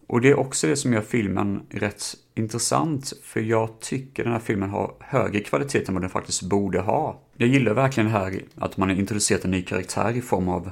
Och 0.07 0.21
det 0.21 0.29
är 0.29 0.39
också 0.39 0.67
det 0.67 0.75
som 0.75 0.93
gör 0.93 1.01
filmen 1.01 1.61
rätt 1.69 2.03
intressant, 2.35 3.13
för 3.23 3.39
jag 3.41 3.79
tycker 3.79 4.23
den 4.23 4.33
här 4.33 4.39
filmen 4.39 4.69
har 4.69 4.95
högre 4.99 5.39
kvalitet 5.39 5.87
än 5.87 5.93
vad 5.93 6.03
den 6.03 6.09
faktiskt 6.09 6.41
borde 6.41 6.79
ha. 6.79 7.21
Jag 7.37 7.49
gillar 7.49 7.73
verkligen 7.73 8.09
det 8.09 8.17
här 8.17 8.41
att 8.55 8.77
man 8.77 8.89
har 8.89 8.95
introducerat 8.95 9.45
en 9.45 9.51
ny 9.51 9.61
karaktär 9.61 10.17
i 10.17 10.21
form 10.21 10.49
av 10.49 10.71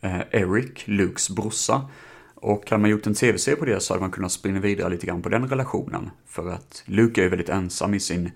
eh, 0.00 0.20
Eric, 0.30 0.82
Lukes 0.84 1.30
brorsa. 1.30 1.88
Och 2.34 2.70
hade 2.70 2.80
man 2.80 2.90
gjort 2.90 3.06
en 3.06 3.14
tv-serie 3.14 3.56
på 3.56 3.64
det 3.64 3.80
så 3.80 3.94
hade 3.94 4.00
man 4.00 4.10
kunnat 4.10 4.32
springa 4.32 4.60
vidare 4.60 4.90
lite 4.90 5.06
grann 5.06 5.22
på 5.22 5.28
den 5.28 5.48
relationen. 5.48 6.10
För 6.26 6.50
att 6.50 6.82
Luke 6.84 7.20
är 7.20 7.22
ju 7.22 7.28
väldigt 7.28 7.48
ensam 7.48 7.94
i 7.94 8.00
sin 8.00 8.30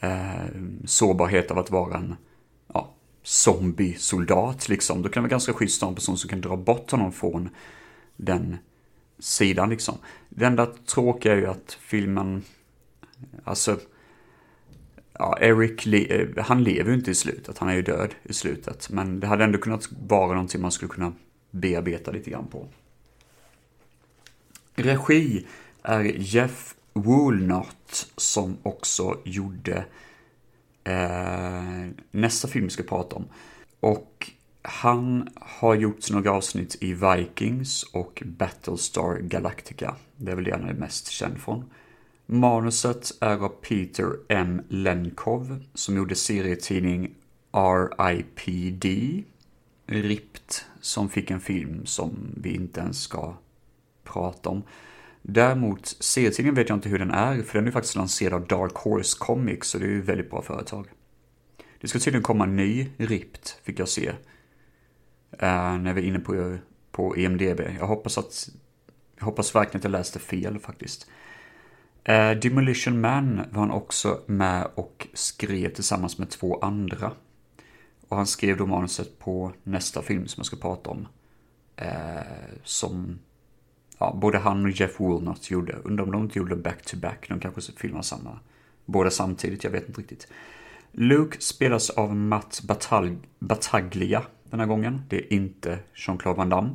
eh, 0.00 0.20
sårbarhet 0.84 1.50
av 1.50 1.58
att 1.58 1.70
vara 1.70 1.96
en 1.96 2.16
zombie-soldat 3.26 4.68
liksom. 4.68 5.02
Då 5.02 5.08
kan 5.08 5.22
det 5.22 5.26
vara 5.26 5.30
ganska 5.30 5.52
schysst 5.52 5.82
att 5.82 5.86
ha 5.86 5.88
en 5.88 5.94
person 5.94 6.18
som 6.18 6.30
kan 6.30 6.40
dra 6.40 6.56
bort 6.56 6.90
honom 6.90 7.12
från 7.12 7.48
den 8.16 8.58
sidan 9.18 9.70
liksom. 9.70 9.98
Det 10.28 10.44
enda 10.44 10.66
tråkiga 10.66 11.32
är 11.32 11.36
ju 11.36 11.46
att 11.46 11.78
filmen, 11.80 12.42
alltså, 13.44 13.78
ja, 15.12 15.38
Eric, 15.40 15.86
le 15.86 16.20
eh, 16.20 16.44
han 16.44 16.64
lever 16.64 16.90
ju 16.90 16.96
inte 16.96 17.10
i 17.10 17.14
slutet, 17.14 17.58
han 17.58 17.68
är 17.68 17.74
ju 17.74 17.82
död 17.82 18.14
i 18.22 18.32
slutet. 18.32 18.90
Men 18.90 19.20
det 19.20 19.26
hade 19.26 19.44
ändå 19.44 19.58
kunnat 19.58 19.88
vara 20.06 20.32
någonting 20.32 20.60
man 20.60 20.72
skulle 20.72 20.88
kunna 20.88 21.12
bearbeta 21.50 22.10
lite 22.10 22.30
grann 22.30 22.46
på. 22.46 22.68
Regi 24.74 25.46
är 25.82 26.02
Jeff 26.04 26.74
Woolnott 26.92 28.12
som 28.16 28.56
också 28.62 29.18
gjorde 29.24 29.84
eh, 30.86 31.88
nästa 32.10 32.48
film 32.48 32.64
vi 32.64 32.70
ska 32.70 32.82
prata 32.82 33.16
om. 33.16 33.24
Och 33.80 34.30
han 34.62 35.28
har 35.34 35.74
gjort 35.74 36.10
några 36.10 36.32
avsnitt 36.32 36.76
i 36.80 36.94
Vikings 36.94 37.82
och 37.82 38.22
Battlestar 38.26 39.18
Galactica. 39.18 39.96
Det 40.16 40.32
är 40.32 40.36
väl 40.36 40.44
det 40.44 40.52
han 40.52 40.68
är 40.68 40.74
mest 40.74 41.08
känd 41.08 41.38
från. 41.38 41.64
Manuset 42.26 43.12
är 43.20 43.36
av 43.44 43.48
Peter 43.48 44.06
M. 44.28 44.62
Lenkov 44.68 45.64
som 45.74 45.96
gjorde 45.96 46.14
serietidning 46.14 47.14
RIPD. 47.52 48.86
RIPT, 49.86 50.64
som 50.80 51.08
fick 51.08 51.30
en 51.30 51.40
film 51.40 51.86
som 51.86 52.34
vi 52.36 52.54
inte 52.54 52.80
ens 52.80 53.02
ska 53.02 53.34
prata 54.04 54.48
om. 54.48 54.62
Däremot, 55.28 55.86
serietidningen 55.86 56.54
vet 56.54 56.68
jag 56.68 56.76
inte 56.76 56.88
hur 56.88 56.98
den 56.98 57.10
är, 57.10 57.42
för 57.42 57.58
den 57.58 57.66
är 57.66 57.70
faktiskt 57.70 57.94
lanserad 57.94 58.34
av 58.34 58.46
Dark 58.46 58.74
Horse 58.74 59.16
Comics, 59.20 59.68
så 59.68 59.78
det 59.78 59.84
är 59.84 59.88
ju 59.88 60.00
ett 60.00 60.08
väldigt 60.08 60.30
bra 60.30 60.42
företag. 60.42 60.88
Det 61.80 61.88
ska 61.88 61.98
tydligen 61.98 62.22
komma 62.22 62.44
en 62.44 62.56
ny 62.56 62.88
RIPT, 62.96 63.60
fick 63.62 63.78
jag 63.78 63.88
se. 63.88 64.08
Uh, 65.42 65.78
när 65.78 65.92
vi 65.92 66.02
är 66.02 66.06
inne 66.06 66.18
på, 66.18 66.58
på 66.90 67.16
EMDB. 67.16 67.60
Jag 67.78 67.86
hoppas 67.86 68.18
att, 68.18 68.48
jag 69.18 69.24
hoppas 69.24 69.54
verkligen 69.54 69.80
att 69.80 69.84
jag 69.84 69.90
läste 69.90 70.18
fel 70.18 70.58
faktiskt. 70.58 71.10
Uh, 72.08 72.30
Demolition 72.30 73.00
Man 73.00 73.36
var 73.50 73.60
han 73.60 73.70
också 73.70 74.20
med 74.26 74.68
och 74.74 75.06
skrev 75.14 75.68
tillsammans 75.74 76.18
med 76.18 76.30
två 76.30 76.60
andra. 76.60 77.12
Och 78.08 78.16
han 78.16 78.26
skrev 78.26 78.56
då 78.56 78.66
manuset 78.66 79.18
på 79.18 79.52
nästa 79.62 80.02
film 80.02 80.26
som 80.26 80.40
jag 80.40 80.46
ska 80.46 80.56
prata 80.56 80.90
om. 80.90 81.08
Uh, 81.82 82.58
som 82.64 83.18
ja, 83.98 84.18
både 84.20 84.38
han 84.38 84.64
och 84.64 84.70
Jeff 84.70 85.00
Woolnott 85.00 85.50
gjorde. 85.50 85.76
Undrar 85.84 86.04
om 86.04 86.12
de 86.12 86.22
inte 86.22 86.38
gjorde 86.38 86.56
back-to-back. 86.56 87.26
De 87.28 87.40
kanske 87.40 87.72
filmar 87.72 88.02
samma. 88.02 88.38
Båda 88.84 89.10
samtidigt, 89.10 89.64
jag 89.64 89.70
vet 89.70 89.88
inte 89.88 90.00
riktigt. 90.00 90.28
Luke 90.92 91.36
spelas 91.40 91.90
av 91.90 92.16
Matt 92.16 92.62
Bataglia 93.38 94.22
den 94.50 94.60
här 94.60 94.66
gången. 94.66 95.02
Det 95.08 95.16
är 95.16 95.32
inte 95.32 95.78
Jean-Claude 95.94 96.36
Van 96.36 96.48
Damme. 96.48 96.70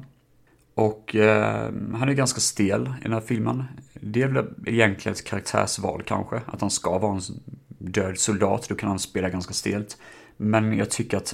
Och 0.73 1.15
eh, 1.15 1.71
han 1.93 2.09
är 2.09 2.13
ganska 2.13 2.39
stel 2.39 2.93
i 2.99 3.03
den 3.03 3.13
här 3.13 3.21
filmen. 3.21 3.63
Det 3.93 4.21
är 4.21 4.27
väl 4.27 4.45
egentligen 4.65 5.13
ett 5.13 5.25
karaktärsval 5.25 6.03
kanske, 6.03 6.41
att 6.45 6.61
han 6.61 6.69
ska 6.69 6.97
vara 6.97 7.15
en 7.15 7.21
död 7.77 8.17
soldat, 8.17 8.69
då 8.69 8.75
kan 8.75 8.89
han 8.89 8.99
spela 8.99 9.29
ganska 9.29 9.53
stelt. 9.53 9.97
Men 10.37 10.77
jag 10.77 10.89
tycker 10.89 11.17
att, 11.17 11.33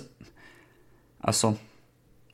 alltså, 1.19 1.56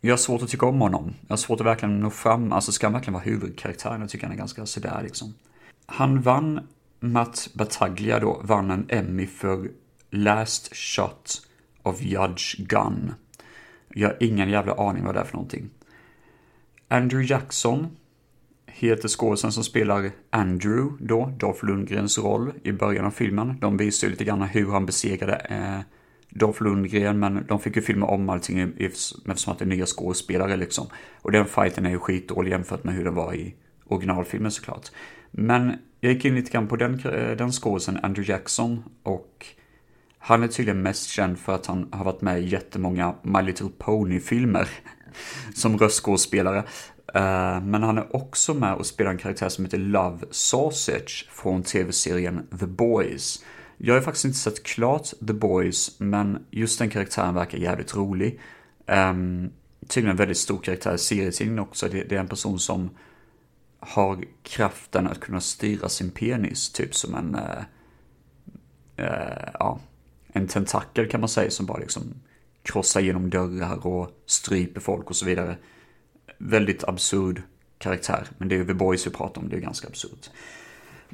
jag 0.07 0.13
har 0.13 0.17
svårt 0.17 0.41
att 0.41 0.49
tycka 0.49 0.65
om 0.65 0.81
honom. 0.81 1.13
Jag 1.21 1.29
har 1.29 1.37
svårt 1.37 1.59
att 1.59 1.65
verkligen 1.65 1.99
nå 1.99 2.09
fram, 2.09 2.51
alltså 2.51 2.71
ska 2.71 2.85
han 2.85 2.93
verkligen 2.93 3.13
vara 3.13 3.23
huvudkaraktären? 3.23 4.01
Jag 4.01 4.09
tycker 4.09 4.25
han 4.25 4.33
är 4.33 4.37
ganska 4.37 4.65
sådär 4.65 4.99
liksom. 5.03 5.33
Han 5.85 6.21
vann, 6.21 6.67
Matt 6.99 7.49
Battaglia 7.53 8.19
då, 8.19 8.41
vann 8.43 8.71
en 8.71 8.85
Emmy 8.89 9.27
för 9.27 9.71
Last 10.09 10.75
Shot 10.75 11.41
of 11.83 12.01
Judge 12.01 12.55
Gunn. 12.57 13.13
Jag 13.93 14.09
har 14.09 14.17
ingen 14.19 14.49
jävla 14.49 14.73
aning 14.73 15.05
vad 15.05 15.15
det 15.15 15.19
är 15.19 15.25
för 15.25 15.33
någonting. 15.33 15.69
Andrew 16.87 17.33
Jackson 17.33 17.87
heter 18.65 19.07
skådisen 19.07 19.51
som 19.51 19.63
spelar 19.63 20.11
Andrew 20.29 21.05
då, 21.05 21.33
Dolph 21.37 21.65
Lundgrens 21.65 22.17
roll 22.17 22.51
i 22.63 22.71
början 22.71 23.05
av 23.05 23.11
filmen. 23.11 23.57
De 23.61 23.77
visar 23.77 24.07
ju 24.07 24.11
lite 24.11 24.23
grann 24.23 24.41
hur 24.41 24.71
han 24.71 24.85
besegrade 24.85 25.35
eh, 25.35 25.79
Dolph 26.35 26.63
Lundgren, 26.63 27.19
men 27.19 27.45
de 27.47 27.59
fick 27.59 27.75
ju 27.75 27.81
filma 27.81 28.05
om 28.05 28.29
allting 28.29 28.73
eftersom 28.79 29.53
att 29.53 29.59
det 29.59 29.65
är 29.65 29.67
nya 29.67 29.85
skådespelare 29.85 30.57
liksom. 30.57 30.87
Och 31.21 31.31
den 31.31 31.45
fighten 31.45 31.85
är 31.85 31.89
ju 31.89 31.99
skitdålig 31.99 32.51
jämfört 32.51 32.83
med 32.83 32.95
hur 32.95 33.03
den 33.03 33.15
var 33.15 33.33
i 33.33 33.55
originalfilmen 33.85 34.51
såklart. 34.51 34.91
Men 35.31 35.73
jag 35.99 36.13
gick 36.13 36.25
in 36.25 36.35
lite 36.35 36.51
grann 36.51 36.67
på 36.67 36.75
den, 36.75 36.99
eh, 36.99 37.37
den 37.37 37.51
skådisen, 37.51 37.99
Andrew 38.03 38.33
Jackson, 38.33 38.83
och 39.03 39.45
han 40.17 40.43
är 40.43 40.47
tydligen 40.47 40.81
mest 40.81 41.09
känd 41.09 41.39
för 41.39 41.55
att 41.55 41.65
han 41.65 41.89
har 41.91 42.05
varit 42.05 42.21
med 42.21 42.41
i 42.41 42.45
jättemånga 42.45 43.15
My 43.21 43.41
Little 43.41 43.69
Pony-filmer 43.77 44.69
som 45.55 45.77
röstskådespelare. 45.77 46.57
Eh, 47.13 47.61
men 47.61 47.83
han 47.83 47.97
är 47.97 48.15
också 48.15 48.53
med 48.53 48.73
och 48.73 48.85
spelar 48.85 49.11
en 49.11 49.17
karaktär 49.17 49.49
som 49.49 49.65
heter 49.65 49.77
Love 49.77 50.19
Sausage 50.31 51.27
från 51.31 51.63
tv-serien 51.63 52.47
The 52.59 52.65
Boys. 52.65 53.43
Jag 53.77 53.93
har 53.93 54.01
faktiskt 54.01 54.25
inte 54.25 54.37
sett 54.37 54.63
klart 54.63 55.09
The 55.27 55.33
Boys, 55.33 55.99
men 55.99 56.45
just 56.51 56.79
den 56.79 56.89
karaktären 56.89 57.35
verkar 57.35 57.57
jävligt 57.57 57.95
rolig. 57.95 58.39
Um, 58.87 59.51
tydligen 59.87 60.11
en 60.11 60.17
väldigt 60.17 60.37
stor 60.37 60.57
karaktär 60.57 60.93
i 60.93 60.97
serietidningen 60.97 61.59
också. 61.59 61.89
Det, 61.89 62.03
det, 62.03 62.15
är 62.15 62.19
en 62.19 62.27
person 62.27 62.59
som 62.59 62.89
har 63.79 64.23
kraften 64.43 65.07
att 65.07 65.19
kunna 65.19 65.41
styra 65.41 65.89
sin 65.89 66.11
penis, 66.11 66.71
typ 66.71 66.95
som 66.95 67.15
en, 67.15 67.35
uh, 67.35 67.63
uh, 68.99 69.49
ja, 69.53 69.79
en 70.27 70.47
tentakel 70.47 71.09
kan 71.09 71.19
man 71.19 71.29
säga 71.29 71.51
som 71.51 71.65
bara 71.65 71.77
liksom 71.77 72.13
krossar 72.63 73.01
genom 73.01 73.29
dörrar 73.29 73.87
och 73.87 74.23
stryper 74.25 74.81
folk 74.81 75.09
och 75.09 75.15
så 75.15 75.25
vidare. 75.25 75.57
Väldigt 76.37 76.83
absurd 76.83 77.41
karaktär, 77.77 78.27
men 78.37 78.47
det 78.47 78.55
är 78.55 78.59
ju 78.59 78.65
The 78.65 78.73
Boys 78.73 79.07
vi 79.07 79.11
pratar 79.11 79.41
om, 79.41 79.49
det 79.49 79.55
är 79.55 79.61
ganska 79.61 79.87
absurt. 79.87 80.29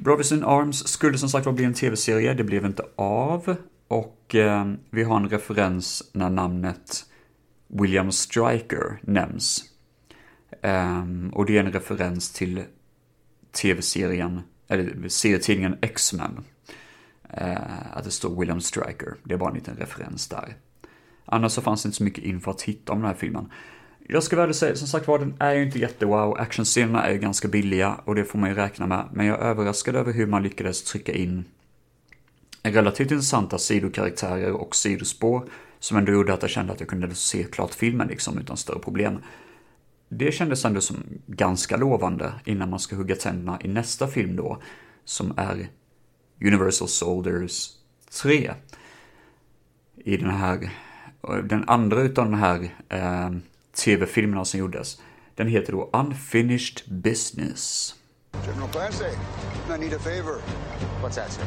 Brothers 0.04 0.32
in 0.32 0.44
Arms 0.44 0.88
skulle 0.88 1.18
som 1.18 1.28
sagt 1.28 1.54
bli 1.54 1.64
en 1.64 1.74
tv-serie, 1.74 2.34
det 2.34 2.44
blev 2.44 2.66
inte 2.66 2.84
av. 2.96 3.56
Och 3.88 4.34
eh, 4.34 4.72
vi 4.90 5.02
har 5.02 5.16
en 5.16 5.28
referens 5.28 6.10
när 6.12 6.30
namnet 6.30 7.04
William 7.68 8.12
Striker 8.12 9.00
nämns. 9.02 9.64
Um, 10.62 11.30
och 11.34 11.46
det 11.46 11.58
är 11.58 11.64
en 11.64 11.72
referens 11.72 12.32
till 12.32 12.64
tv-serien, 13.52 14.40
eller 14.68 15.08
serietidningen 15.08 15.76
X-Men. 15.82 16.44
Uh, 17.40 17.96
att 17.96 18.04
det 18.04 18.10
står 18.10 18.40
William 18.40 18.60
Striker, 18.60 19.14
det 19.24 19.34
är 19.34 19.38
bara 19.38 19.50
en 19.50 19.56
liten 19.56 19.76
referens 19.76 20.28
där. 20.28 20.56
Annars 21.24 21.52
så 21.52 21.62
fanns 21.62 21.82
det 21.82 21.86
inte 21.86 21.96
så 21.96 22.04
mycket 22.04 22.24
info 22.24 22.50
att 22.50 22.62
hitta 22.62 22.92
om 22.92 22.98
den 22.98 23.08
här 23.08 23.14
filmen. 23.14 23.52
Jag 24.12 24.22
ska 24.22 24.36
väl 24.36 24.54
säga, 24.54 24.76
som 24.76 24.88
sagt 24.88 25.08
var, 25.08 25.18
den 25.18 25.34
är 25.38 25.54
ju 25.54 25.62
inte 25.62 25.78
jättewow. 25.78 26.40
Actionscenerna 26.40 27.06
är 27.06 27.12
ju 27.12 27.18
ganska 27.18 27.48
billiga 27.48 28.00
och 28.04 28.14
det 28.14 28.24
får 28.24 28.38
man 28.38 28.48
ju 28.48 28.54
räkna 28.54 28.86
med. 28.86 29.08
Men 29.12 29.26
jag 29.26 29.40
är 29.40 29.42
överraskad 29.42 29.96
över 29.96 30.12
hur 30.12 30.26
man 30.26 30.42
lyckades 30.42 30.82
trycka 30.82 31.12
in 31.12 31.44
relativt 32.62 33.10
intressanta 33.10 33.58
sidokaraktärer 33.58 34.52
och 34.52 34.76
sidospår 34.76 35.48
som 35.78 35.96
ändå 35.96 36.12
gjorde 36.12 36.34
att 36.34 36.42
jag 36.42 36.50
kände 36.50 36.72
att 36.72 36.80
jag 36.80 36.88
kunde 36.88 37.14
se 37.14 37.44
klart 37.44 37.74
filmen 37.74 38.08
liksom 38.08 38.38
utan 38.38 38.56
större 38.56 38.78
problem. 38.78 39.18
Det 40.08 40.32
kändes 40.32 40.64
ändå 40.64 40.80
som 40.80 40.96
ganska 41.26 41.76
lovande 41.76 42.32
innan 42.44 42.70
man 42.70 42.80
ska 42.80 42.96
hugga 42.96 43.16
tänderna 43.16 43.58
i 43.64 43.68
nästa 43.68 44.08
film 44.08 44.36
då, 44.36 44.58
som 45.04 45.34
är 45.36 45.68
Universal 46.44 46.88
Soldiers 46.88 47.70
3. 48.22 48.52
I 49.96 50.16
den 50.16 50.30
här, 50.30 50.70
den 51.44 51.64
andra 51.68 52.00
utav 52.02 52.24
den 52.24 52.38
här 52.38 52.74
eh, 52.88 53.30
tv-filmerna 53.80 54.44
som 54.44 54.60
gjordes. 54.60 54.98
Den 55.34 55.48
heter 55.48 55.72
då 55.72 55.90
Unfinished 55.92 56.90
Business. 56.90 57.94
General 58.46 58.68
Clancy, 58.68 59.04
I 59.74 59.78
need 59.78 59.92
a 59.92 59.98
favor. 59.98 60.42
What's 61.02 61.16
that, 61.16 61.32
sir? 61.32 61.42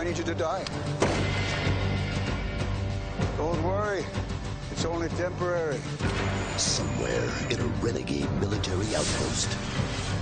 I 0.00 0.04
need 0.04 0.18
you 0.18 0.24
to 0.24 0.34
die. 0.34 0.64
Don't 3.38 3.62
worry. 3.62 4.04
It's 4.72 4.84
only 4.84 5.08
temporary. 5.08 5.78
Somewhere 6.56 7.30
in 7.50 7.60
a 7.60 7.66
renegade 7.82 8.30
military 8.40 8.96
outpost, 8.96 9.48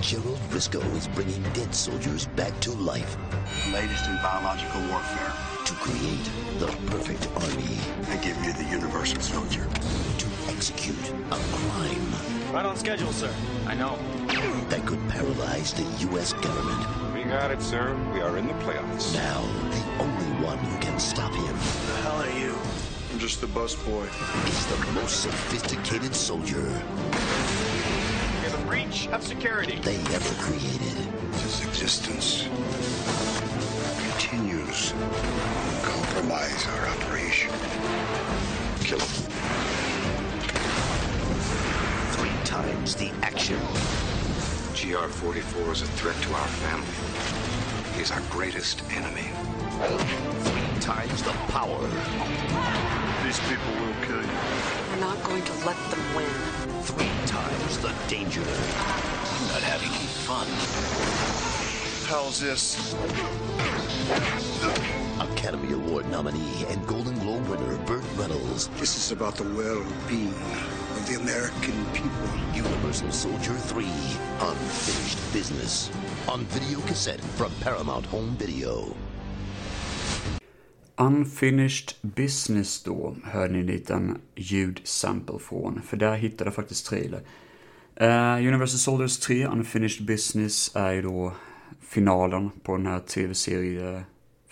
Gerald 0.01 0.41
Briscoe 0.51 0.97
is 0.97 1.09
bringing 1.09 1.43
dead 1.53 1.75
soldiers 1.75 2.27
back 2.37 2.61
to 2.61 2.71
life. 2.73 3.17
Latest 3.73 4.07
in 4.09 4.17
biological 4.23 4.81
warfare. 4.91 5.33
To 5.67 5.73
to 5.73 5.79
create 5.79 6.31
the 6.59 6.67
perfect 6.91 7.29
army. 7.37 7.77
I 8.11 8.17
give 8.17 8.37
you 8.45 8.53
the 8.53 8.65
universal 8.65 9.21
soldier. 9.21 9.65
To 10.19 10.27
execute 10.49 10.97
a 11.31 11.37
crime. 11.37 12.53
Right 12.53 12.65
on 12.67 12.77
schedule, 12.77 13.13
sir. 13.13 13.33
I 13.67 13.75
know. 13.75 13.99
That 14.69 14.85
could 14.87 15.07
paralyze 15.09 15.73
the 15.73 15.85
U.S. 16.09 16.33
government. 16.35 17.15
We 17.15 17.25
got 17.25 17.51
it, 17.51 17.63
sir. 17.63 17.95
We 18.13 18.21
are 18.21 18.37
in 18.39 18.47
the 18.47 18.55
playoffs. 18.55 19.15
Now, 19.15 19.41
the 19.71 20.03
only 20.03 20.45
one 20.45 20.59
who 20.59 20.79
can 20.81 20.99
stop 20.99 21.33
him 21.33 21.45
The 21.47 21.97
hell 22.03 22.23
are 22.23 22.39
you? 22.39 22.55
I'm 23.13 23.19
just 23.19 23.41
the 23.41 23.47
bus 23.47 23.75
boy. 23.75 24.05
is 24.47 24.67
the 24.67 24.93
most 24.93 25.21
sophisticated 25.23 26.15
soldier 26.15 26.63
We 26.63 28.49
have 28.49 28.59
a 28.61 28.67
breach 28.67 29.09
of 29.09 29.23
security. 29.23 29.79
they 29.83 29.97
ever 30.15 30.35
created. 30.43 30.97
His 31.43 31.65
existence 31.67 32.49
continues. 34.11 34.93
Compromise 35.83 36.67
our 36.69 36.89
operation. 36.89 37.51
Kill 38.81 38.99
him. 39.01 39.32
Times 42.53 42.95
the 42.95 43.11
action. 43.23 43.59
GR 44.77 45.09
44 45.09 45.73
is 45.73 45.81
a 45.81 45.87
threat 45.87 46.15
to 46.21 46.35
our 46.35 46.49
family. 46.61 47.97
He's 47.97 48.11
our 48.11 48.21
greatest 48.29 48.83
enemy. 48.93 49.31
Three 50.45 50.81
times 50.81 51.23
the 51.23 51.33
power. 51.49 51.81
These 53.25 53.41
people 53.49 53.73
will 53.81 53.97
kill 54.05 54.21
you. 54.21 54.39
We're 54.91 55.01
not 55.01 55.23
going 55.25 55.43
to 55.43 55.53
let 55.65 55.79
them 55.91 56.05
win. 56.15 56.29
Three 56.83 57.09
times 57.25 57.79
the 57.79 57.95
danger. 58.07 58.43
I'm 58.43 59.49
not 59.49 59.63
having 59.63 59.89
any 59.89 60.13
fun. 60.29 60.47
How's 62.07 62.39
this? 62.39 62.95
Academy 65.21 65.73
Award 65.73 66.07
nominee 66.11 66.67
and 66.69 66.87
Golden 66.87 67.12
Globe 67.43 67.61
winner 67.61 67.77
Burt 67.87 68.05
Reynolds. 68.17 68.69
This 68.79 68.97
is 68.97 69.13
about 69.13 69.37
the 69.37 69.45
well-being 69.45 70.35
of 70.97 71.07
the 71.09 71.15
American 71.15 71.87
people. 71.93 72.29
Universal 72.55 73.11
Soldier 73.11 73.55
3. 73.55 73.85
Unfinished 74.41 75.19
Business. 75.33 75.91
On 76.29 76.45
video 76.45 76.81
cassette 76.81 77.21
from 77.21 77.51
Paramount 77.61 78.07
Home 78.07 78.37
Video. 78.39 78.95
Unfinished 80.99 81.95
Business 82.03 82.83
då, 82.83 83.17
hörde 83.25 83.53
ni 83.53 83.59
en 83.59 83.67
liten 83.67 84.21
ljudsample 84.35 85.39
från, 85.39 85.83
för 85.83 85.97
där 85.97 86.15
hittade 86.15 86.49
jag 86.49 86.55
faktiskt 86.55 86.87
trailer. 86.87 87.21
Uh, 88.01 88.49
Universal 88.49 88.79
Soldiers 88.79 89.19
3, 89.19 89.47
Unfinished 89.47 90.07
Business, 90.07 90.77
är 90.77 90.93
ju 90.93 91.03
då 91.03 91.33
finalen 91.81 92.51
på 92.63 92.77
den 92.77 92.87
här 92.87 92.99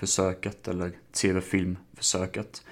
tv-serieförsöket, 0.00 0.68
eller 0.68 0.92
tv-filmförsöket. 1.12 2.62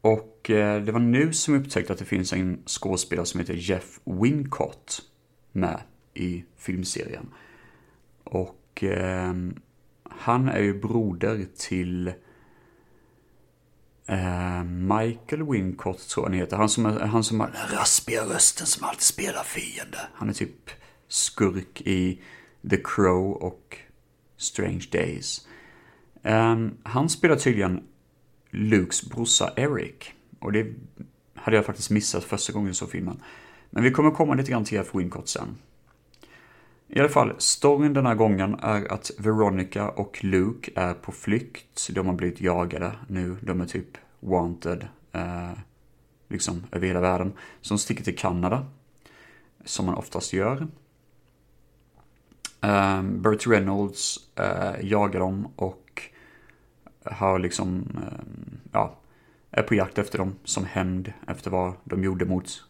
Och 0.00 0.50
eh, 0.50 0.82
det 0.82 0.92
var 0.92 1.00
nu 1.00 1.32
som 1.32 1.54
jag 1.54 1.62
upptäckte 1.62 1.92
att 1.92 1.98
det 1.98 2.04
finns 2.04 2.32
en 2.32 2.62
skådespelare 2.66 3.26
som 3.26 3.40
heter 3.40 3.54
Jeff 3.54 4.00
Wincott 4.04 5.02
med 5.52 5.80
i 6.14 6.44
filmserien. 6.56 7.30
Och 8.24 8.84
eh, 8.84 9.34
han 10.10 10.48
är 10.48 10.60
ju 10.60 10.80
broder 10.80 11.46
till 11.56 12.08
eh, 14.06 14.64
Michael 14.64 15.50
Wincott 15.50 16.08
tror 16.08 16.24
jag 16.24 16.30
han 16.30 16.38
heter. 16.38 16.56
Han 16.56 16.68
som, 16.68 16.86
är, 16.86 17.00
han 17.00 17.24
som 17.24 17.40
har 17.40 17.46
den 17.46 17.78
raspiga 17.78 18.24
rösten 18.24 18.66
som 18.66 18.84
alltid 18.84 19.02
spelar 19.02 19.42
fiende. 19.42 19.98
Han 20.14 20.28
är 20.28 20.32
typ 20.32 20.70
skurk 21.08 21.80
i 21.80 22.22
The 22.70 22.76
Crow 22.76 23.32
och 23.32 23.76
Strange 24.36 24.86
Days. 24.92 25.46
Um, 26.22 26.76
han 26.82 27.08
spelar 27.08 27.36
tydligen 27.36 27.82
Lukes 28.50 29.10
brorsa 29.10 29.52
Eric. 29.56 30.14
Och 30.38 30.52
det 30.52 30.66
hade 31.34 31.56
jag 31.56 31.66
faktiskt 31.66 31.90
missat 31.90 32.24
första 32.24 32.52
gången 32.52 32.66
jag 32.66 32.76
såg 32.76 32.90
filmen. 32.90 33.22
Men 33.70 33.82
vi 33.82 33.90
kommer 33.90 34.10
komma 34.10 34.34
lite 34.34 34.50
grann 34.50 34.64
till 34.64 34.76
Jeff 34.76 34.94
Wincott 34.94 35.28
sen. 35.28 35.56
I 36.88 37.00
alla 37.00 37.08
fall, 37.08 37.34
storyn 37.38 37.92
den 37.92 38.06
här 38.06 38.14
gången 38.14 38.54
är 38.62 38.92
att 38.92 39.10
Veronica 39.18 39.88
och 39.88 40.24
Luke 40.24 40.70
är 40.74 40.94
på 40.94 41.12
flykt. 41.12 41.88
De 41.90 42.06
har 42.06 42.14
blivit 42.14 42.40
jagade 42.40 42.92
nu. 43.08 43.36
De 43.40 43.60
är 43.60 43.66
typ 43.66 43.98
wanted. 44.20 44.86
Eh, 45.12 45.52
liksom 46.28 46.66
över 46.72 46.86
hela 46.86 47.00
världen. 47.00 47.32
Så 47.60 47.74
de 47.74 47.78
sticker 47.78 48.04
till 48.04 48.16
Kanada. 48.16 48.66
Som 49.64 49.86
man 49.86 49.94
oftast 49.94 50.32
gör. 50.32 50.66
Ehm, 52.60 53.14
eh, 53.14 53.20
Burt 53.20 53.46
Reynolds 53.46 54.18
jagar 54.80 55.20
dem 55.20 55.48
och 55.56 56.02
har 57.04 57.38
liksom, 57.38 57.86
ehm, 57.96 58.60
ja, 58.72 58.96
är 59.50 59.62
på 59.62 59.74
jakt 59.74 59.98
efter 59.98 60.18
dem 60.18 60.34
som 60.44 60.64
hämnd 60.64 61.12
efter 61.26 61.50
vad 61.50 61.72
de 61.84 62.04
gjorde 62.04 62.24
mot 62.24 62.64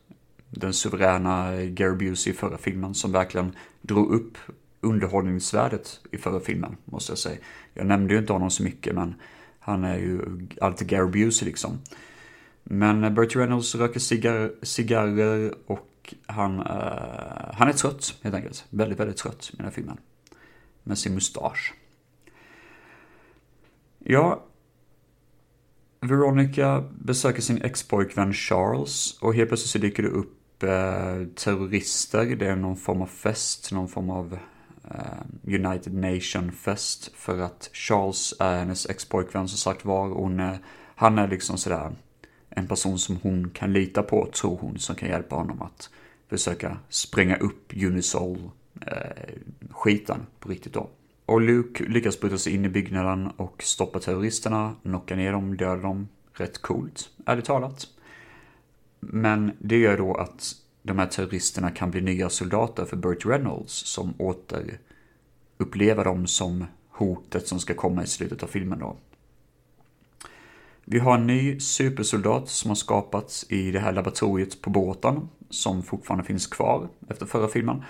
den 0.51 0.73
suveräna 0.73 1.65
Gary 1.65 1.97
Busey 1.97 2.33
i 2.33 2.37
förra 2.37 2.59
filmen 2.59 2.95
som 2.95 3.13
verkligen 3.13 3.57
drog 3.83 4.13
upp 4.13 4.39
underhållningsvärdet 4.81 6.01
i 6.11 6.19
förra 6.19 6.41
filmen, 6.41 6.77
måste 6.85 7.13
jag 7.13 7.19
säga. 7.19 7.39
Jag 7.75 7.87
nämnde 7.87 8.15
ju 8.15 8.21
inte 8.21 8.33
honom 8.33 8.51
så 8.51 8.63
mycket, 8.63 8.95
men 8.95 9.15
han 9.59 9.85
är 9.85 9.97
ju 9.97 10.21
alltid 10.61 10.89
Gary 10.89 11.11
Busey 11.11 11.49
liksom. 11.49 11.79
Men 12.65 13.05
eh, 13.05 13.11
Burt 13.11 13.37
Reynolds 13.37 13.75
röker 13.75 14.01
cigarr, 14.01 14.53
cigarrer 14.63 15.55
och 15.67 15.90
han, 16.27 16.59
uh, 16.59 17.55
han 17.55 17.69
är 17.69 17.73
trött 17.73 18.15
helt 18.23 18.35
enkelt. 18.35 18.65
Väldigt, 18.71 19.01
väldigt 19.01 19.17
trött 19.17 19.51
i 19.53 19.57
den 19.57 19.65
här 19.65 19.73
filmen. 19.73 19.99
Med 20.83 20.99
sin 20.99 21.15
mustasch. 21.15 21.75
Ja, 23.99 24.45
Veronica 26.01 26.85
besöker 26.99 27.43
sin 27.43 27.63
ex-pojkvän 27.63 28.33
Charles 28.33 29.19
och 29.21 29.35
helt 29.35 29.51
plötsligt 29.51 29.71
så 29.71 29.79
dyker 29.79 30.03
det 30.03 30.09
upp 30.09 30.63
eh, 30.63 31.27
terrorister. 31.35 32.37
Det 32.37 32.47
är 32.47 32.57
någon 32.57 32.77
form 32.77 33.03
av 33.03 33.07
fest, 33.07 33.73
någon 33.73 33.89
form 33.89 34.11
av 34.11 34.39
eh, 34.91 35.55
United 35.55 35.95
Nation-fest. 35.95 37.11
För 37.15 37.39
att 37.39 37.71
Charles 37.73 38.35
är 38.41 38.59
hennes 38.59 38.87
ex-pojkvän 38.87 39.49
som 39.49 39.59
sagt 39.59 39.85
var. 39.85 40.09
Hon 40.09 40.41
är, 40.41 40.59
han 40.95 41.19
är 41.19 41.29
liksom 41.29 41.59
sådär 41.59 41.93
en 42.49 42.67
person 42.67 42.99
som 42.99 43.17
hon 43.23 43.51
kan 43.51 43.73
lita 43.73 44.03
på, 44.03 44.29
tror 44.33 44.59
hon, 44.61 44.79
som 44.79 44.97
kan 44.97 45.09
hjälpa 45.09 45.37
honom 45.37 45.63
att 45.63 45.91
försöka 46.31 46.79
spränga 46.89 47.37
upp 47.37 47.73
Unisol-skiten 47.73 50.27
på 50.41 50.49
riktigt 50.49 50.73
då. 50.73 50.91
Och 51.27 51.41
Luke 51.41 51.85
lyckas 51.85 52.21
bryta 52.21 52.39
sig 52.39 52.55
in 52.55 52.65
i 52.65 52.69
byggnaden 52.69 53.27
och 53.27 53.63
stoppa 53.63 54.01
terroristerna, 54.01 54.75
knocka 54.83 55.17
ner 55.17 55.33
dem, 55.33 55.57
döda 55.57 55.83
dem. 55.83 56.09
Rätt 56.33 56.63
coolt, 56.63 57.11
ärligt 57.27 57.45
talat. 57.45 57.87
Men 59.01 59.53
det 59.59 59.77
gör 59.77 59.99
då 59.99 60.15
att 60.15 60.55
de 60.83 60.99
här 60.99 61.07
terroristerna 61.07 61.71
kan 61.71 61.91
bli 61.91 62.01
nya 62.01 62.31
soldater 62.31 62.85
för 62.85 62.97
Burt 62.97 63.27
Reynolds 63.27 63.73
som 63.73 64.15
återupplever 64.19 66.05
dem 66.05 66.27
som 66.27 66.65
hotet 66.89 67.49
som 67.49 67.61
ska 67.61 67.75
komma 67.75 68.03
i 68.03 68.07
slutet 68.07 68.43
av 68.43 68.47
filmen 68.47 68.79
då. 68.79 68.97
Vi 70.85 70.99
har 70.99 71.15
en 71.15 71.27
ny 71.27 71.61
supersoldat 71.61 72.49
som 72.49 72.69
har 72.69 72.77
skapats 72.77 73.47
i 73.49 73.71
det 73.71 73.81
här 73.81 73.93
laboratoriet 73.93 74.63
på 74.63 74.71
båten 74.71 75.29
som 75.51 75.83
fortfarande 75.83 76.25
finns 76.25 76.47
kvar 76.47 76.89
efter 77.09 77.27
förra 77.27 77.49
filmen. 77.49 77.83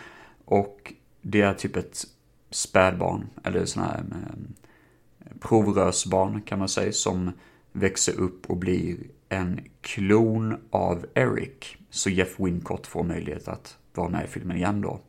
Och 0.44 0.92
det 1.22 1.40
är 1.40 1.54
typ 1.54 1.76
ett 1.76 2.04
spädbarn, 2.50 3.26
eller 3.44 3.64
sån 3.64 3.82
här 3.82 4.04
eh, 4.11 5.36
provrörsbarn 5.40 6.42
kan 6.42 6.58
man 6.58 6.68
säga, 6.68 6.92
som 6.92 7.32
växer 7.72 8.20
upp 8.20 8.50
och 8.50 8.56
blir 8.56 8.96
en 9.28 9.61
klon 9.80 10.56
av 10.70 11.06
Eric. 11.14 11.76
Så 11.90 12.11
Jeff 12.11 12.40
Wincott 12.40 12.86
får 12.86 13.02
möjlighet 13.02 13.48
att 13.48 13.78
vara 13.94 14.08
med 14.08 14.24
i 14.24 14.28
filmen 14.28 14.56
igen 14.56 14.80
då. 14.80 15.00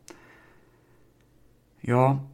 Ja, 1.80 2.26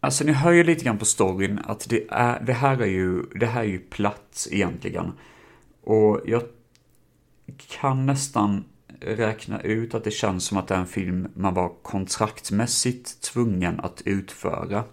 alltså 0.00 0.24
ni 0.24 0.32
hör 0.32 0.52
ju 0.52 0.64
lite 0.64 0.84
grann 0.84 0.98
på 0.98 1.04
storyn 1.04 1.60
att 1.64 1.88
det, 1.88 2.06
är, 2.10 2.40
det, 2.40 2.52
här 2.52 2.82
är 2.82 2.86
ju, 2.86 3.22
det 3.22 3.46
här 3.46 3.60
är 3.60 3.68
ju 3.68 3.78
platt 3.78 4.48
egentligen. 4.50 5.12
Och 5.82 6.20
jag 6.26 6.42
kan 7.68 8.06
nästan 8.06 8.64
räkna 9.00 9.60
ut 9.60 9.94
att 9.94 10.04
det 10.04 10.10
känns 10.10 10.44
som 10.44 10.58
att 10.58 10.68
det 10.68 10.74
är 10.74 10.78
en 10.78 10.86
film 10.86 11.28
man 11.34 11.54
var 11.54 11.72
kontraktmässigt 11.82 13.20
tvungen 13.20 13.80
att 13.80 14.02
utföra. 14.04 14.84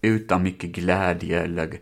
Utan 0.00 0.42
mycket 0.42 0.70
glädje 0.70 1.42
eller 1.42 1.78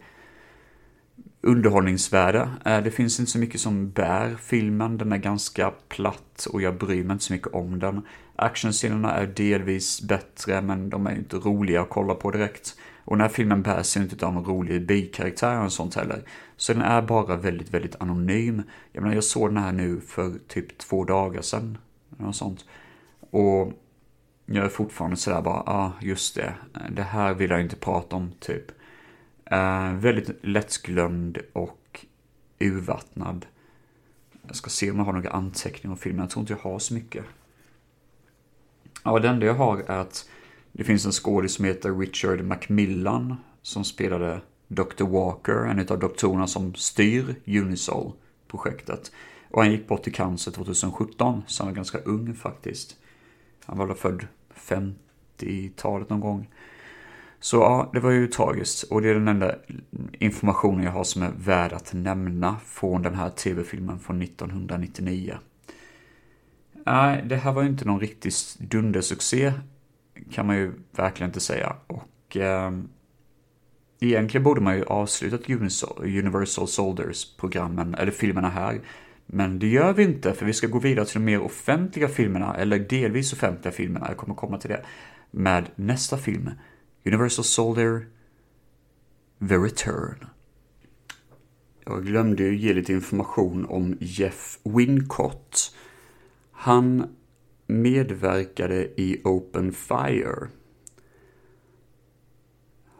underhållningsvärde. 1.40 2.48
Eh, 2.64 2.82
det 2.82 2.90
finns 2.90 3.20
inte 3.20 3.32
så 3.32 3.38
mycket 3.38 3.60
som 3.60 3.90
bär 3.90 4.36
filmen, 4.40 4.98
den 4.98 5.12
är 5.12 5.16
ganska 5.16 5.72
platt 5.88 6.46
och 6.52 6.62
jag 6.62 6.78
bryr 6.78 7.04
mig 7.04 7.12
inte 7.12 7.24
så 7.24 7.32
mycket 7.32 7.54
om 7.54 7.78
den. 7.78 8.02
Actionscenerna 8.36 9.14
är 9.14 9.26
delvis 9.26 10.02
bättre 10.02 10.60
men 10.60 10.90
de 10.90 11.06
är 11.06 11.14
inte 11.14 11.36
roliga 11.36 11.80
att 11.80 11.90
kolla 11.90 12.14
på 12.14 12.30
direkt. 12.30 12.76
Och 13.04 13.16
den 13.16 13.20
här 13.20 13.28
filmen 13.28 13.62
bärs 13.62 13.96
ju 13.96 14.00
inte 14.00 14.26
av 14.26 14.34
någon 14.34 14.44
rolig 14.44 14.86
bikaraktär 14.86 15.64
och 15.64 15.72
sånt 15.72 15.94
heller. 15.94 16.22
Så 16.62 16.72
den 16.72 16.82
är 16.82 17.02
bara 17.02 17.36
väldigt, 17.36 17.74
väldigt 17.74 17.96
anonym. 18.00 18.62
Jag 18.92 19.02
menar, 19.02 19.14
jag 19.14 19.24
såg 19.24 19.48
den 19.48 19.56
här 19.56 19.72
nu 19.72 20.00
för 20.00 20.32
typ 20.48 20.78
två 20.78 21.04
dagar 21.04 21.42
sedan. 21.42 21.78
Något 22.08 22.36
sånt. 22.36 22.64
Och 23.30 23.72
jag 24.46 24.64
är 24.64 24.68
fortfarande 24.68 25.16
sådär 25.16 25.42
bara, 25.42 25.62
ja 25.66 25.72
ah, 25.72 25.92
just 26.00 26.34
det, 26.34 26.54
det 26.90 27.02
här 27.02 27.34
vill 27.34 27.50
jag 27.50 27.60
inte 27.60 27.76
prata 27.76 28.16
om 28.16 28.32
typ. 28.40 28.64
Eh, 29.44 29.92
väldigt 29.92 30.44
lättglömd 30.44 31.38
och 31.52 32.06
urvattnad. 32.58 33.46
Jag 34.46 34.56
ska 34.56 34.70
se 34.70 34.90
om 34.90 34.98
jag 34.98 35.04
har 35.04 35.12
några 35.12 35.30
anteckningar 35.30 35.92
om 35.92 35.98
filmen. 35.98 36.20
Jag 36.20 36.30
tror 36.30 36.40
inte 36.40 36.52
jag 36.52 36.70
har 36.70 36.78
så 36.78 36.94
mycket. 36.94 37.24
Ja, 39.04 39.18
det 39.18 39.28
enda 39.28 39.46
jag 39.46 39.54
har 39.54 39.78
är 39.78 39.98
att 39.98 40.28
det 40.72 40.84
finns 40.84 41.06
en 41.06 41.12
skådis 41.12 41.54
som 41.54 41.64
heter 41.64 41.98
Richard 41.98 42.44
Macmillan 42.44 43.36
som 43.62 43.84
spelade 43.84 44.40
Dr. 44.74 45.04
Walker, 45.04 45.52
en 45.52 45.78
av 45.78 45.98
doktorerna 45.98 46.46
som 46.46 46.74
styr 46.74 47.34
Unisol-projektet. 47.46 49.12
Och 49.50 49.62
han 49.62 49.72
gick 49.72 49.88
bort 49.88 50.06
i 50.08 50.10
cancer 50.10 50.50
2017, 50.50 51.42
så 51.46 51.62
han 51.62 51.72
var 51.72 51.76
ganska 51.76 51.98
ung 51.98 52.34
faktiskt. 52.34 52.96
Han 53.64 53.78
var 53.78 53.86
väl 53.86 53.96
född 53.96 54.26
50-talet 54.56 56.10
någon 56.10 56.20
gång. 56.20 56.48
Så 57.40 57.56
ja, 57.56 57.90
det 57.92 58.00
var 58.00 58.10
ju 58.10 58.26
tragiskt. 58.26 58.82
Och 58.82 59.02
det 59.02 59.08
är 59.08 59.14
den 59.14 59.28
enda 59.28 59.54
informationen 60.12 60.84
jag 60.84 60.92
har 60.92 61.04
som 61.04 61.22
är 61.22 61.32
värd 61.38 61.72
att 61.72 61.92
nämna 61.92 62.56
från 62.64 63.02
den 63.02 63.14
här 63.14 63.30
tv-filmen 63.30 63.98
från 63.98 64.22
1999. 64.22 65.38
Nej, 66.86 67.24
det 67.26 67.36
här 67.36 67.52
var 67.52 67.62
ju 67.62 67.68
inte 67.68 67.84
någon 67.84 68.00
riktig 68.00 68.32
dundersuccé. 68.58 69.52
Kan 70.30 70.46
man 70.46 70.56
ju 70.56 70.72
verkligen 70.92 71.30
inte 71.30 71.40
säga. 71.40 71.76
Och 71.86 72.36
eh, 72.36 72.70
egentligen 74.06 74.44
borde 74.44 74.60
man 74.60 74.76
ju 74.76 74.84
avslutat 74.84 75.50
Universal 75.98 76.68
Soldiers-programmen, 76.68 77.94
eller 77.94 78.12
filmerna 78.12 78.48
här. 78.48 78.80
Men 79.26 79.58
det 79.58 79.66
gör 79.66 79.92
vi 79.92 80.02
inte, 80.02 80.34
för 80.34 80.46
vi 80.46 80.52
ska 80.52 80.66
gå 80.66 80.78
vidare 80.78 81.06
till 81.06 81.20
de 81.20 81.24
mer 81.24 81.40
offentliga 81.40 82.08
filmerna, 82.08 82.56
eller 82.56 82.78
delvis 82.78 83.32
offentliga 83.32 83.72
filmerna, 83.72 84.06
jag 84.08 84.16
kommer 84.16 84.34
komma 84.34 84.58
till 84.58 84.70
det, 84.70 84.84
med 85.30 85.70
nästa 85.76 86.18
film. 86.18 86.50
Universal 87.04 87.44
Soldier 87.44 88.06
The 89.48 89.56
Return. 89.56 90.26
Jag 91.84 92.06
glömde 92.06 92.42
ju 92.42 92.56
ge 92.56 92.72
lite 92.74 92.92
information 92.92 93.66
om 93.66 93.96
Jeff 94.00 94.58
Wincott. 94.64 95.76
Han 96.52 97.16
medverkade 97.66 99.00
i 99.00 99.20
Open 99.24 99.72
Fire. 99.72 100.48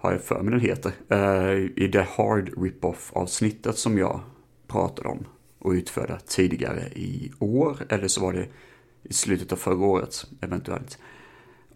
Har 0.03 0.13
jag 0.13 0.23
för 0.23 0.43
mig 0.43 0.51
den 0.51 0.61
heter. 0.61 0.93
Eh, 1.09 1.85
I 1.85 1.89
det 1.93 2.07
Hard 2.17 2.51
Rip-Off 2.57 3.13
avsnittet 3.13 3.79
som 3.79 3.99
jag 3.99 4.21
pratade 4.67 5.09
om 5.09 5.27
och 5.59 5.71
utförde 5.71 6.19
tidigare 6.27 6.81
i 6.81 7.33
år. 7.39 7.77
Eller 7.89 8.09
så 8.09 8.21
var 8.21 8.33
det 8.33 8.49
i 9.03 9.13
slutet 9.13 9.53
av 9.53 9.57
förra 9.57 9.87
året 9.87 10.27
eventuellt. 10.41 10.99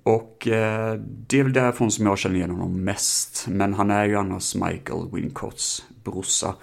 Och 0.02 0.48
eh, 0.48 0.94
det 0.94 1.38
är 1.38 1.42
väl 1.42 1.52
därifrån 1.52 1.90
som 1.90 2.06
jag 2.06 2.18
känner 2.18 2.36
igen 2.36 2.50
honom 2.50 2.84
mest. 2.84 3.46
Men 3.48 3.74
han 3.74 3.90
är 3.90 4.04
ju 4.04 4.16
annars 4.16 4.54
Michael 4.54 5.10
Wincotts 5.12 5.84
brorsa. 6.04 6.54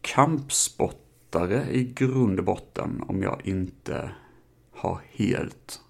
Kampspottare 0.00 1.64
i 1.70 1.84
grund 1.84 2.38
och 2.38 2.44
botten 2.44 3.04
om 3.08 3.22
jag 3.22 3.40
inte 3.44 4.10
har 4.72 5.00
helt 5.12 5.80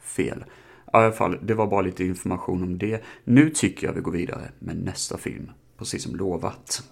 fel. 0.00 0.44
I 0.92 0.96
alla 0.96 1.12
fall, 1.12 1.38
det 1.42 1.54
var 1.54 1.66
bara 1.66 1.80
lite 1.80 2.04
information 2.04 2.62
om 2.62 2.78
det. 2.78 3.02
Nu 3.24 3.50
tycker 3.50 3.86
jag 3.86 3.94
vi 3.94 4.00
går 4.00 4.12
vidare 4.12 4.48
med 4.58 4.76
nästa 4.76 5.18
film, 5.18 5.50
precis 5.78 6.02
som 6.02 6.16
lovat. 6.16 6.82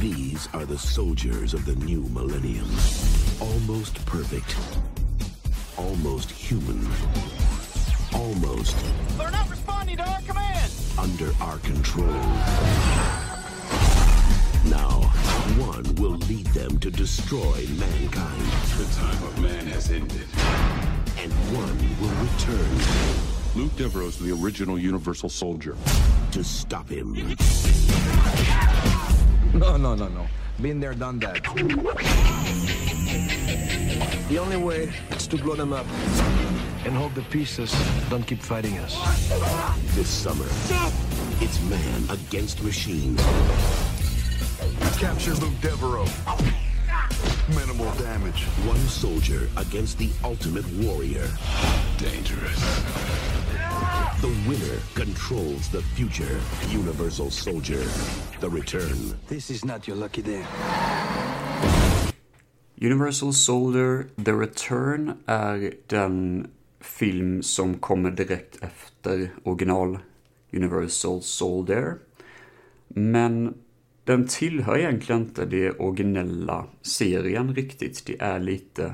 These 0.00 0.48
are 0.52 0.66
the 0.66 0.78
soldiers 0.78 1.54
of 1.54 1.64
the 1.64 1.74
new 1.74 2.10
millennium. 2.10 2.68
Almost 3.40 4.06
perfect. 4.06 4.56
Almost 5.78 6.30
human. 6.30 6.86
Almost. 8.12 8.76
They're 9.18 9.30
not 9.30 9.50
responding 9.50 9.96
to 9.96 10.02
our 10.02 10.20
command! 10.26 10.70
Under 10.98 11.32
our 11.40 11.58
control. 11.58 12.14
Now, 14.70 15.03
one 15.58 15.94
will 15.96 16.16
lead 16.28 16.46
them 16.48 16.78
to 16.78 16.90
destroy 16.90 17.66
mankind. 17.78 18.42
The 18.78 18.86
time 18.94 19.22
of 19.22 19.40
man 19.42 19.66
has 19.66 19.90
ended. 19.90 20.26
And 21.18 21.32
one 21.54 21.78
will 22.00 22.14
return. 22.24 22.78
Luke 23.54 23.76
Devereaux's 23.76 24.18
the 24.18 24.32
original 24.32 24.78
Universal 24.78 25.28
Soldier. 25.28 25.76
To 26.32 26.42
stop 26.42 26.88
him. 26.88 27.14
No, 29.52 29.76
no, 29.76 29.94
no, 29.94 30.08
no. 30.08 30.26
Been 30.60 30.80
there, 30.80 30.94
done 30.94 31.18
that. 31.20 31.42
The 34.28 34.38
only 34.38 34.56
way 34.56 34.92
is 35.10 35.26
to 35.28 35.36
blow 35.36 35.54
them 35.54 35.72
up 35.72 35.86
and 36.84 36.94
hope 36.94 37.14
the 37.14 37.22
pieces 37.22 37.74
don't 38.08 38.26
keep 38.26 38.40
fighting 38.40 38.78
us. 38.78 38.94
This 39.94 40.08
summer, 40.08 40.46
it's 41.40 41.60
man 41.68 42.04
against 42.10 42.62
machine. 42.62 43.16
Capture 44.98 45.34
Luke 45.34 45.60
Devereaux. 45.60 46.08
Minimal 47.48 47.92
damage. 47.94 48.44
One 48.66 48.80
soldier 48.88 49.48
against 49.56 49.98
the 49.98 50.10
ultimate 50.24 50.64
warrior. 50.82 51.28
Dangerous. 51.98 52.60
The 54.20 54.32
winner 54.48 54.78
controls 54.94 55.68
the 55.68 55.82
future. 55.94 56.40
Universal 56.70 57.30
Soldier. 57.30 57.84
The 58.40 58.48
Return. 58.48 59.18
This 59.28 59.50
is 59.50 59.64
not 59.64 59.86
your 59.86 59.96
lucky 59.96 60.22
day. 60.22 60.44
Universal 62.76 63.32
Soldier 63.32 64.08
The 64.16 64.32
Return 64.32 65.18
är 65.26 65.74
den 65.86 66.46
film 66.80 67.42
som 67.42 67.78
kommer 67.78 68.10
direkt 68.10 68.62
efter 68.62 69.30
original 69.44 69.98
Universal 70.52 71.22
Soldier. 71.22 71.98
Men 72.88 73.54
den 74.04 74.26
tillhör 74.26 74.78
egentligen 74.78 75.20
inte 75.22 75.44
det 75.44 75.70
originella 75.70 76.66
serien 76.82 77.54
riktigt. 77.54 78.06
Det 78.06 78.20
är 78.20 78.40
lite 78.40 78.92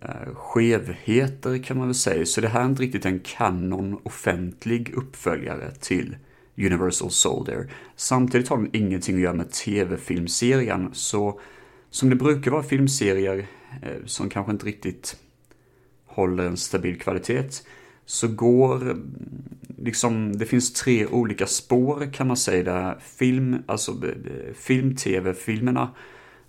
eh, 0.00 0.34
skevheter 0.34 1.58
kan 1.58 1.78
man 1.78 1.86
väl 1.86 1.94
säga. 1.94 2.26
Så 2.26 2.40
det 2.40 2.48
här 2.48 2.60
är 2.60 2.66
inte 2.66 2.82
riktigt 2.82 3.06
en 3.06 3.20
kanon 3.20 4.00
offentlig 4.02 4.94
uppföljare 4.94 5.70
till 5.70 6.16
Universal 6.56 7.10
Soldier. 7.10 7.70
Samtidigt 7.96 8.48
har 8.48 8.56
den 8.56 8.70
ingenting 8.72 9.14
att 9.14 9.22
göra 9.22 9.34
med 9.34 9.50
tv-filmserien. 9.50 10.90
Så 10.92 11.40
som 11.90 12.10
det 12.10 12.16
brukar 12.16 12.50
vara 12.50 12.62
filmserier 12.62 13.46
eh, 13.82 14.04
som 14.04 14.28
kanske 14.28 14.52
inte 14.52 14.66
riktigt 14.66 15.16
håller 16.06 16.46
en 16.46 16.56
stabil 16.56 17.00
kvalitet 17.00 17.48
så 18.06 18.28
går 18.28 18.96
liksom, 19.82 20.36
det 20.36 20.46
finns 20.46 20.72
tre 20.72 21.06
olika 21.06 21.46
spår 21.46 22.12
kan 22.12 22.26
man 22.26 22.36
säga 22.36 22.62
där 22.62 22.98
film, 23.00 23.62
alltså 23.66 23.94
film-tv-filmerna 24.54 25.90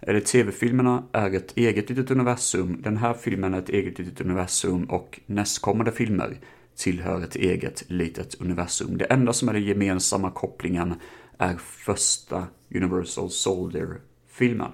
eller 0.02 0.20
tv-filmerna 0.20 1.04
är 1.12 1.34
ett 1.36 1.58
eget 1.58 1.90
litet 1.90 2.12
universum, 2.12 2.82
den 2.82 2.98
här 2.98 3.14
filmen 3.14 3.54
är 3.54 3.60
ett 3.60 3.70
eget 3.70 4.00
litet 4.00 4.22
universum 4.22 4.84
och 4.84 5.20
nästkommande 5.26 5.92
filmer 5.92 6.38
tillhör 6.76 7.24
ett 7.24 7.36
eget 7.36 7.84
litet 7.88 8.42
universum. 8.42 8.98
Det 8.98 9.06
enda 9.06 9.34
som 9.34 9.50
är 9.50 9.54
den 9.54 9.64
gemensamma 9.64 10.32
kopplingen 10.32 10.94
är 11.38 11.56
första 11.58 12.48
Universal 12.76 13.30
Soldier-filmen. 13.30 14.72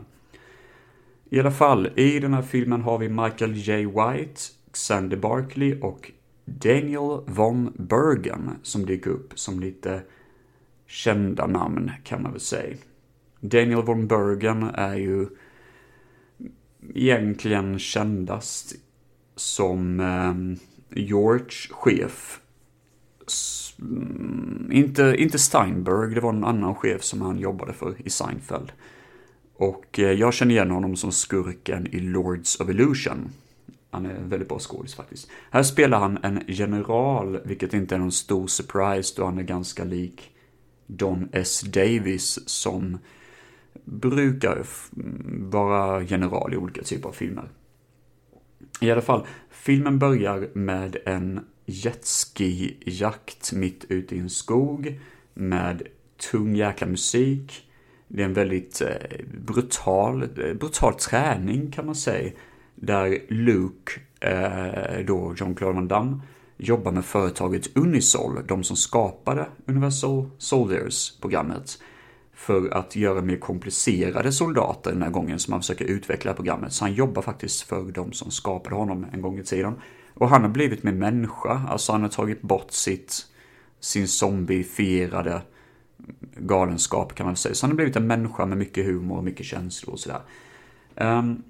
I 1.30 1.40
alla 1.40 1.52
fall, 1.52 1.90
i 1.96 2.20
den 2.20 2.34
här 2.34 2.42
filmen 2.42 2.82
har 2.82 2.98
vi 2.98 3.10
Michael 3.10 3.56
J. 3.56 3.86
White, 3.86 4.42
Xander 4.72 5.18
Barkley 5.18 5.80
och 5.82 6.12
Daniel 6.58 7.22
von 7.28 7.74
Bergen 7.78 8.52
som 8.64 8.86
dyker 8.86 9.10
upp 9.10 9.40
som 9.40 9.60
lite 9.60 10.02
kända 10.88 11.48
namn 11.48 11.92
kan 12.04 12.24
man 12.24 12.32
väl 12.32 12.42
säga. 12.42 12.78
Daniel 13.40 13.82
von 13.82 14.08
Bergen 14.08 14.64
är 14.64 14.96
ju 14.96 15.28
egentligen 16.94 17.80
kändast 17.80 18.76
som 19.36 20.00
eh, 20.00 20.34
George 21.04 21.52
chef. 21.70 22.42
S 23.28 23.76
mm, 23.80 24.70
inte, 24.72 25.16
inte 25.18 25.40
Steinberg, 25.40 26.16
det 26.16 26.22
var 26.22 26.34
en 26.34 26.44
annan 26.44 26.76
chef 26.76 27.04
som 27.04 27.22
han 27.22 27.40
jobbade 27.40 27.74
för 27.74 27.96
i 28.06 28.10
Seinfeld. 28.10 28.72
Och 29.56 30.00
eh, 30.00 30.12
jag 30.12 30.34
känner 30.34 30.56
igen 30.56 30.72
honom 30.72 30.96
som 30.96 31.12
skurken 31.12 31.88
i 31.88 32.00
Lords 32.00 32.60
of 32.60 32.70
Illusion. 32.70 33.30
Han 33.92 34.06
är 34.06 34.10
en 34.10 34.30
väldigt 34.30 34.50
bra 34.50 34.60
skådis 34.60 34.96
faktiskt. 34.96 35.30
Här 35.52 35.64
spelar 35.64 36.00
han 36.00 36.18
en 36.24 36.44
general, 36.48 37.40
vilket 37.46 37.74
inte 37.74 37.96
är 37.96 38.00
någon 38.00 38.12
stor 38.12 38.48
surprise 38.48 39.14
då 39.18 39.26
han 39.26 39.38
är 39.38 39.44
ganska 39.44 39.84
lik 39.84 40.32
Don 40.88 41.30
S. 41.32 41.62
Davis 41.62 42.50
som 42.50 42.98
brukar 43.84 44.66
vara 45.52 46.04
general 46.04 46.54
i 46.54 46.58
olika 46.58 46.84
typer 46.84 47.10
av 47.10 47.14
filmer. 47.14 47.50
I 48.82 48.92
alla 48.92 49.02
fall, 49.02 49.26
filmen 49.50 50.00
börjar 50.00 50.50
med 50.54 50.98
en 51.06 51.46
jetski-jakt 51.66 53.54
mitt 53.54 53.86
ute 53.90 54.16
i 54.16 54.20
en 54.20 54.30
skog 54.30 55.00
med 55.34 55.88
tung 56.32 56.56
jäkla 56.56 56.88
musik 56.88 57.70
det 58.12 58.22
är 58.22 58.26
en 58.26 58.34
väldigt 58.34 58.82
eh, 58.82 59.26
brutal, 59.46 60.28
brutal 60.60 60.94
träning 60.94 61.72
kan 61.72 61.86
man 61.86 61.96
säga. 61.96 62.32
Där 62.82 63.20
Luke, 63.28 63.92
eh, 64.20 65.06
då 65.06 65.34
Jean-Claude 65.38 65.76
Van 65.76 65.88
Damme, 65.88 66.20
jobbar 66.58 66.92
med 66.92 67.06
företaget 67.06 67.78
Unisol, 67.78 68.40
de 68.48 68.64
som 68.64 68.78
skapade 68.78 69.48
Universal 69.66 70.30
Soldiers-programmet, 70.38 71.80
för 72.34 72.70
att 72.70 72.96
göra 72.96 73.22
mer 73.22 73.38
komplicerade 73.38 74.32
soldater 74.32 74.92
den 74.92 75.02
här 75.02 75.10
gången 75.10 75.40
som 75.40 75.52
han 75.54 75.62
försöker 75.62 75.86
utveckla 75.86 76.34
programmet. 76.34 76.74
Så 76.74 76.86
han 76.86 76.94
jobbar 76.94 77.22
faktiskt 77.22 77.62
för 77.62 77.92
de 77.92 78.12
som 78.12 78.32
skapade 78.32 78.76
honom 78.76 79.06
en 79.14 79.22
gång 79.22 79.40
i 79.40 79.44
tiden. 79.44 79.74
Och 80.14 80.30
han 80.30 80.42
har 80.42 80.50
blivit 80.50 80.84
mer 80.84 80.92
människa, 80.92 81.62
alltså 81.70 81.92
han 81.92 82.02
har 82.02 82.10
tagit 82.10 82.42
bort 82.42 82.72
sitt, 82.72 83.26
sin 83.80 84.08
zombifierade 84.08 85.42
galenskap 86.38 87.16
kan 87.16 87.26
man 87.26 87.36
säga. 87.36 87.56
Så 87.56 87.66
han 87.66 87.72
har 87.72 87.76
blivit 87.76 87.96
en 87.96 88.08
människa 88.08 88.46
med 88.46 88.58
mycket 88.58 88.86
humor 88.86 89.18
och 89.18 89.24
mycket 89.24 89.46
känslor 89.46 89.94
och 89.94 90.00
sådär. 90.00 90.22
Um, 90.96 91.44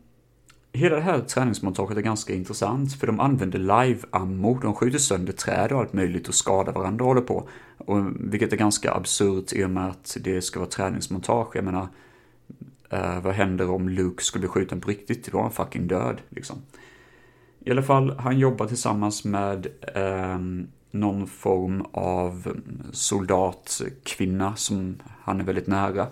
hela 0.73 0.95
det 0.95 1.01
här 1.01 1.19
träningsmontaget 1.19 1.97
är 1.97 2.01
ganska 2.01 2.33
intressant 2.33 2.93
för 2.93 3.07
de 3.07 3.19
använder 3.19 3.59
live-ammo. 3.59 4.59
De 4.61 4.75
skjuter 4.75 4.99
sönder 4.99 5.33
träd 5.33 5.71
och 5.71 5.79
allt 5.79 5.93
möjligt 5.93 6.27
och 6.27 6.35
skadar 6.35 6.73
varandra 6.73 7.05
och 7.05 7.07
håller 7.07 7.21
på. 7.21 7.49
Och, 7.77 8.05
vilket 8.19 8.53
är 8.53 8.57
ganska 8.57 8.93
absurt 8.93 9.53
i 9.53 9.63
och 9.63 9.69
med 9.69 9.89
att 9.89 10.17
det 10.21 10.41
ska 10.41 10.59
vara 10.59 10.69
träningsmontage. 10.69 11.55
Jag 11.55 11.65
menar, 11.65 11.87
eh, 12.89 13.21
vad 13.21 13.33
händer 13.33 13.69
om 13.69 13.89
Luke 13.89 14.23
skulle 14.23 14.39
bli 14.39 14.49
skjuten 14.49 14.81
på 14.81 14.89
riktigt? 14.89 15.31
Då 15.31 15.37
är 15.37 15.41
han 15.41 15.51
fucking 15.51 15.87
död 15.87 16.21
liksom. 16.29 16.57
I 17.59 17.71
alla 17.71 17.83
fall, 17.83 18.17
han 18.19 18.39
jobbar 18.39 18.67
tillsammans 18.67 19.25
med 19.25 19.67
eh, 19.95 20.39
någon 20.91 21.27
form 21.27 21.85
av 21.91 22.61
soldatkvinna 22.91 24.55
som 24.55 24.95
han 25.21 25.39
är 25.39 25.43
väldigt 25.43 25.67
nära. 25.67 26.07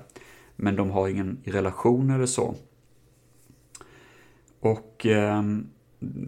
Men 0.55 0.75
de 0.75 0.89
har 0.89 1.07
ingen 1.07 1.37
relation 1.43 2.09
eller 2.09 2.25
så. 2.25 2.55
Och 4.59 5.05
eh, 5.05 5.43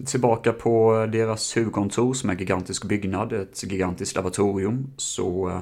tillbaka 0.06 0.54
på 0.54 1.06
deras 1.12 1.58
huvudkontor 1.58 2.14
som 2.14 2.30
är 2.30 2.34
en 2.34 2.40
gigantisk 2.40 2.86
byggnad, 2.86 3.34
ett 3.34 3.64
gigantiskt 3.64 4.16
laboratorium, 4.16 4.88
så, 4.98 5.62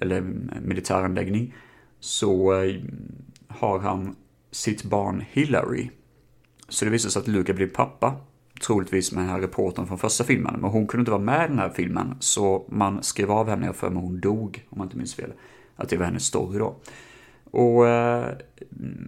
eller 0.00 0.20
militäranläggning, 0.60 1.54
så 2.00 2.62
eh, 2.62 2.76
har 3.48 3.78
han 3.78 4.16
sitt 4.50 4.84
barn 4.84 5.24
Hillary. 5.30 5.90
Så 6.68 6.84
det 6.84 6.90
visar 6.90 7.10
sig 7.10 7.20
att 7.20 7.28
Luca 7.28 7.52
blir 7.52 7.66
pappa 7.66 8.16
troligtvis 8.66 9.12
med 9.12 9.24
den 9.24 9.30
här 9.30 9.40
reportern 9.40 9.86
från 9.86 9.98
första 9.98 10.24
filmen. 10.24 10.60
Men 10.60 10.70
hon 10.70 10.86
kunde 10.86 11.00
inte 11.00 11.10
vara 11.10 11.22
med 11.22 11.44
i 11.44 11.48
den 11.48 11.58
här 11.58 11.70
filmen, 11.70 12.16
så 12.20 12.66
man 12.68 13.02
skrev 13.02 13.30
av 13.30 13.48
henne, 13.48 13.72
för 13.72 13.90
mig 13.90 14.02
hon 14.02 14.20
dog, 14.20 14.66
om 14.68 14.78
man 14.78 14.86
inte 14.86 14.96
minns 14.96 15.14
fel. 15.14 15.32
Att 15.76 15.88
det 15.88 15.96
var 15.96 16.04
hennes 16.04 16.24
story 16.24 16.58
då. 16.58 16.76
Och 17.50 17.88
eh, 17.88 18.34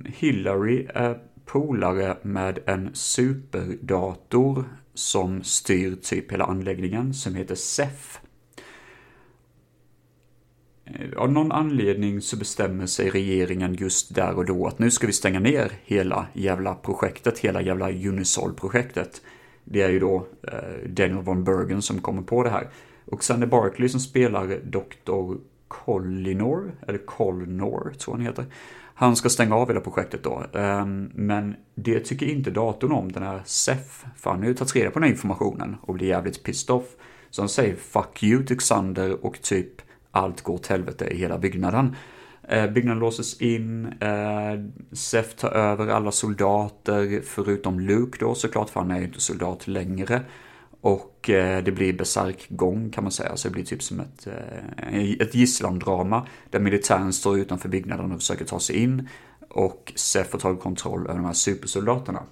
Hillary 0.04 0.86
är 0.94 1.18
polare 1.48 2.16
med 2.22 2.58
en 2.66 2.90
superdator 2.94 4.64
som 4.94 5.42
styr 5.42 5.96
typ 6.02 6.32
hela 6.32 6.44
anläggningen, 6.44 7.14
som 7.14 7.34
heter 7.34 7.54
SEF. 7.54 8.20
Eh, 10.84 11.18
av 11.18 11.32
någon 11.32 11.52
anledning 11.52 12.20
så 12.20 12.36
bestämmer 12.36 12.86
sig 12.86 13.10
regeringen 13.10 13.74
just 13.74 14.14
där 14.14 14.34
och 14.34 14.44
då 14.46 14.66
att 14.66 14.78
nu 14.78 14.90
ska 14.90 15.06
vi 15.06 15.12
stänga 15.12 15.40
ner 15.40 15.72
hela 15.84 16.26
jävla 16.32 16.74
projektet, 16.74 17.38
hela 17.38 17.62
jävla 17.62 17.90
Unisol-projektet. 17.90 19.22
Det 19.64 19.82
är 19.82 19.90
ju 19.90 19.98
då 19.98 20.26
eh, 20.42 20.88
Daniel 20.88 21.22
von 21.22 21.44
Bergen 21.44 21.82
som 21.82 22.00
kommer 22.00 22.22
på 22.22 22.42
det 22.42 22.50
här. 22.50 22.68
Och 23.04 23.24
Sandy 23.24 23.46
Barkley 23.46 23.88
som 23.88 24.00
spelar 24.00 24.60
Dr. 24.64 25.36
Collinor, 25.68 26.72
eller 26.86 26.98
Colnor 26.98 27.92
tror 27.98 28.14
han 28.14 28.26
heter. 28.26 28.44
Han 29.00 29.16
ska 29.16 29.28
stänga 29.28 29.54
av 29.54 29.68
hela 29.68 29.80
projektet 29.80 30.22
då. 30.22 30.44
Ehm, 30.54 31.10
men 31.14 31.56
det 31.74 32.00
tycker 32.00 32.26
inte 32.26 32.50
datorn 32.50 32.92
om, 32.92 33.12
den 33.12 33.22
här 33.22 33.42
SEF. 33.44 34.04
För 34.16 34.30
han 34.30 34.38
har 34.38 34.46
ju 34.48 34.54
tagit 34.54 34.76
reda 34.76 34.90
på 34.90 34.98
den 34.98 35.02
här 35.02 35.10
informationen 35.10 35.76
och 35.82 35.94
blir 35.94 36.06
jävligt 36.06 36.42
pissed 36.42 36.74
off. 36.74 36.84
Så 37.30 37.42
han 37.42 37.48
säger 37.48 37.76
'fuck 37.76 38.22
you' 38.22 38.46
till 38.46 38.56
Xander 38.58 39.24
och 39.26 39.42
typ 39.42 39.82
allt 40.10 40.42
går 40.42 40.54
åt 40.54 40.66
helvete 40.66 41.04
i 41.04 41.18
hela 41.18 41.38
byggnaden. 41.38 41.96
Ehm, 42.48 42.74
byggnaden 42.74 42.98
låses 42.98 43.40
in, 43.40 43.92
ehm, 44.00 44.72
Sef 44.92 45.34
tar 45.34 45.50
över 45.50 45.88
alla 45.88 46.10
soldater 46.10 47.20
förutom 47.24 47.80
Luke 47.80 48.18
då 48.20 48.34
såklart, 48.34 48.70
för 48.70 48.80
han 48.80 48.90
är 48.90 48.98
ju 48.98 49.04
inte 49.04 49.20
soldat 49.20 49.68
längre. 49.68 50.22
Och 50.80 51.30
eh, 51.30 51.64
det 51.64 51.72
blir 51.72 51.92
besarkgång 51.92 52.90
kan 52.90 53.04
man 53.04 53.12
säga, 53.12 53.36
så 53.36 53.48
det 53.48 53.52
blir 53.52 53.64
typ 53.64 53.82
som 53.82 54.00
ett, 54.00 54.26
eh, 54.26 55.10
ett 55.20 55.34
gisslandrama 55.34 56.26
där 56.50 56.60
militären 56.60 57.12
står 57.12 57.38
utanför 57.38 57.68
byggnaden 57.68 58.12
och 58.12 58.18
försöker 58.18 58.44
ta 58.44 58.60
sig 58.60 58.76
in. 58.76 59.08
Och 59.48 59.92
Sef 59.96 60.30
får 60.30 60.38
ta 60.38 60.56
kontroll 60.56 61.06
över 61.06 61.14
de 61.14 61.24
här 61.24 61.32
supersoldaterna. 61.32 62.22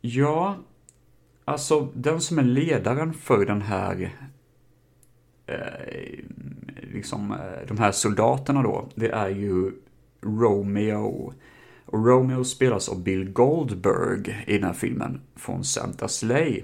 Ja, 0.00 0.56
alltså 1.44 1.92
den 1.94 2.20
som 2.20 2.38
är 2.38 2.42
ledaren 2.42 3.12
för 3.12 3.46
den 3.46 3.62
här 3.62 4.12
eh, 5.46 6.24
liksom, 6.92 7.32
eh, 7.32 7.68
de 7.68 7.78
här 7.78 7.92
soldaterna 7.92 8.62
då, 8.62 8.88
det 8.94 9.08
är 9.08 9.28
ju 9.28 9.72
Romeo. 10.20 11.32
Och 11.86 12.06
Romeo 12.06 12.44
spelas 12.44 12.88
av 12.88 13.02
Bill 13.02 13.30
Goldberg 13.30 14.44
i 14.46 14.52
den 14.52 14.64
här 14.64 14.72
filmen 14.72 15.20
från 15.36 15.64
Santa 15.64 16.08
Slay. 16.08 16.62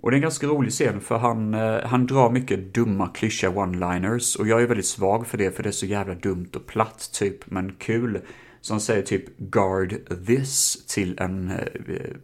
Och 0.00 0.10
det 0.10 0.14
är 0.14 0.18
en 0.18 0.22
ganska 0.22 0.46
rolig 0.46 0.72
scen 0.72 1.00
för 1.00 1.18
han, 1.18 1.54
eh, 1.54 1.80
han 1.84 2.06
drar 2.06 2.30
mycket 2.30 2.74
dumma 2.74 3.08
klyschiga 3.08 3.50
one-liners 3.50 4.38
och 4.38 4.48
jag 4.48 4.62
är 4.62 4.66
väldigt 4.66 4.86
svag 4.86 5.26
för 5.26 5.38
det 5.38 5.56
för 5.56 5.62
det 5.62 5.68
är 5.68 5.72
så 5.72 5.86
jävla 5.86 6.14
dumt 6.14 6.50
och 6.54 6.66
platt 6.66 7.10
typ 7.12 7.50
men 7.50 7.72
kul 7.72 8.20
Så 8.60 8.72
han 8.72 8.80
säger 8.80 9.02
typ 9.02 9.38
“Guard 9.38 9.94
this” 10.26 10.86
till 10.86 11.18
en 11.18 11.50
eh, 11.50 11.56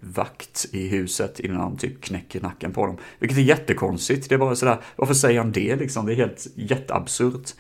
vakt 0.00 0.66
i 0.72 0.88
huset 0.88 1.40
innan 1.40 1.60
han 1.60 1.76
typ 1.76 2.00
knäcker 2.00 2.40
nacken 2.40 2.72
på 2.72 2.86
dem. 2.86 2.96
Vilket 3.18 3.38
är 3.38 3.42
jättekonstigt. 3.42 4.28
Det 4.28 4.34
är 4.34 4.38
bara 4.38 4.56
sådär, 4.56 4.80
varför 4.96 5.14
säger 5.14 5.38
han 5.38 5.52
det 5.52 5.76
liksom? 5.76 6.06
Det 6.06 6.12
är 6.12 6.16
helt 6.16 6.46
jätteabsurt. 6.54 7.54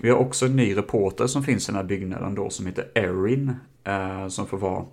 Vi 0.00 0.10
har 0.10 0.16
också 0.16 0.46
en 0.46 0.56
ny 0.56 0.76
reporter 0.76 1.26
som 1.26 1.42
finns 1.42 1.68
i 1.68 1.72
den 1.72 1.76
här 1.76 1.84
byggnaden 1.84 2.34
då 2.34 2.50
som 2.50 2.66
heter 2.66 2.90
Erin. 2.94 3.54
Eh, 3.84 4.28
som 4.28 4.46
får 4.46 4.58
vara 4.58 4.84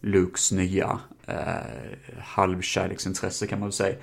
Lukes 0.00 0.52
nya 0.52 1.00
eh, 1.26 2.16
halvkärleksintresse 2.18 3.46
kan 3.46 3.60
man 3.60 3.68
väl 3.68 3.72
säga. 3.72 3.96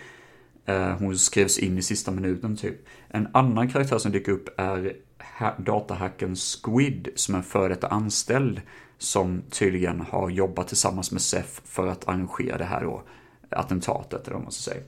Eh, 0.66 0.98
hon 0.98 1.18
skrevs 1.18 1.60
in 1.60 1.78
i 1.78 1.82
sista 1.82 2.12
minuten 2.12 2.58
typ. 2.58 2.86
En 3.08 3.28
annan 3.34 3.70
karaktär 3.70 3.98
som 3.98 4.12
dyker 4.12 4.32
upp 4.32 4.60
är 4.60 4.96
datahacken 5.58 6.36
Squid 6.36 7.10
som 7.16 7.36
är 7.36 7.40
en 7.40 7.44
före 7.44 7.68
detta 7.68 7.88
anställd 7.88 8.62
som 8.98 9.42
tydligen 9.50 10.02
har 10.02 10.30
jobbat 10.30 10.68
tillsammans 10.68 11.12
med 11.12 11.22
SEF 11.22 11.62
för 11.66 11.88
att 11.88 12.08
arrangera 12.08 12.58
det 12.58 12.66
här 12.66 12.82
då, 12.84 13.04
attentatet, 13.50 14.28
eller 14.28 14.36
vad 14.36 14.44
man 14.44 14.52
ska 14.52 14.72
säga. 14.72 14.84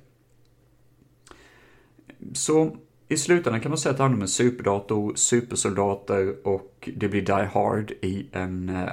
Så 2.34 2.78
i 3.12 3.18
slutändan 3.18 3.62
kan 3.62 3.72
man 3.72 3.78
säga 3.78 3.92
att 3.92 3.98
det 3.98 4.04
handlar 4.04 4.18
om 4.18 4.22
en 4.22 4.28
superdator, 4.28 5.16
supersoldater 5.16 6.48
och 6.48 6.90
det 6.96 7.08
blir 7.08 7.22
Die 7.22 7.50
Hard 7.54 7.92
i 7.92 8.26
en 8.32 8.70
eh, 8.70 8.88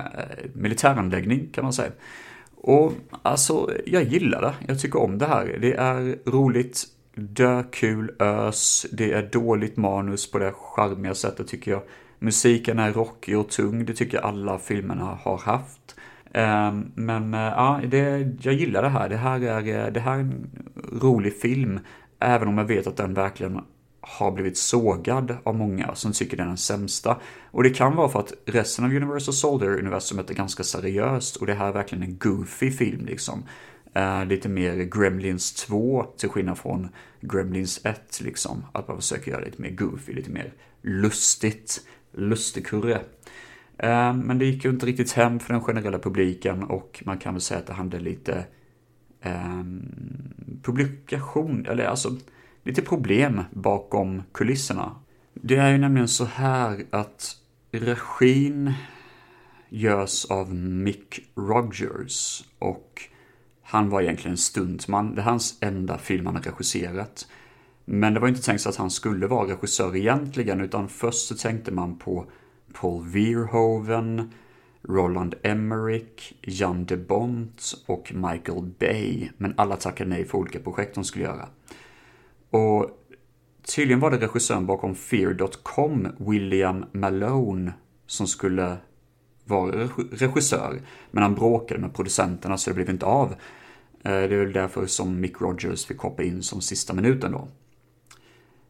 militäranläggning 0.55 1.49
kan 1.53 1.65
man 1.65 1.73
säga. 1.73 1.91
Och 2.57 2.93
alltså, 3.23 3.71
jag 3.87 4.03
gillar 4.03 4.41
det. 4.41 4.55
Jag 4.69 4.81
tycker 4.81 5.03
om 5.03 5.19
det 5.19 5.27
här. 5.27 5.59
Det 5.61 5.75
är 5.75 6.31
roligt, 6.31 6.85
dökul 7.15 8.11
ös, 8.19 8.87
det 8.93 9.13
är 9.13 9.23
dåligt 9.33 9.77
manus 9.77 10.31
på 10.31 10.39
det 10.39 10.53
charmiga 10.57 11.15
sättet 11.15 11.49
tycker 11.49 11.71
jag. 11.71 11.83
Musiken 12.19 12.79
är 12.79 12.93
rockig 12.93 13.39
och 13.39 13.49
tung, 13.49 13.85
det 13.85 13.93
tycker 13.93 14.17
jag 14.17 14.25
alla 14.25 14.59
filmerna 14.59 15.19
har 15.23 15.39
haft. 15.39 15.97
Ehm, 16.33 16.93
men 16.95 17.35
eh, 17.35 17.41
ja, 17.41 17.81
det, 17.89 18.29
jag 18.41 18.55
gillar 18.55 18.83
det 18.83 18.89
här. 18.89 19.09
Det 19.09 19.17
här, 19.17 19.41
är, 19.41 19.87
eh, 19.87 19.93
det 19.93 20.01
här 20.01 20.15
är 20.15 20.21
en 20.21 20.51
rolig 21.03 21.41
film, 21.41 21.81
även 22.19 22.49
om 22.49 22.59
jag 22.59 22.65
vet 22.65 22.87
att 22.87 22.97
den 22.97 23.15
verkligen 23.15 23.61
har 24.09 24.31
blivit 24.31 24.59
sågad 24.59 25.37
av 25.45 25.55
många 25.55 25.95
som 25.95 26.13
tycker 26.13 26.37
den 26.37 26.47
är 26.47 26.49
den 26.49 26.57
sämsta. 26.57 27.21
Och 27.51 27.63
det 27.63 27.71
kan 27.71 27.97
vara 27.97 28.09
för 28.09 28.19
att 28.19 28.33
resten 28.47 28.85
av 28.85 28.91
Universal 28.91 29.35
Soldier-universumet 29.35 30.31
är 30.31 30.35
ganska 30.35 30.63
seriöst 30.63 31.37
och 31.37 31.47
det 31.47 31.55
här 31.55 31.69
är 31.69 31.73
verkligen 31.73 32.05
en 32.05 32.19
goofy 32.19 32.71
film 32.71 33.07
liksom. 33.07 33.43
Uh, 33.97 34.25
lite 34.25 34.49
mer 34.49 34.77
Gremlins 34.77 35.53
2 35.53 36.07
till 36.17 36.29
skillnad 36.29 36.59
från 36.59 36.89
Gremlins 37.21 37.81
1 37.85 38.21
liksom. 38.21 38.65
Att 38.73 38.89
man 38.89 38.97
försöker 38.97 39.31
göra 39.31 39.45
lite 39.45 39.63
mer 39.63 39.71
goofy, 39.71 40.13
lite 40.13 40.31
mer 40.31 40.53
lustigt. 40.83 41.81
Lustigkurre. 42.13 43.01
Uh, 43.85 44.15
men 44.15 44.39
det 44.39 44.45
gick 44.45 44.65
ju 44.65 44.71
inte 44.71 44.87
riktigt 44.87 45.13
hem 45.13 45.41
för 45.41 45.53
den 45.53 45.63
generella 45.63 45.99
publiken 45.99 46.63
och 46.63 47.03
man 47.07 47.19
kan 47.19 47.35
väl 47.35 47.41
säga 47.41 47.61
att 47.61 47.67
det 47.67 47.73
handlar 47.73 48.01
lite 48.01 48.45
um, 49.25 49.83
publikation, 50.63 51.67
eller 51.67 51.85
alltså 51.85 52.17
lite 52.69 52.83
problem 52.83 53.43
bakom 53.51 54.23
kulisserna. 54.33 54.97
Det 55.35 55.57
är 55.57 55.71
ju 55.71 55.79
nämligen 55.79 56.09
så 56.09 56.25
här 56.25 56.85
att 56.91 57.37
regin 57.73 58.73
görs 59.69 60.25
av 60.25 60.55
Mick 60.55 61.21
Rogers 61.35 62.45
och 62.59 63.03
han 63.63 63.91
var 63.91 64.03
egentligen 64.03 64.37
stuntman. 64.37 65.15
Det 65.15 65.21
är 65.21 65.25
hans 65.25 65.59
enda 65.61 65.99
film 65.99 66.27
han 66.27 66.35
har 66.35 66.43
regisserat. 66.43 67.29
Men 67.85 68.15
det 68.15 68.21
var 68.21 68.29
inte 68.29 68.43
tänkt 68.43 68.61
så 68.61 68.69
att 68.69 68.77
han 68.77 68.91
skulle 68.91 69.27
vara 69.27 69.53
regissör 69.53 69.97
egentligen, 69.97 70.61
utan 70.61 70.89
först 70.89 71.29
så 71.29 71.35
tänkte 71.35 71.73
man 71.73 71.99
på 71.99 72.25
Paul 72.73 73.05
Verhoeven, 73.07 74.33
Roland 74.83 75.35
Emmerich, 75.43 76.33
Jan 76.43 76.85
de 76.85 76.97
Bont 76.97 77.75
och 77.87 78.13
Michael 78.15 78.65
Bay. 78.79 79.29
Men 79.37 79.55
alla 79.57 79.77
tackade 79.77 80.11
nej 80.11 80.25
för 80.25 80.39
olika 80.39 80.59
projekt 80.59 80.95
de 80.95 81.05
skulle 81.05 81.25
göra. 81.25 81.49
Och 82.51 82.91
tydligen 83.75 84.01
var 84.01 84.11
det 84.11 84.19
regissören 84.19 84.67
bakom 84.67 84.95
Fear.com, 84.95 86.09
William 86.19 86.85
Malone, 86.93 87.73
som 88.07 88.27
skulle 88.27 88.77
vara 89.45 89.89
regissör. 90.13 90.81
Men 91.11 91.23
han 91.23 91.35
bråkade 91.35 91.81
med 91.81 91.95
producenterna 91.95 92.59
så 92.59 92.71
det 92.71 92.75
blev 92.75 92.91
inte 92.91 93.07
av. 93.07 93.31
Eh, 94.03 94.13
det 94.13 94.35
är 94.35 94.45
väl 94.45 94.53
därför 94.53 94.87
som 94.87 95.21
Mick 95.21 95.41
Rogers 95.41 95.87
fick 95.87 95.99
hoppa 95.99 96.23
in 96.23 96.43
som 96.43 96.61
sista 96.61 96.95
minuten 96.95 97.33
då. 97.33 97.49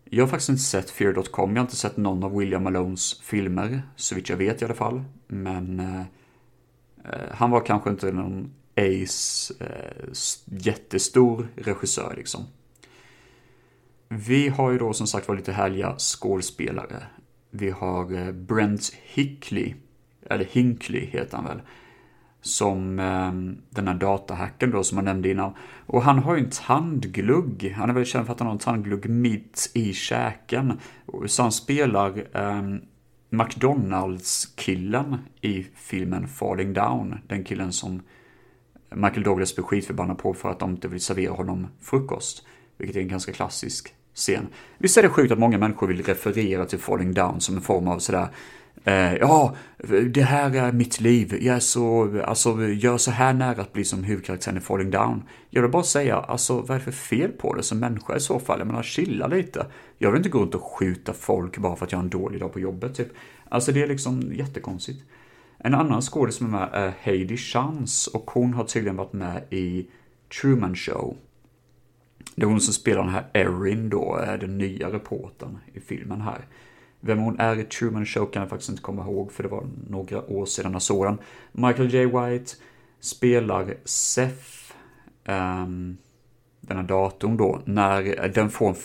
Jag 0.04 0.22
har 0.24 0.28
faktiskt 0.28 0.48
inte 0.48 0.62
sett 0.62 0.90
Fear.com, 0.90 1.50
jag 1.50 1.62
har 1.62 1.66
inte 1.66 1.76
sett 1.76 1.96
någon 1.96 2.24
av 2.24 2.36
William 2.36 2.64
Malones 2.64 3.20
filmer, 3.20 3.82
så 3.96 4.14
vitt 4.14 4.28
jag 4.28 4.36
vet 4.36 4.62
i 4.62 4.64
alla 4.64 4.74
fall. 4.74 5.04
Men 5.26 5.80
eh, 5.80 6.00
eh 6.00 7.30
han 7.30 7.50
var 7.50 7.60
kanske 7.60 7.90
inte 7.90 8.12
någon 8.12 8.54
ace, 8.76 9.54
eh, 9.60 10.12
jättestor 10.44 11.48
regissör 11.56 12.14
liksom. 12.16 12.46
Vi 14.08 14.48
har 14.48 14.70
ju 14.70 14.78
då 14.78 14.92
som 14.92 15.06
sagt 15.06 15.28
var 15.28 15.36
lite 15.36 15.52
härliga 15.52 15.94
skådespelare. 15.98 17.02
Vi 17.50 17.70
har 17.70 18.12
eh, 18.12 18.32
Brent 18.32 18.92
Hickley, 19.02 19.74
eller 20.30 20.44
Hinkley 20.44 21.06
heter 21.06 21.36
han 21.36 21.46
väl 21.46 21.60
som 22.40 22.98
eh, 22.98 23.32
den 23.70 23.88
här 23.88 23.94
datahacken 23.94 24.70
då 24.70 24.84
som 24.84 24.98
jag 24.98 25.04
nämnde 25.04 25.30
innan. 25.30 25.52
Och 25.86 26.02
han 26.02 26.18
har 26.18 26.36
ju 26.36 26.44
en 26.44 26.50
tandglugg. 26.50 27.74
Han 27.76 27.90
är 27.90 27.94
väl 27.94 28.04
känd 28.04 28.26
för 28.26 28.32
att 28.32 28.40
han 28.40 28.46
har 28.46 28.52
en 28.52 28.58
tandglugg 28.58 29.08
mitt 29.08 29.70
i 29.74 29.92
käken. 29.92 30.80
Så 31.26 31.42
han 31.42 31.52
spelar 31.52 32.36
eh, 32.36 32.62
McDonalds-killen 33.30 35.16
i 35.40 35.66
filmen 35.74 36.28
Falling 36.28 36.72
Down. 36.72 37.18
Den 37.26 37.44
killen 37.44 37.72
som 37.72 38.02
Michael 38.94 39.22
Douglas 39.22 39.54
blir 39.54 39.64
skitförbannad 39.64 40.18
på 40.18 40.34
för 40.34 40.50
att 40.50 40.58
de 40.58 40.70
inte 40.70 40.88
vill 40.88 41.00
servera 41.00 41.32
honom 41.32 41.66
frukost. 41.80 42.46
Vilket 42.76 42.96
är 42.96 43.00
en 43.00 43.08
ganska 43.08 43.32
klassisk 43.32 43.94
scen. 44.18 44.46
Visst 44.78 44.96
är 44.96 45.02
det 45.02 45.08
sjukt 45.08 45.32
att 45.32 45.38
många 45.38 45.58
människor 45.58 45.86
vill 45.86 46.02
referera 46.02 46.64
till 46.64 46.78
Falling 46.78 47.14
Down 47.14 47.40
som 47.40 47.56
en 47.56 47.62
form 47.62 47.88
av 47.88 47.98
sådär 47.98 48.28
Eh, 48.84 49.14
ja, 49.14 49.56
det 50.10 50.22
här 50.22 50.54
är 50.54 50.72
mitt 50.72 51.00
liv. 51.00 51.38
Jag 51.40 51.56
är 51.56 51.60
så, 51.60 52.20
alltså, 52.24 52.62
jag 52.62 52.94
är 52.94 52.98
så 52.98 53.10
här 53.10 53.32
nära 53.32 53.62
att 53.62 53.72
bli 53.72 53.84
som 53.84 54.04
huvudkaraktären 54.04 54.56
i 54.56 54.60
Falling 54.60 54.90
Down. 54.90 55.22
Jag 55.50 55.62
vill 55.62 55.70
bara 55.70 55.82
säga, 55.82 56.16
alltså 56.16 56.60
vad 56.60 56.70
är 56.70 56.74
det 56.74 56.80
för 56.80 56.92
fel 56.92 57.30
på 57.32 57.54
det 57.54 57.62
som 57.62 57.78
människa 57.78 58.16
i 58.16 58.20
så 58.20 58.38
fall? 58.38 58.58
Jag 58.58 58.66
menar, 58.66 58.82
chilla 58.82 59.26
lite. 59.26 59.66
Jag 59.98 60.10
vill 60.10 60.18
inte 60.18 60.28
gå 60.28 60.38
runt 60.38 60.54
och 60.54 60.62
skjuta 60.62 61.12
folk 61.12 61.58
bara 61.58 61.76
för 61.76 61.86
att 61.86 61.92
jag 61.92 61.98
har 61.98 62.04
en 62.04 62.10
dålig 62.10 62.40
dag 62.40 62.52
på 62.52 62.60
jobbet, 62.60 62.94
typ. 62.94 63.08
Alltså 63.48 63.72
det 63.72 63.82
är 63.82 63.86
liksom 63.86 64.32
jättekonstigt. 64.32 65.04
En 65.58 65.74
annan 65.74 66.02
skådis 66.02 66.34
som 66.34 66.46
är 66.46 66.50
med 66.50 66.68
är 66.72 66.92
Heidi 67.00 67.36
Chance 67.36 68.10
och 68.14 68.30
hon 68.30 68.54
har 68.54 68.64
tydligen 68.64 68.96
varit 68.96 69.12
med 69.12 69.42
i 69.50 69.86
Truman 70.40 70.76
Show. 70.76 71.16
Det 72.38 72.44
är 72.44 72.48
hon 72.48 72.60
som 72.60 72.74
spelar 72.74 73.02
den 73.02 73.12
här 73.12 73.26
Erin 73.32 73.90
då, 73.90 74.18
eh, 74.18 74.38
den 74.38 74.58
nya 74.58 74.90
reportern 74.92 75.58
i 75.72 75.80
filmen 75.80 76.20
här. 76.20 76.46
Vem 77.00 77.18
hon 77.18 77.40
är 77.40 77.58
i 77.58 77.64
Truman 77.64 78.06
Show 78.06 78.26
kan 78.26 78.42
jag 78.42 78.50
faktiskt 78.50 78.70
inte 78.70 78.82
komma 78.82 79.02
ihåg 79.02 79.32
för 79.32 79.42
det 79.42 79.48
var 79.48 79.66
några 79.88 80.30
år 80.30 80.46
sedan 80.46 80.72
jag 80.72 80.82
såg 80.82 81.04
den. 81.04 81.18
Michael 81.52 81.94
J. 81.94 82.06
White 82.06 82.52
spelar 83.00 83.74
Seth, 83.84 84.72
um, 85.28 85.96
den 86.60 86.76
här 86.76 86.82
datorn 86.82 87.36
då, 87.36 87.62
när 87.64 88.28
den 88.28 88.50
får, 88.50 88.76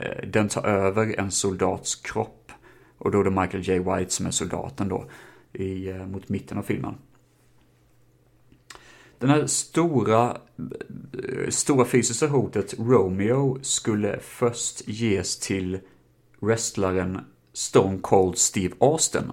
eh, 0.00 0.28
den 0.28 0.48
tar 0.48 0.66
över 0.66 1.20
en 1.20 1.30
soldats 1.30 1.94
kropp. 1.94 2.52
Och 2.98 3.10
då 3.10 3.20
är 3.20 3.24
det 3.24 3.30
Michael 3.30 3.68
J. 3.68 3.78
White 3.78 4.12
som 4.12 4.26
är 4.26 4.30
soldaten 4.30 4.88
då, 4.88 5.04
i, 5.52 5.88
eh, 5.88 6.06
mot 6.06 6.28
mitten 6.28 6.58
av 6.58 6.62
filmen. 6.62 6.94
Den 9.18 9.30
här 9.30 9.46
stora, 9.46 10.36
stora 11.48 11.84
fysiska 11.84 12.26
hotet, 12.26 12.74
Romeo, 12.78 13.58
skulle 13.62 14.18
först 14.20 14.88
ges 14.88 15.38
till 15.38 15.78
wrestlaren 16.40 17.20
Stone 17.52 17.98
Cold 17.98 18.38
Steve 18.38 18.74
Austin. 18.78 19.32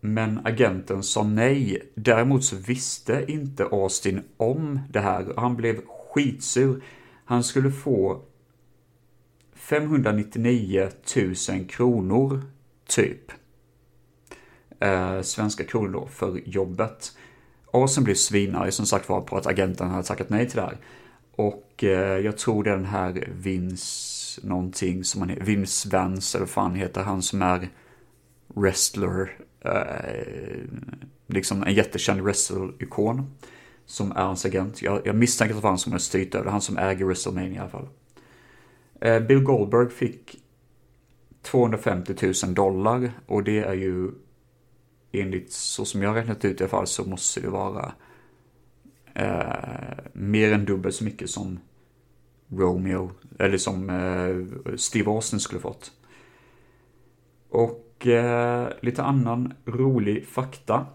Men 0.00 0.40
agenten 0.46 1.02
sa 1.02 1.22
nej. 1.22 1.92
Däremot 1.94 2.44
så 2.44 2.56
visste 2.56 3.24
inte 3.28 3.64
Austin 3.64 4.22
om 4.36 4.80
det 4.90 5.00
här. 5.00 5.34
Han 5.36 5.56
blev 5.56 5.80
skitsur. 5.86 6.82
Han 7.24 7.44
skulle 7.44 7.70
få 7.70 8.22
599 9.54 10.88
000 11.50 11.66
kronor, 11.68 12.42
typ. 12.86 13.32
Eh, 14.80 15.20
svenska 15.20 15.64
kronor 15.64 15.92
då, 15.92 16.06
för 16.06 16.40
jobbet. 16.44 17.12
Austin 17.74 18.04
blev 18.04 18.14
svinarg 18.14 18.72
som 18.72 18.86
sagt 18.86 19.08
var 19.08 19.20
på 19.20 19.36
att 19.36 19.46
agenten 19.46 19.90
hade 19.90 20.02
tackat 20.02 20.30
nej 20.30 20.48
till 20.48 20.56
det 20.56 20.62
här. 20.62 20.76
Och 21.36 21.84
eh, 21.84 22.18
jag 22.18 22.38
tror 22.38 22.64
det 22.64 22.70
är 22.70 22.76
den 22.76 22.84
här 22.84 23.28
Vince 23.32 24.40
någonting 24.42 25.04
som 25.04 25.20
han 25.20 25.30
heter, 25.30 25.44
Vince 25.44 25.88
Vance 25.88 26.38
eller 26.38 26.46
vad 26.46 26.50
fan 26.50 26.74
heter 26.74 27.02
han 27.02 27.22
som 27.22 27.42
är 27.42 27.68
wrestler, 28.48 29.36
eh, 29.60 30.68
liksom 31.26 31.62
en 31.62 31.74
jättekänd 31.74 32.20
wrestle-ikon 32.20 33.26
som 33.86 34.12
är 34.12 34.22
hans 34.22 34.44
agent. 34.44 34.82
Jag, 34.82 35.00
jag 35.04 35.16
misstänker 35.16 35.54
att 35.54 35.60
det 35.60 35.62
var 35.62 35.70
han 35.70 35.78
som 35.78 35.92
har 35.92 35.98
styrt 35.98 36.34
över 36.34 36.50
han 36.50 36.60
som 36.60 36.78
äger 36.78 37.04
WrestleMania 37.04 37.54
i 37.54 37.58
alla 37.58 37.68
fall. 37.68 37.88
Eh, 39.00 39.20
Bill 39.20 39.42
Goldberg 39.42 39.90
fick 39.90 40.36
250 41.42 42.14
000 42.44 42.54
dollar 42.54 43.12
och 43.26 43.44
det 43.44 43.58
är 43.58 43.74
ju 43.74 44.10
enligt 45.20 45.52
så 45.52 45.84
som 45.84 46.02
jag 46.02 46.08
har 46.08 46.16
räknat 46.16 46.44
ut 46.44 46.60
i 46.60 46.64
alla 46.64 46.70
fall 46.70 46.86
så 46.86 47.04
måste 47.04 47.40
det 47.40 47.50
vara 47.50 47.92
eh, 49.14 50.04
mer 50.12 50.52
än 50.52 50.64
dubbelt 50.64 50.94
så 50.94 51.04
mycket 51.04 51.30
som 51.30 51.58
Romeo, 52.48 53.10
eller 53.38 53.58
som 53.58 53.90
eh, 53.90 54.76
Steve 54.76 55.10
Austin 55.10 55.40
skulle 55.40 55.60
fått. 55.60 55.92
Och 57.48 58.06
eh, 58.06 58.68
lite 58.80 59.02
annan 59.02 59.54
rolig 59.64 60.26
fakta. 60.26 60.86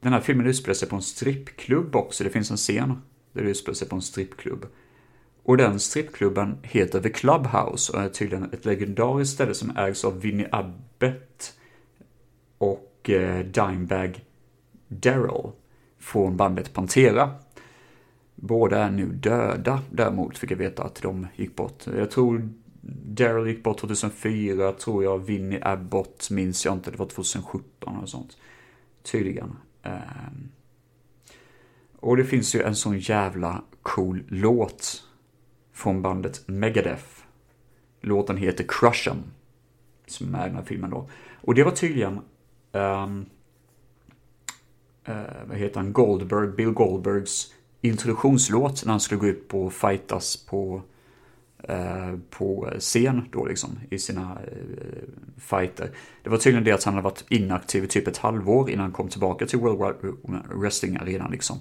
Den 0.00 0.12
här 0.12 0.20
filmen 0.20 0.46
utspelar 0.46 0.74
sig 0.74 0.88
på 0.88 0.96
en 0.96 1.02
strippklubb 1.02 1.96
också. 1.96 2.24
Det 2.24 2.30
finns 2.30 2.50
en 2.50 2.56
scen 2.56 3.02
där 3.32 3.42
det 3.42 3.50
utspelar 3.50 3.74
sig 3.74 3.88
på 3.88 3.96
en 3.96 4.02
strippklubb. 4.02 4.66
Och 5.42 5.56
den 5.56 5.80
strippklubben 5.80 6.58
heter 6.62 7.00
The 7.00 7.10
Clubhouse 7.10 7.92
och 7.92 8.02
är 8.02 8.08
tydligen 8.08 8.52
ett 8.52 8.64
legendariskt 8.64 9.34
ställe 9.34 9.54
som 9.54 9.76
ägs 9.76 10.04
av 10.04 10.20
Vinnie 10.20 10.48
Abbott 10.52 11.54
och 12.58 12.85
Eh, 13.10 13.38
Dimebag 13.38 14.24
Daryl 14.88 15.50
från 15.98 16.36
bandet 16.36 16.72
Pantera. 16.72 17.34
Båda 18.34 18.84
är 18.84 18.90
nu 18.90 19.06
döda 19.06 19.82
däremot, 19.90 20.38
fick 20.38 20.50
jag 20.50 20.56
veta 20.56 20.82
att 20.84 21.02
de 21.02 21.26
gick 21.36 21.56
bort. 21.56 21.86
Jag 21.96 22.10
tror 22.10 22.48
Daryl 23.04 23.46
gick 23.46 23.62
bort 23.62 23.78
2004, 23.78 24.72
tror 24.72 25.04
jag. 25.04 25.18
Vinnie 25.18 25.60
Abbott 25.62 26.30
minns 26.30 26.64
jag 26.64 26.74
inte, 26.74 26.90
det 26.90 26.98
var 26.98 27.06
2017 27.06 27.96
eller 27.96 28.06
sånt. 28.06 28.36
Tydligen. 29.02 29.56
Ehm. 29.82 30.48
Och 32.00 32.16
det 32.16 32.24
finns 32.24 32.54
ju 32.54 32.62
en 32.62 32.76
sån 32.76 32.98
jävla 32.98 33.62
cool 33.82 34.22
låt 34.28 35.02
från 35.72 36.02
bandet 36.02 36.48
Megadeth. 36.48 37.04
Låten 38.00 38.36
heter 38.36 38.64
Crush 38.68 39.08
'em, 39.08 39.22
som 40.06 40.34
är 40.34 40.46
den 40.46 40.56
här 40.56 40.64
filmen 40.64 40.90
då. 40.90 41.08
Och 41.40 41.54
det 41.54 41.64
var 41.64 41.70
tydligen, 41.70 42.20
um, 42.76 43.26
uh, 45.08 45.14
vad 45.48 45.56
heter 45.56 45.80
han, 45.80 45.92
Goldberg, 45.92 46.48
Bill 46.48 46.70
Goldbergs 46.70 47.52
introduktionslåt 47.80 48.84
när 48.84 48.92
han 48.92 49.00
skulle 49.00 49.20
gå 49.20 49.26
ut 49.26 49.48
på 49.48 49.70
fightas 49.70 50.36
på, 50.36 50.82
uh, 51.70 52.18
på 52.30 52.72
scen 52.78 53.28
då 53.32 53.44
liksom 53.44 53.70
i 53.90 53.98
sina 53.98 54.22
uh, 54.22 55.38
fighter. 55.38 55.90
Det 56.22 56.30
var 56.30 56.38
tydligen 56.38 56.64
det 56.64 56.72
att 56.72 56.84
han 56.84 56.94
hade 56.94 57.04
varit 57.04 57.24
inaktiv 57.28 57.84
i 57.84 57.86
typ 57.86 58.08
ett 58.08 58.18
halvår 58.18 58.70
innan 58.70 58.82
han 58.82 58.92
kom 58.92 59.08
tillbaka 59.08 59.46
till 59.46 59.58
World 59.58 59.96
Wrestling 60.54 60.96
Arena 60.96 61.28
liksom. 61.28 61.58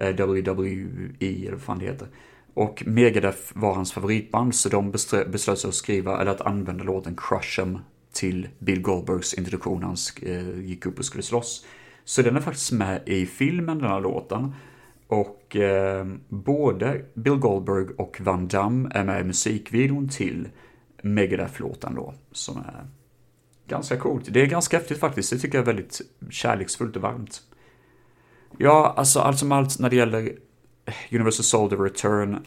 WWE 0.00 1.16
eller 1.20 1.52
vad 1.52 1.60
fan 1.60 1.78
det 1.78 1.84
heter. 1.84 2.08
Och 2.54 2.82
Megadeth 2.86 3.38
var 3.54 3.74
hans 3.74 3.92
favoritband 3.92 4.54
så 4.54 4.68
de 4.68 4.90
beslöt 4.90 5.58
sig 5.58 5.68
att 5.68 5.74
skriva, 5.74 6.20
eller 6.20 6.30
att 6.30 6.40
använda 6.40 6.84
låten 6.84 7.16
Crush 7.16 7.60
'em 7.60 7.78
till 8.12 8.48
Bill 8.58 8.82
Goldbergs 8.82 9.34
introduktion 9.34 9.80
när 9.80 9.86
han 9.86 9.96
eh, 10.22 10.60
gick 10.60 10.86
upp 10.86 10.98
och 10.98 11.04
skulle 11.04 11.22
slåss. 11.22 11.66
Så 12.04 12.22
den 12.22 12.36
är 12.36 12.40
faktiskt 12.40 12.72
med 12.72 13.02
i 13.06 13.26
filmen, 13.26 13.78
den 13.78 13.88
här 13.88 14.00
låten. 14.00 14.54
Och 15.06 15.56
eh, 15.56 16.06
både 16.28 17.04
Bill 17.14 17.36
Goldberg 17.36 17.86
och 17.98 18.20
Van 18.20 18.48
Damme 18.48 18.88
är 18.94 19.04
med 19.04 19.20
i 19.20 19.24
musikvideon 19.24 20.08
till 20.08 20.48
Megadeth-låten 21.02 21.94
då, 21.94 22.14
som 22.32 22.56
är 22.56 22.86
ganska 23.68 23.96
coolt. 23.96 24.24
Det 24.28 24.42
är 24.42 24.46
ganska 24.46 24.78
häftigt 24.78 24.98
faktiskt, 24.98 25.30
det 25.30 25.38
tycker 25.38 25.58
jag 25.58 25.62
är 25.62 25.74
väldigt 25.74 26.00
kärleksfullt 26.30 26.96
och 26.96 27.02
varmt. 27.02 27.42
Ja, 28.58 28.94
alltså 28.96 29.20
allt 29.20 29.38
som 29.38 29.52
allt 29.52 29.78
när 29.78 29.90
det 29.90 29.96
gäller 29.96 30.32
Universal 31.12 31.44
Soldier 31.44 31.80
Return, 31.80 32.44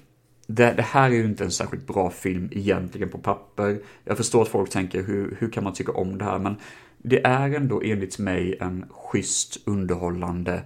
det, 0.48 0.74
det, 0.74 0.82
här 0.82 1.10
är 1.10 1.16
ju 1.16 1.26
inte 1.26 1.44
en 1.44 1.52
särskilt 1.52 1.88
bra 1.88 2.10
film 2.10 2.50
egentligen 2.52 3.10
på 3.10 3.18
papper. 3.18 3.80
Jag 4.04 4.18
förstår 4.18 4.42
att 4.42 4.48
folk 4.48 4.70
tänker 4.70 5.04
hur, 5.04 5.38
hur 5.40 5.50
kan 5.50 5.64
man 5.64 5.74
tycka 5.74 5.92
om 5.92 6.18
det 6.18 6.26
här, 6.26 6.40
men 6.40 6.56
det 6.98 7.26
är 7.26 7.54
ändå 7.54 7.82
enligt 7.82 8.20
mig 8.20 8.58
en 8.60 8.86
schysst, 8.90 9.58
underhållande, 9.66 10.64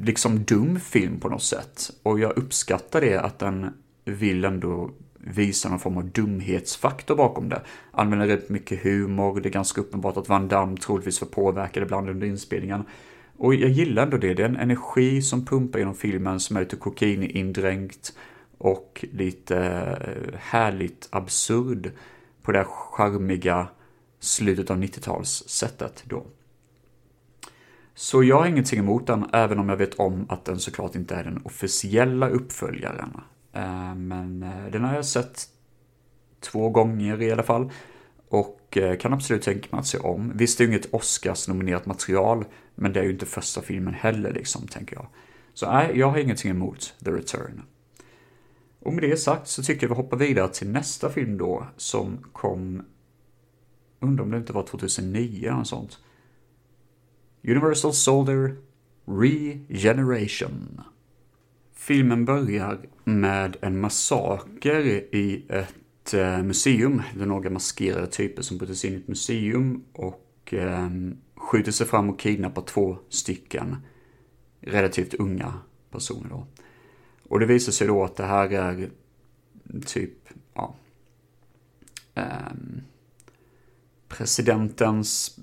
liksom 0.00 0.44
dum 0.44 0.80
film 0.80 1.20
på 1.20 1.28
något 1.28 1.42
sätt. 1.42 1.90
Och 2.02 2.20
jag 2.20 2.38
uppskattar 2.38 3.00
det 3.00 3.20
att 3.20 3.38
den 3.38 3.70
vill 4.04 4.44
ändå 4.44 4.90
visa 5.18 5.68
någon 5.68 5.78
form 5.78 5.96
av 5.96 6.10
dumhetsfaktor 6.10 7.16
bakom 7.16 7.48
det. 7.48 7.62
Använder 7.90 8.26
rätt 8.26 8.48
mycket 8.48 8.82
humor, 8.82 9.40
det 9.40 9.48
är 9.48 9.52
ganska 9.52 9.80
uppenbart 9.80 10.16
att 10.16 10.28
Van 10.28 10.48
Damme 10.48 10.76
troligtvis 10.76 11.20
var 11.20 11.28
påverkad 11.28 11.82
ibland 11.82 12.10
under 12.10 12.26
inspelningen. 12.26 12.84
Och 13.38 13.54
jag 13.54 13.70
gillar 13.70 14.02
ändå 14.02 14.16
det, 14.16 14.34
det 14.34 14.42
är 14.42 14.48
en 14.48 14.56
energi 14.56 15.22
som 15.22 15.44
pumpar 15.44 15.78
genom 15.78 15.94
filmen 15.94 16.40
som 16.40 16.56
är 16.56 16.60
lite 16.60 16.76
kokainindränkt 16.76 18.12
och 18.58 19.04
lite 19.12 19.56
eh, 19.56 20.38
härligt 20.38 21.08
absurd 21.10 21.92
på 22.42 22.52
det 22.52 22.58
här 22.58 22.66
charmiga 22.66 23.68
slutet 24.20 24.70
av 24.70 24.82
90-talssättet 24.82 26.02
då. 26.04 26.26
Så 27.94 28.24
jag 28.24 28.38
har 28.38 28.46
ingenting 28.46 28.78
emot 28.78 29.06
den, 29.06 29.26
även 29.32 29.58
om 29.58 29.68
jag 29.68 29.76
vet 29.76 29.94
om 29.94 30.26
att 30.28 30.44
den 30.44 30.58
såklart 30.58 30.94
inte 30.94 31.14
är 31.14 31.24
den 31.24 31.40
officiella 31.44 32.28
uppföljaren. 32.28 33.20
Eh, 33.52 33.94
men 33.94 34.42
eh, 34.42 34.70
den 34.72 34.84
har 34.84 34.94
jag 34.94 35.04
sett 35.04 35.48
två 36.40 36.70
gånger 36.70 37.22
i 37.22 37.32
alla 37.32 37.42
fall. 37.42 37.70
Och 38.28 38.76
eh, 38.76 38.96
kan 38.96 39.12
absolut 39.12 39.42
tänka 39.42 39.68
mig 39.70 39.78
att 39.78 39.86
se 39.86 39.98
om. 39.98 40.32
Visst, 40.34 40.58
det 40.58 40.64
är 40.64 40.66
ju 40.66 40.72
inget 40.72 40.94
Oscars-nominerat 40.94 41.86
material, 41.86 42.44
men 42.74 42.92
det 42.92 43.00
är 43.00 43.04
ju 43.04 43.10
inte 43.10 43.26
första 43.26 43.62
filmen 43.62 43.94
heller 43.94 44.32
liksom, 44.32 44.66
tänker 44.66 44.96
jag. 44.96 45.06
Så 45.54 45.72
nej, 45.72 45.98
jag 45.98 46.10
har 46.10 46.18
ingenting 46.18 46.50
emot 46.50 46.94
The 47.04 47.10
Return. 47.10 47.62
Och 48.80 48.92
med 48.92 49.02
det 49.02 49.16
sagt 49.16 49.48
så 49.48 49.62
tycker 49.62 49.86
jag 49.86 49.88
vi 49.88 50.02
hoppar 50.02 50.16
vidare 50.16 50.48
till 50.48 50.70
nästa 50.70 51.10
film 51.10 51.38
då, 51.38 51.66
som 51.76 52.18
kom, 52.32 52.82
undrar 54.00 54.24
om 54.24 54.30
det 54.30 54.36
inte 54.36 54.52
var 54.52 54.62
2009 54.62 55.52
eller 55.52 55.64
sånt. 55.64 55.98
Universal 57.44 57.92
Soldier 57.92 58.56
Regeneration. 59.06 60.80
Filmen 61.74 62.24
börjar 62.24 62.80
med 63.04 63.56
en 63.60 63.80
massaker 63.80 64.80
i 65.14 65.46
ett 65.48 65.74
ett 66.06 66.14
eh, 66.14 66.42
museum. 66.42 67.02
Det 67.14 67.22
är 67.22 67.26
några 67.26 67.50
maskerade 67.50 68.06
typer 68.06 68.42
som 68.42 68.58
bryter 68.58 68.74
sig 68.74 68.90
in 68.90 68.96
i 68.96 68.98
ett 68.98 69.08
museum 69.08 69.84
och 69.92 70.54
ehm, 70.56 71.18
skjuter 71.36 71.72
sig 71.72 71.86
fram 71.86 72.10
och 72.10 72.18
kidnappar 72.18 72.62
två 72.62 72.98
stycken 73.08 73.76
relativt 74.60 75.14
unga 75.14 75.54
personer 75.90 76.28
då. 76.28 76.46
Och 77.28 77.40
det 77.40 77.46
visar 77.46 77.72
sig 77.72 77.86
då 77.86 78.04
att 78.04 78.16
det 78.16 78.24
här 78.24 78.52
är 78.52 78.90
typ, 79.86 80.12
ja, 80.54 80.74
ehm, 82.14 82.80
presidentens, 84.08 85.38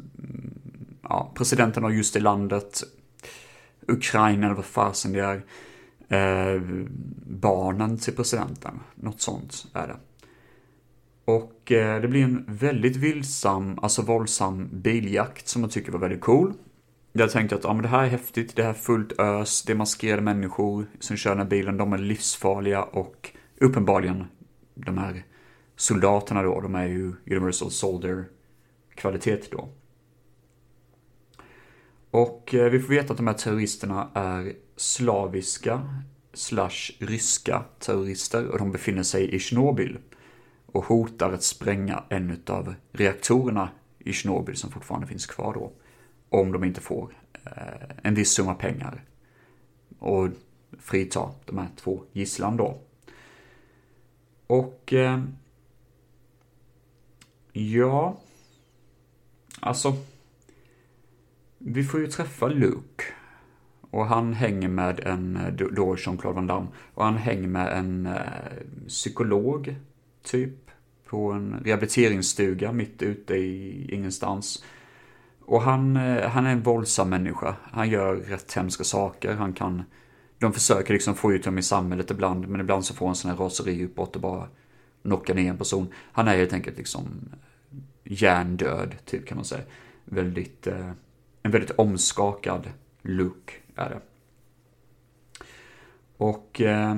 ja, 1.02 1.32
presidenten 1.36 1.86
av 1.86 1.94
just 1.94 2.14
det 2.14 2.20
landet, 2.20 2.84
Ukraina 3.88 4.46
eller 4.46 4.56
vad 4.56 4.66
fasen 4.66 5.14
det 5.14 5.20
är, 5.20 6.56
eh, 6.56 6.62
barnen 7.26 7.98
till 7.98 8.16
presidenten, 8.16 8.80
något 8.96 9.22
sånt 9.22 9.66
är 9.74 9.88
det. 9.88 9.98
Och 11.26 11.72
eh, 11.72 12.02
det 12.02 12.08
blir 12.08 12.24
en 12.24 12.46
väldigt 12.48 12.96
vilsam, 12.96 13.80
alltså 13.82 14.02
våldsam 14.02 14.70
biljakt 14.72 15.48
som 15.48 15.62
jag 15.62 15.72
tycker 15.72 15.92
var 15.92 16.00
väldigt 16.00 16.22
cool. 16.22 16.54
Jag 17.12 17.32
tänkte 17.32 17.56
att 17.56 17.64
ja, 17.64 17.74
men 17.74 17.82
det 17.82 17.88
här 17.88 18.04
är 18.04 18.08
häftigt, 18.08 18.56
det 18.56 18.64
här 18.64 18.70
är 18.70 18.74
fullt 18.74 19.20
ös, 19.20 19.64
det 19.64 19.74
är 19.74 19.78
maskerade 19.78 20.22
människor 20.22 20.86
som 21.00 21.18
kör 21.18 21.30
den 21.32 21.40
här 21.40 21.46
bilen, 21.46 21.78
de 21.78 21.94
är 21.94 21.98
livsfarliga 21.98 22.84
och 22.84 23.32
uppenbarligen 23.60 24.26
de 24.76 24.98
här 24.98 25.24
soldaterna 25.76 26.44
då, 26.44 26.62
de 26.62 26.76
är 26.76 26.88
ju 26.88 27.14
Universal 27.26 27.72
Soldier 27.72 28.26
kvalitet 28.96 29.42
då. 29.52 29.70
Och 32.12 32.54
eh, 32.54 32.70
vi 32.70 32.80
får 32.80 32.94
veta 32.94 33.14
att 33.14 33.18
de 33.18 33.28
här 33.28 33.34
terroristerna 33.34 34.10
är 34.14 34.54
slaviska 34.76 35.82
slash 36.34 36.92
ryska 37.00 37.64
terrorister 37.80 38.48
och 38.48 38.58
de 38.60 38.72
befinner 38.72 39.04
sig 39.04 39.36
i 39.36 39.40
Tjernobyl 39.40 39.98
och 40.74 40.86
hotar 40.86 41.32
att 41.32 41.44
spränga 41.44 42.04
en 42.10 42.44
av 42.48 42.76
reaktorerna 42.92 43.70
i 44.00 44.14
Tjernobyl 44.14 44.56
som 44.56 44.72
fortfarande 44.72 45.08
finns 45.08 45.26
kvar 45.26 45.54
då 45.54 45.72
om 46.30 46.52
de 46.52 46.64
inte 46.64 46.82
får 46.82 47.16
eh, 47.46 47.98
en 48.04 48.16
viss 48.16 48.32
summa 48.32 48.56
pengar. 48.56 49.04
Och 50.00 50.30
frita 50.80 51.32
de 51.46 51.58
här 51.58 51.70
två 51.76 52.04
gisslan 52.12 52.58
då. 52.58 52.82
Och 54.48 54.94
eh, 54.94 55.24
ja, 57.52 58.18
alltså 59.60 59.94
vi 61.58 61.84
får 61.84 62.00
ju 62.00 62.08
träffa 62.08 62.48
Luke. 62.48 63.04
Och 63.94 64.06
han 64.06 64.34
hänger 64.34 64.68
med 64.68 65.00
en, 65.00 65.38
eh, 65.38 65.54
då 65.54 65.96
Jean-Claude 65.96 66.36
Van 66.36 66.48
Damme, 66.48 66.68
och 66.94 67.06
han 67.06 67.18
hänger 67.18 67.48
med 67.48 67.78
en 67.78 68.06
eh, 68.06 68.88
psykolog, 68.88 69.76
typ, 70.24 70.63
på 71.14 71.32
en 71.32 71.62
rehabiliteringsstuga 71.66 72.72
mitt 72.72 73.02
ute 73.02 73.34
i 73.34 73.88
ingenstans. 73.96 74.64
Och 75.42 75.62
han, 75.62 75.98
eh, 75.98 76.30
han 76.30 76.46
är 76.46 76.52
en 76.52 76.62
våldsam 76.62 77.10
människa. 77.10 77.56
Han 77.64 77.90
gör 77.90 78.16
rätt 78.16 78.54
hemska 78.54 78.84
saker. 78.84 79.34
Han 79.34 79.54
kan... 79.54 79.84
De 80.40 80.54
försöker 80.54 80.94
liksom 80.94 81.16
få 81.16 81.34
ut 81.34 81.46
honom 81.46 81.58
i 81.58 81.64
samhället 81.64 82.12
ibland, 82.12 82.48
men 82.48 82.62
ibland 82.62 82.86
så 82.86 82.94
får 82.94 83.06
han 83.06 83.16
sådana 83.16 83.38
här 83.38 83.44
raseriutbrott 83.44 84.16
och 84.16 84.22
bara 84.22 84.48
knockar 85.04 85.34
ner 85.34 85.50
en 85.50 85.58
person. 85.58 85.88
Han 86.12 86.28
är 86.28 86.38
helt 86.38 86.54
enkelt 86.54 86.78
liksom 86.78 87.30
eh, 87.72 87.78
hjärndöd, 88.04 88.96
typ 89.06 89.28
kan 89.28 89.38
man 89.38 89.46
säga. 89.46 89.64
Väldigt... 90.06 90.68
Eh, 90.68 90.92
en 91.44 91.52
väldigt 91.52 91.72
omskakad 91.72 92.70
look 93.02 93.62
är 93.76 93.90
det. 93.90 94.00
Och... 96.18 96.62
Eh, 96.62 96.96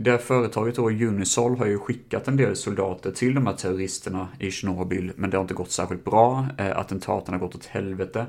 det 0.00 0.10
här 0.10 0.18
företaget 0.18 0.76
då, 0.76 0.90
Unisol, 0.90 1.58
har 1.58 1.66
ju 1.66 1.78
skickat 1.78 2.28
en 2.28 2.36
del 2.36 2.56
soldater 2.56 3.10
till 3.10 3.34
de 3.34 3.46
här 3.46 3.54
terroristerna 3.54 4.28
i 4.38 4.50
Tjernobyl, 4.50 5.12
men 5.16 5.30
det 5.30 5.36
har 5.36 5.42
inte 5.42 5.54
gått 5.54 5.70
särskilt 5.70 6.04
bra. 6.04 6.46
Eh, 6.58 6.78
attentaten 6.78 7.34
har 7.34 7.40
gått 7.40 7.54
åt 7.54 7.66
helvete. 7.66 8.26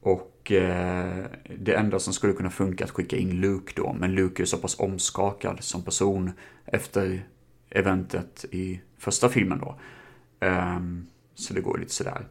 Och 0.00 0.52
eh, 0.52 1.24
det 1.58 1.74
enda 1.74 1.98
som 1.98 2.12
skulle 2.12 2.32
kunna 2.32 2.50
funka 2.50 2.84
är 2.84 2.88
att 2.88 2.94
skicka 2.94 3.16
in 3.16 3.40
Luke 3.40 3.72
då, 3.76 3.96
men 3.98 4.14
Luke 4.14 4.42
är 4.42 4.46
så 4.46 4.56
pass 4.56 4.78
omskakad 4.78 5.56
som 5.60 5.82
person 5.82 6.32
efter 6.66 7.26
eventet 7.70 8.44
i 8.50 8.80
första 8.98 9.28
filmen 9.28 9.58
då. 9.58 9.78
Eh, 10.46 10.80
så 11.34 11.54
det 11.54 11.60
går 11.60 11.78
lite 11.78 11.94
sådär. 11.94 12.26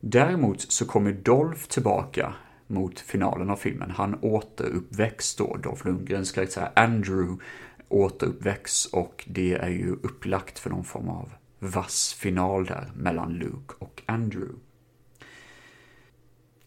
Däremot 0.00 0.60
så 0.60 0.86
kommer 0.86 1.12
Dolph 1.12 1.66
tillbaka 1.68 2.34
mot 2.66 3.00
finalen 3.00 3.50
av 3.50 3.56
filmen. 3.56 3.90
Han 3.90 4.18
återuppväcks 4.22 5.36
då, 5.36 5.56
Dolph 5.56 5.86
Lundgrens 5.86 6.32
karaktär 6.32 6.70
Andrew 6.74 7.44
återuppväcks 7.88 8.84
och 8.86 9.24
det 9.26 9.54
är 9.54 9.68
ju 9.68 9.92
upplagt 9.92 10.58
för 10.58 10.70
någon 10.70 10.84
form 10.84 11.08
av 11.08 11.32
vass 11.58 12.12
final 12.12 12.64
där 12.66 12.92
mellan 12.94 13.34
Luke 13.34 13.74
och 13.78 14.02
Andrew. 14.06 14.54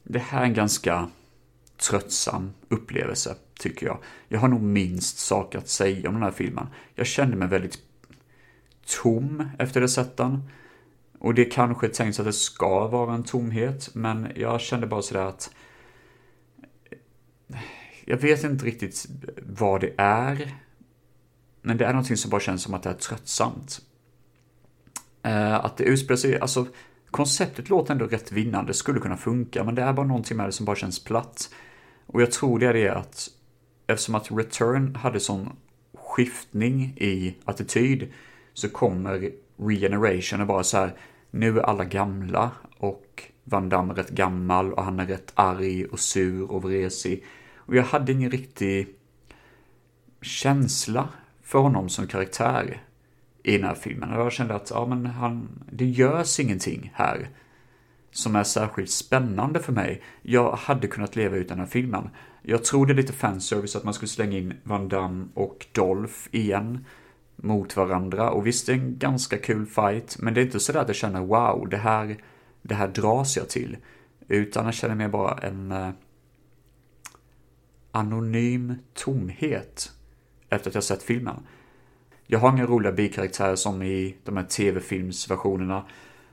Det 0.03 0.19
här 0.19 0.41
är 0.41 0.45
en 0.45 0.53
ganska 0.53 1.09
tröttsam 1.77 2.51
upplevelse, 2.69 3.35
tycker 3.59 3.85
jag. 3.85 3.97
Jag 4.27 4.39
har 4.39 4.47
nog 4.47 4.61
minst 4.61 5.19
saker 5.19 5.57
att 5.57 5.69
säga 5.69 6.09
om 6.09 6.15
den 6.15 6.23
här 6.23 6.31
filmen. 6.31 6.67
Jag 6.95 7.07
kände 7.07 7.37
mig 7.37 7.47
väldigt 7.47 7.77
tom 8.85 9.49
efter 9.59 9.81
det 9.81 9.89
sett 9.89 10.17
den. 10.17 10.49
Och 11.19 11.33
det 11.33 11.45
kanske 11.45 11.87
är 11.87 11.91
tänkt 11.91 12.19
att 12.19 12.25
det 12.25 12.33
ska 12.33 12.87
vara 12.87 13.13
en 13.13 13.23
tomhet, 13.23 13.89
men 13.95 14.31
jag 14.35 14.61
kände 14.61 14.87
bara 14.87 15.01
sådär 15.01 15.25
att 15.25 15.53
jag 18.05 18.17
vet 18.17 18.43
inte 18.43 18.65
riktigt 18.65 19.05
vad 19.37 19.81
det 19.81 19.93
är. 19.97 20.55
Men 21.61 21.77
det 21.77 21.85
är 21.85 21.93
någonting 21.93 22.17
som 22.17 22.31
bara 22.31 22.41
känns 22.41 22.63
som 22.63 22.73
att 22.73 22.83
det 22.83 22.89
är 22.89 22.93
tröttsamt. 22.93 23.81
Eh, 25.23 25.55
att 25.55 25.77
det 25.77 25.83
utspelar 25.83 26.17
sig, 26.17 26.39
alltså 26.39 26.67
konceptet 27.11 27.69
låter 27.69 27.91
ändå 27.91 28.05
rätt 28.05 28.31
vinnande, 28.31 28.73
skulle 28.73 28.99
kunna 28.99 29.17
funka, 29.17 29.63
men 29.63 29.75
det 29.75 29.81
är 29.81 29.93
bara 29.93 30.07
någonting 30.07 30.37
med 30.37 30.45
det 30.45 30.51
som 30.51 30.65
bara 30.65 30.75
känns 30.75 31.03
platt. 31.03 31.49
Och 32.05 32.21
jag 32.21 32.31
tror 32.31 32.59
det 32.59 32.67
är 32.67 32.73
det 32.73 32.89
att 32.89 33.29
eftersom 33.87 34.15
att 34.15 34.31
Return 34.31 34.95
hade 34.95 35.19
sån 35.19 35.49
skiftning 35.97 36.93
i 36.97 37.35
attityd 37.45 38.13
så 38.53 38.69
kommer 38.69 39.31
Regeneration 39.57 40.41
och 40.41 40.47
bara 40.47 40.63
så 40.63 40.77
här, 40.77 40.95
nu 41.31 41.59
är 41.59 41.63
alla 41.63 41.85
gamla 41.85 42.51
och 42.77 43.23
Van 43.43 43.69
Damme 43.69 43.93
är 43.93 43.95
rätt 43.95 44.09
gammal 44.09 44.73
och 44.73 44.83
han 44.83 44.99
är 44.99 45.05
rätt 45.05 45.31
arg 45.35 45.85
och 45.85 45.99
sur 45.99 46.51
och 46.51 46.63
vresig. 46.63 47.23
Och 47.55 47.75
jag 47.75 47.83
hade 47.83 48.11
ingen 48.11 48.31
riktig 48.31 48.87
känsla 50.21 51.09
för 51.51 51.59
honom 51.59 51.89
som 51.89 52.07
karaktär 52.07 52.81
i 53.43 53.57
den 53.57 53.67
här 53.67 53.75
filmen. 53.75 54.13
Och 54.13 54.21
jag 54.21 54.31
kände 54.31 54.55
att 54.55 54.69
ja, 54.69 54.85
men 54.85 55.05
han, 55.05 55.63
det 55.71 55.85
görs 55.85 56.39
ingenting 56.39 56.91
här 56.95 57.29
som 58.11 58.35
är 58.35 58.43
särskilt 58.43 58.89
spännande 58.89 59.59
för 59.59 59.73
mig. 59.73 60.01
Jag 60.21 60.51
hade 60.51 60.87
kunnat 60.87 61.15
leva 61.15 61.35
utan 61.35 61.57
den 61.57 61.65
här 61.65 61.71
filmen. 61.71 62.09
Jag 62.41 62.63
tror 62.63 62.85
det 62.85 62.93
är 62.93 62.95
lite 62.95 63.13
fanservice 63.13 63.75
att 63.75 63.83
man 63.83 63.93
skulle 63.93 64.09
slänga 64.09 64.37
in 64.37 64.53
Van 64.63 64.89
Damme 64.89 65.27
och 65.33 65.67
Dolph 65.71 66.17
igen. 66.31 66.85
mot 67.35 67.77
varandra. 67.77 68.29
Och 68.31 68.47
visst, 68.47 68.65
det 68.65 68.71
är 68.71 68.77
en 68.77 68.97
ganska 68.97 69.37
kul 69.37 69.65
fight, 69.65 70.17
men 70.19 70.33
det 70.33 70.41
är 70.41 70.45
inte 70.45 70.59
så 70.59 70.77
att 70.77 70.87
jag 70.87 70.95
känner 70.95 71.21
wow, 71.21 71.69
det 71.69 71.77
här, 71.77 72.17
det 72.61 72.75
här 72.75 72.87
dras 72.87 73.37
jag 73.37 73.49
till. 73.49 73.77
Utan 74.27 74.65
jag 74.65 74.73
känner 74.73 74.95
mer 74.95 75.07
bara 75.07 75.37
en 75.37 75.71
eh, 75.71 75.89
anonym 77.91 78.75
tomhet 78.93 79.91
efter 80.51 80.69
att 80.69 80.75
jag 80.75 80.83
sett 80.83 81.03
filmen. 81.03 81.47
Jag 82.27 82.39
har 82.39 82.51
inga 82.51 82.65
roliga 82.65 82.91
bikaraktärer 82.91 83.55
som 83.55 83.83
i 83.83 84.15
de 84.23 84.37
här 84.37 84.43
tv-filmsversionerna. 84.43 85.85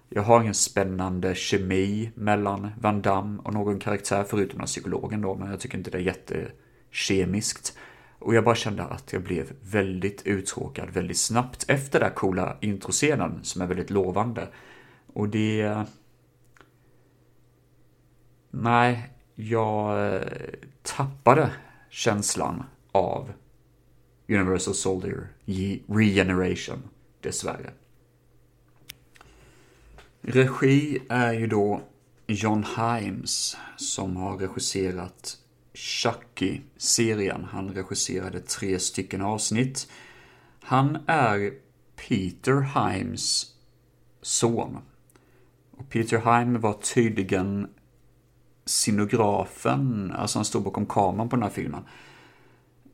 Jag 0.08 0.22
har 0.22 0.40
ingen 0.40 0.54
spännande 0.54 1.34
kemi 1.34 2.10
mellan 2.14 2.70
Van 2.80 3.02
Damme 3.02 3.40
och 3.44 3.54
någon 3.54 3.78
karaktär, 3.78 4.24
förutom 4.28 4.48
den 4.48 4.60
här 4.60 4.66
psykologen 4.66 5.20
då, 5.20 5.34
men 5.34 5.50
jag 5.50 5.60
tycker 5.60 5.78
inte 5.78 5.90
det 5.90 5.98
är 5.98 6.02
jättekemiskt. 6.02 7.78
Och 8.18 8.34
jag 8.34 8.44
bara 8.44 8.54
kände 8.54 8.82
att 8.82 9.12
jag 9.12 9.22
blev 9.22 9.52
väldigt 9.60 10.26
uttråkad 10.26 10.90
väldigt 10.90 11.18
snabbt 11.18 11.64
efter 11.68 12.00
den 12.00 12.08
här 12.08 12.14
coola 12.14 12.56
introscenen 12.60 13.38
som 13.42 13.62
är 13.62 13.66
väldigt 13.66 13.90
lovande. 13.90 14.48
Och 15.12 15.28
det... 15.28 15.84
Nej, 18.50 19.12
jag 19.34 20.06
eh, 20.14 20.22
tappade 20.82 21.50
känslan 21.90 22.64
av 22.92 23.32
Universal 24.28 24.74
Soldier 24.74 25.28
Regeneration, 25.86 26.82
dessvärre. 27.20 27.72
Regi 30.20 30.98
är 31.08 31.32
ju 31.32 31.46
då 31.46 31.82
John 32.26 32.64
Himes 32.76 33.56
som 33.76 34.16
har 34.16 34.38
regisserat 34.38 35.38
Chucky-serien. 35.74 37.44
Han 37.44 37.74
regisserade 37.74 38.40
tre 38.40 38.78
stycken 38.78 39.22
avsnitt. 39.22 39.88
Han 40.60 40.98
är 41.06 41.52
Peter 41.96 42.60
Himes 42.60 43.46
son. 44.22 44.78
Och 45.70 45.90
Peter 45.90 46.18
Heim 46.18 46.60
var 46.60 46.72
tydligen 46.72 47.68
scenografen, 48.66 50.12
alltså 50.12 50.38
han 50.38 50.44
stod 50.44 50.62
bakom 50.62 50.86
kameran 50.86 51.28
på 51.28 51.36
den 51.36 51.42
här 51.42 51.50
filmen. 51.50 51.84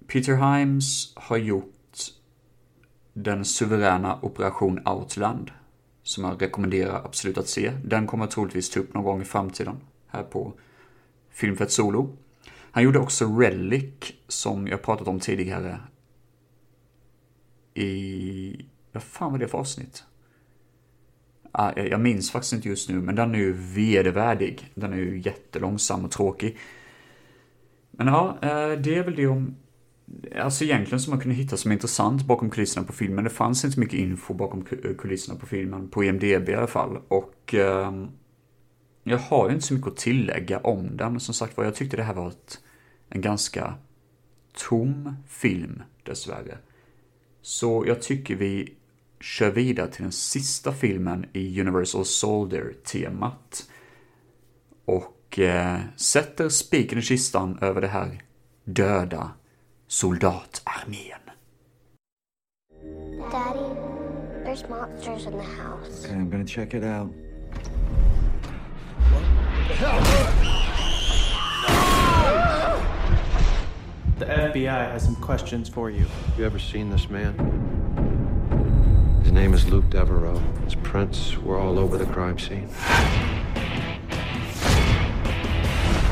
Peter 0.07 0.37
Himes 0.37 1.13
har 1.17 1.37
gjort 1.37 1.75
den 3.13 3.45
suveräna 3.45 4.19
Operation 4.23 4.89
Outland, 4.89 5.51
som 6.03 6.25
jag 6.25 6.43
rekommenderar 6.43 7.05
absolut 7.05 7.39
att 7.39 7.49
se. 7.49 7.73
Den 7.85 8.07
kommer 8.07 8.27
troligtvis 8.27 8.71
ta 8.71 8.81
upp 8.81 8.95
någon 8.95 9.05
gång 9.05 9.23
i 9.23 9.25
framtiden, 9.25 9.77
här 10.07 10.23
på 10.23 10.53
Filmfett 11.31 11.73
Solo. 11.73 12.17
Han 12.71 12.83
gjorde 12.83 12.99
också 12.99 13.39
Relic, 13.39 13.95
som 14.29 14.69
jag 14.69 14.83
pratat 14.83 15.09
om 15.09 15.21
tidigare. 15.21 15.81
I... 17.75 18.67
Vad 18.93 19.03
fan 19.03 19.33
var 19.33 19.39
det 19.39 19.49
för 19.49 19.59
avsnitt? 19.59 20.05
Ah, 21.53 21.73
jag 21.77 22.01
minns 22.01 22.31
faktiskt 22.31 22.53
inte 22.53 22.69
just 22.69 22.89
nu, 22.89 23.01
men 23.01 23.15
den 23.15 23.35
är 23.35 23.39
ju 23.39 23.53
vedervärdig. 23.53 24.71
Den 24.75 24.93
är 24.93 24.97
ju 24.97 25.21
jättelångsam 25.21 26.05
och 26.05 26.11
tråkig. 26.11 26.59
Men 27.91 28.07
ja, 28.07 28.39
eh, 28.43 28.81
det 28.81 28.95
är 28.95 29.05
väl 29.05 29.15
det 29.15 29.27
om 29.27 29.57
Alltså 30.37 30.65
egentligen 30.65 31.01
som 31.01 31.11
man 31.11 31.21
kunde 31.21 31.37
hitta 31.37 31.57
som 31.57 31.73
intressant 31.73 32.25
bakom 32.25 32.51
kulisserna 32.51 32.87
på 32.87 32.93
filmen. 32.93 33.25
Det 33.25 33.31
fanns 33.31 33.65
inte 33.65 33.81
mycket 33.81 33.99
info 33.99 34.35
bakom 34.35 34.65
eh, 34.85 34.95
kulisserna 34.99 35.39
på 35.39 35.47
filmen, 35.47 35.89
på 35.89 36.05
IMDB 36.05 36.49
i 36.49 36.55
alla 36.55 36.67
fall. 36.67 36.99
Och 37.09 37.55
eh, 37.55 37.93
jag 39.03 39.19
har 39.19 39.49
ju 39.49 39.55
inte 39.55 39.67
så 39.67 39.75
mycket 39.75 39.89
att 39.89 39.97
tillägga 39.97 40.59
om 40.59 40.97
den. 40.97 41.21
Som 41.21 41.35
sagt 41.35 41.57
var, 41.57 41.65
jag 41.65 41.75
tyckte 41.75 41.97
det 41.97 42.03
här 42.03 42.15
var 42.15 42.29
ett, 42.29 42.61
en 43.09 43.21
ganska 43.21 43.75
tom 44.53 45.17
film, 45.29 45.83
dessvärre. 46.03 46.59
Så 47.43 47.85
jag 47.87 48.03
tycker 48.03 48.37
vi 48.37 48.75
kör 49.21 49.51
vidare 49.51 49.89
till 49.89 50.03
den 50.03 50.13
sista 50.13 50.73
filmen 50.73 51.27
i 51.33 51.61
Universal 51.61 52.05
Soldier-temat. 52.05 53.71
Och 54.85 55.39
eh, 55.39 55.81
sätter 55.97 56.49
spiken 56.49 56.99
i 56.99 57.03
kistan 57.03 57.59
över 57.61 57.81
det 57.81 57.89
här 57.89 58.23
döda 58.65 59.31
soldatarmén. 59.89 61.21
Daddy, 63.31 63.75
there's 64.45 64.69
monsters 64.69 65.27
in 65.27 65.37
the 65.37 65.43
house. 65.43 66.05
Okay, 66.05 66.15
I'm 66.15 66.31
gonna 66.31 66.45
check 66.45 66.75
it 66.75 66.85
out. 66.85 67.11
The 74.19 74.27
FBI 74.27 74.93
has 74.93 75.05
some 75.05 75.17
questions 75.17 75.69
for 75.69 75.91
you. 75.91 76.07
You 76.39 76.45
ever 76.45 76.59
seen 76.59 76.91
this 76.91 77.11
man? 77.11 77.35
His 79.23 79.33
name 79.33 79.53
is 79.55 79.69
Luke 79.69 79.91
Devereaux. 79.91 80.39
His 80.65 80.75
prints 80.77 81.37
were 81.39 81.59
all 81.59 81.79
over 81.79 81.99
the 81.99 82.07
crime 82.07 82.39
scene. 82.39 82.69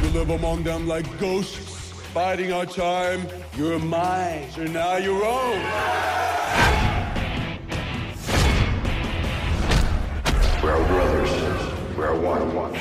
You 0.03 0.09
live 0.11 0.31
among 0.31 0.65
them 0.65 0.89
like 0.89 1.07
ghosts, 1.21 1.72
biding 2.15 2.53
our 2.53 2.67
time. 2.67 3.27
Your 3.57 3.79
minds 3.79 4.59
are 4.59 4.69
now 4.69 4.97
your 4.97 5.25
own. 5.25 5.63
We're 10.63 10.87
brothers. 10.89 11.31
We're 11.97 12.19
one. 12.21 12.55
one. 12.55 12.75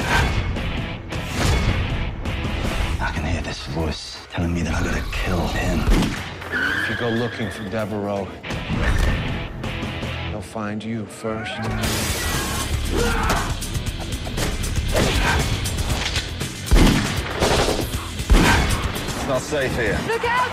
I 3.00 3.12
can 3.14 3.26
hear 3.26 3.42
this 3.42 3.66
voice 3.68 4.28
telling 4.32 4.54
me 4.54 4.62
that 4.64 4.74
I 4.74 4.84
gotta 4.84 5.04
kill 5.12 5.48
him. 5.48 5.80
If 6.84 6.90
you 6.90 6.96
go 6.98 7.10
looking 7.10 7.50
for 7.50 7.64
Devereaux, 7.70 8.28
he'll 10.30 10.42
find 10.42 10.84
you 10.84 11.06
first. 11.06 11.52
Not 19.32 19.42
safe 19.42 19.74
here. 19.78 19.98
Look 20.08 20.26
out! 20.26 20.52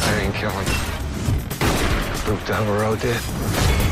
I 0.00 0.20
ain't 0.22 0.34
killing 0.34 0.66
Luke 2.26 2.42
Devereaux 2.46 2.96
did. 2.96 3.16
Hello, 3.16 3.83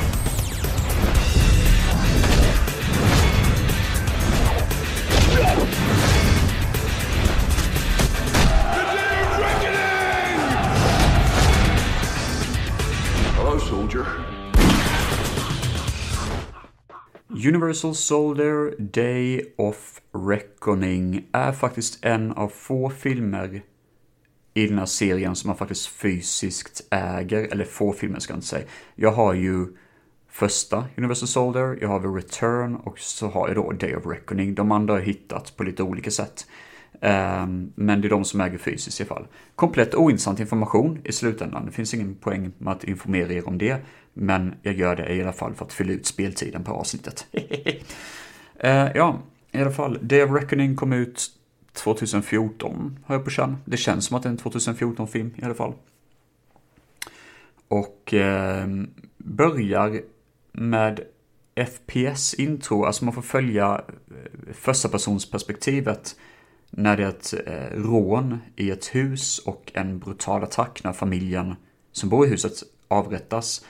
Universal 17.48 17.94
Soldier 17.94 18.74
Day 18.78 19.54
of 19.56 20.00
Reckoning 20.12 21.26
är 21.32 21.52
faktiskt 21.52 22.04
en 22.04 22.32
av 22.32 22.48
få 22.48 22.90
filmer 22.90 23.62
i 24.54 24.66
den 24.66 24.78
här 24.78 24.86
serien 24.86 25.36
som 25.36 25.48
man 25.48 25.56
faktiskt 25.56 25.86
fysiskt 25.86 26.86
äger, 26.90 27.52
eller 27.52 27.64
få 27.64 27.92
filmer 27.92 28.18
ska 28.18 28.32
jag 28.32 28.36
inte 28.36 28.46
säga. 28.46 28.64
Jag 28.94 29.12
har 29.12 29.34
ju 29.34 29.66
första 30.30 30.84
Universal 30.96 31.28
Soldier, 31.28 31.78
jag 31.80 31.88
har 31.88 32.00
The 32.00 32.06
Return 32.06 32.76
och 32.76 32.98
så 32.98 33.28
har 33.28 33.48
jag 33.48 33.56
då 33.56 33.72
Day 33.72 33.96
of 33.96 34.06
Reckoning. 34.06 34.54
De 34.54 34.72
andra 34.72 34.94
har 34.94 34.98
jag 34.98 35.06
hittat 35.06 35.56
på 35.56 35.64
lite 35.64 35.82
olika 35.82 36.10
sätt. 36.10 36.46
Um, 37.00 37.72
men 37.74 38.00
det 38.00 38.08
är 38.08 38.10
de 38.10 38.24
som 38.24 38.40
äger 38.40 38.58
fysiskt 38.58 39.00
i 39.00 39.02
alla 39.02 39.08
fall. 39.08 39.26
Komplett 39.54 39.94
ointressant 39.94 40.40
information 40.40 41.00
i 41.04 41.12
slutändan. 41.12 41.66
Det 41.66 41.72
finns 41.72 41.94
ingen 41.94 42.14
poäng 42.14 42.52
med 42.58 42.72
att 42.72 42.84
informera 42.84 43.32
er 43.32 43.48
om 43.48 43.58
det. 43.58 43.80
Men 44.14 44.54
jag 44.62 44.74
gör 44.74 44.96
det 44.96 45.14
i 45.14 45.22
alla 45.22 45.32
fall 45.32 45.54
för 45.54 45.64
att 45.64 45.72
fylla 45.72 45.92
ut 45.92 46.06
speltiden 46.06 46.64
på 46.64 46.72
avsnittet. 46.72 47.26
uh, 48.64 48.90
ja, 48.94 49.18
i 49.52 49.60
alla 49.60 49.70
fall. 49.70 49.98
Day 50.02 50.22
of 50.22 50.30
Reckoning 50.30 50.76
kom 50.76 50.92
ut 50.92 51.30
2014, 51.72 52.98
har 53.04 53.14
jag 53.14 53.24
på 53.24 53.30
känn. 53.30 53.56
Det 53.64 53.76
känns 53.76 54.06
som 54.06 54.16
att 54.16 54.22
det 54.22 54.28
är 54.28 54.30
en 54.30 54.38
2014-film 54.38 55.34
i 55.36 55.44
alla 55.44 55.54
fall. 55.54 55.74
Och 57.68 58.14
eh, 58.14 58.66
börjar 59.16 60.00
med 60.52 61.00
FPS-intro, 61.56 62.84
alltså 62.84 63.04
man 63.04 63.14
får 63.14 63.22
följa 63.22 63.84
eh, 63.88 64.52
första 64.52 64.88
persons 64.88 65.30
perspektivet 65.30 66.16
när 66.70 66.96
det 66.96 67.04
är 67.04 67.08
ett 67.08 67.34
eh, 67.46 67.78
rån 67.80 68.38
i 68.56 68.70
ett 68.70 68.94
hus 68.94 69.38
och 69.38 69.70
en 69.74 69.98
brutal 69.98 70.42
attack 70.42 70.84
när 70.84 70.92
familjen 70.92 71.54
som 71.92 72.08
bor 72.08 72.26
i 72.26 72.30
huset 72.30 72.52
avrättas. 72.88 73.64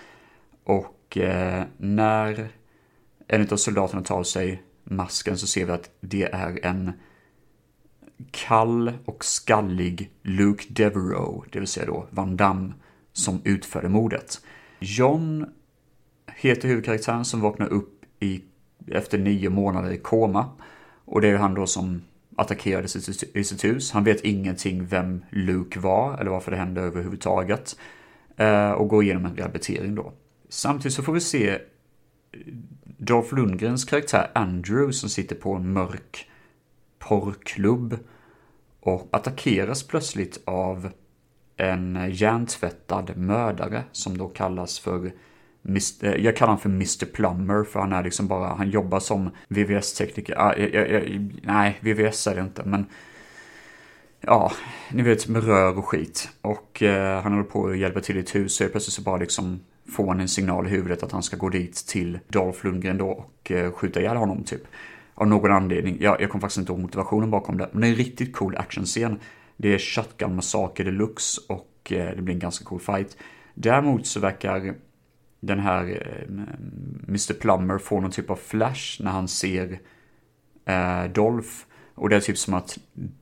Och 0.65 1.19
eh, 1.19 1.65
när 1.77 2.49
en 3.29 3.49
av 3.51 3.57
soldaterna 3.57 4.03
tar 4.03 4.23
sig 4.23 4.63
masken 4.85 5.39
så 5.39 5.47
ser 5.47 5.65
vi 5.65 5.73
att 5.73 5.91
det 6.01 6.23
är 6.23 6.67
en 6.67 6.93
kall 8.31 8.93
och 9.05 9.25
skallig 9.25 10.11
Luke 10.23 10.65
Devereaux, 10.69 11.49
det 11.53 11.59
vill 11.59 11.69
säga 11.69 11.87
då 11.87 12.07
Van 12.11 12.37
Damme, 12.37 12.73
som 13.13 13.41
utförde 13.45 13.89
mordet. 13.89 14.41
John 14.79 15.47
heter 16.27 16.69
huvudkaraktären 16.69 17.25
som 17.25 17.41
vaknar 17.41 17.69
upp 17.69 18.05
i, 18.21 18.43
efter 18.87 19.19
nio 19.19 19.51
månader 19.51 19.91
i 19.91 19.99
koma. 19.99 20.51
Och 21.05 21.21
det 21.21 21.29
är 21.29 21.37
han 21.37 21.55
då 21.55 21.67
som 21.67 22.03
attackerades 22.37 22.97
i 23.35 23.45
sitt 23.45 23.65
hus. 23.65 23.93
Han 23.93 24.05
vet 24.05 24.25
ingenting 24.25 24.87
vem 24.87 25.25
Luke 25.31 25.81
var 25.81 26.19
eller 26.19 26.31
varför 26.31 26.51
det 26.51 26.57
hände 26.57 26.81
överhuvudtaget. 26.81 27.77
Eh, 28.37 28.71
och 28.71 28.89
går 28.89 29.03
igenom 29.03 29.27
en 29.27 29.37
rehabilitering 29.37 29.95
då. 29.95 30.13
Samtidigt 30.53 30.95
så 30.95 31.03
får 31.03 31.13
vi 31.13 31.21
se 31.21 31.51
eh, 31.51 31.59
Dolph 32.85 33.35
Lundgrens 33.35 33.85
karaktär 33.85 34.31
Andrew 34.35 34.93
som 34.93 35.09
sitter 35.09 35.37
på 35.37 35.55
en 35.55 35.73
mörk 35.73 36.31
porrklubb 36.99 37.99
och 38.81 39.09
attackeras 39.13 39.83
plötsligt 39.83 40.41
av 40.45 40.91
en 41.57 42.11
hjärntvättad 42.13 43.17
mördare 43.17 43.85
som 43.93 44.19
då 44.19 44.29
kallas 44.29 44.79
för 44.79 45.13
Mr, 45.69 46.05
eh, 46.05 46.25
jag 46.25 46.37
kallar 46.37 46.49
honom 46.49 46.61
för 46.61 46.69
Mr 46.69 47.07
Plummer 47.13 47.65
för 47.65 47.81
han 47.81 47.93
är 47.93 48.03
liksom 48.03 48.29
bara, 48.29 48.55
han 48.55 48.71
jobbar 48.71 49.01
som 49.01 49.31
VVS-tekniker. 49.49 50.35
Ah, 50.39 50.55
nej, 51.43 51.79
VVS 51.81 52.27
är 52.27 52.35
det 52.35 52.41
inte, 52.41 52.63
men 52.65 52.87
ja, 54.21 54.53
ni 54.91 55.03
vet 55.03 55.29
med 55.29 55.45
rör 55.45 55.79
och 55.79 55.87
skit. 55.87 56.29
Och 56.41 56.83
eh, 56.83 57.23
han 57.23 57.33
håller 57.33 57.45
på 57.45 57.69
att 57.69 57.79
hjälpa 57.79 58.01
till 58.01 58.17
i 58.17 58.21
ett 58.21 58.35
hus 58.35 58.61
och 58.61 58.71
plötsligt 58.71 58.95
så 58.95 59.03
bara 59.03 59.17
liksom 59.17 59.61
får 59.91 60.09
han 60.09 60.21
en 60.21 60.29
signal 60.29 60.67
i 60.67 60.71
huvudet 60.71 61.03
att 61.03 61.13
han 61.13 61.23
ska 61.23 61.37
gå 61.37 61.49
dit 61.49 61.87
till 61.87 62.19
Dolph 62.29 62.67
Lundgren 62.67 62.99
då 62.99 63.09
och 63.09 63.53
eh, 63.53 63.73
skjuta 63.73 64.01
ihjäl 64.01 64.17
honom 64.17 64.45
typ. 64.45 64.63
Av 65.15 65.27
någon 65.27 65.53
anledning. 65.53 65.97
Ja, 66.01 66.17
jag 66.21 66.31
kommer 66.31 66.41
faktiskt 66.41 66.59
inte 66.59 66.73
ihåg 66.73 66.81
motivationen 66.81 67.31
bakom 67.31 67.59
det. 67.59 67.69
Men 67.73 67.81
det 67.81 67.87
är 67.87 67.91
en 67.91 67.97
riktigt 67.97 68.33
cool 68.33 68.57
actionscen. 68.57 69.19
Det 69.57 69.75
är 69.75 69.79
shotgun 69.79 70.37
massaker 70.37 70.85
deluxe 70.85 71.41
och 71.49 71.93
eh, 71.93 72.17
det 72.17 72.23
blir 72.23 72.35
en 72.35 72.41
ganska 72.41 72.65
cool 72.65 72.81
fight. 72.81 73.17
Däremot 73.55 74.07
så 74.07 74.21
verkar 74.21 74.75
den 75.41 75.61
här 75.61 75.85
eh, 75.85 76.29
Mr 77.09 77.35
Plummer 77.41 77.79
få 77.79 78.01
någon 78.01 78.11
typ 78.11 78.31
av 78.31 78.37
flash 78.37 79.03
när 79.03 79.11
han 79.11 79.29
ser 79.29 79.81
Dolph. 81.13 81.51
Och 81.95 82.09
det 82.09 82.17
är 82.17 82.21
typ 82.21 82.39
som 82.39 82.55
att 82.55 82.79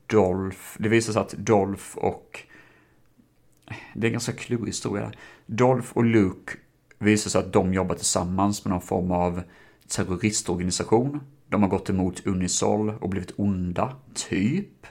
Dolph, 0.06 0.60
det 0.78 0.88
visar 0.88 1.12
sig 1.12 1.22
att 1.22 1.34
Dolph 1.38 1.96
och 1.98 2.44
det 3.94 4.06
är 4.06 4.08
en 4.08 4.12
ganska 4.12 4.32
klurig 4.32 4.66
historia. 4.66 5.12
Dolph 5.46 5.88
och 5.92 6.04
Luke 6.04 6.52
visar 6.98 7.30
sig 7.30 7.38
att 7.38 7.52
de 7.52 7.74
jobbar 7.74 7.94
tillsammans 7.94 8.64
med 8.64 8.70
någon 8.70 8.80
form 8.80 9.10
av 9.10 9.42
terroristorganisation. 9.88 11.20
De 11.48 11.62
har 11.62 11.68
gått 11.68 11.90
emot 11.90 12.26
Unisol 12.26 12.90
och 13.00 13.08
blivit 13.08 13.32
onda, 13.36 13.96
typ. 14.14 14.86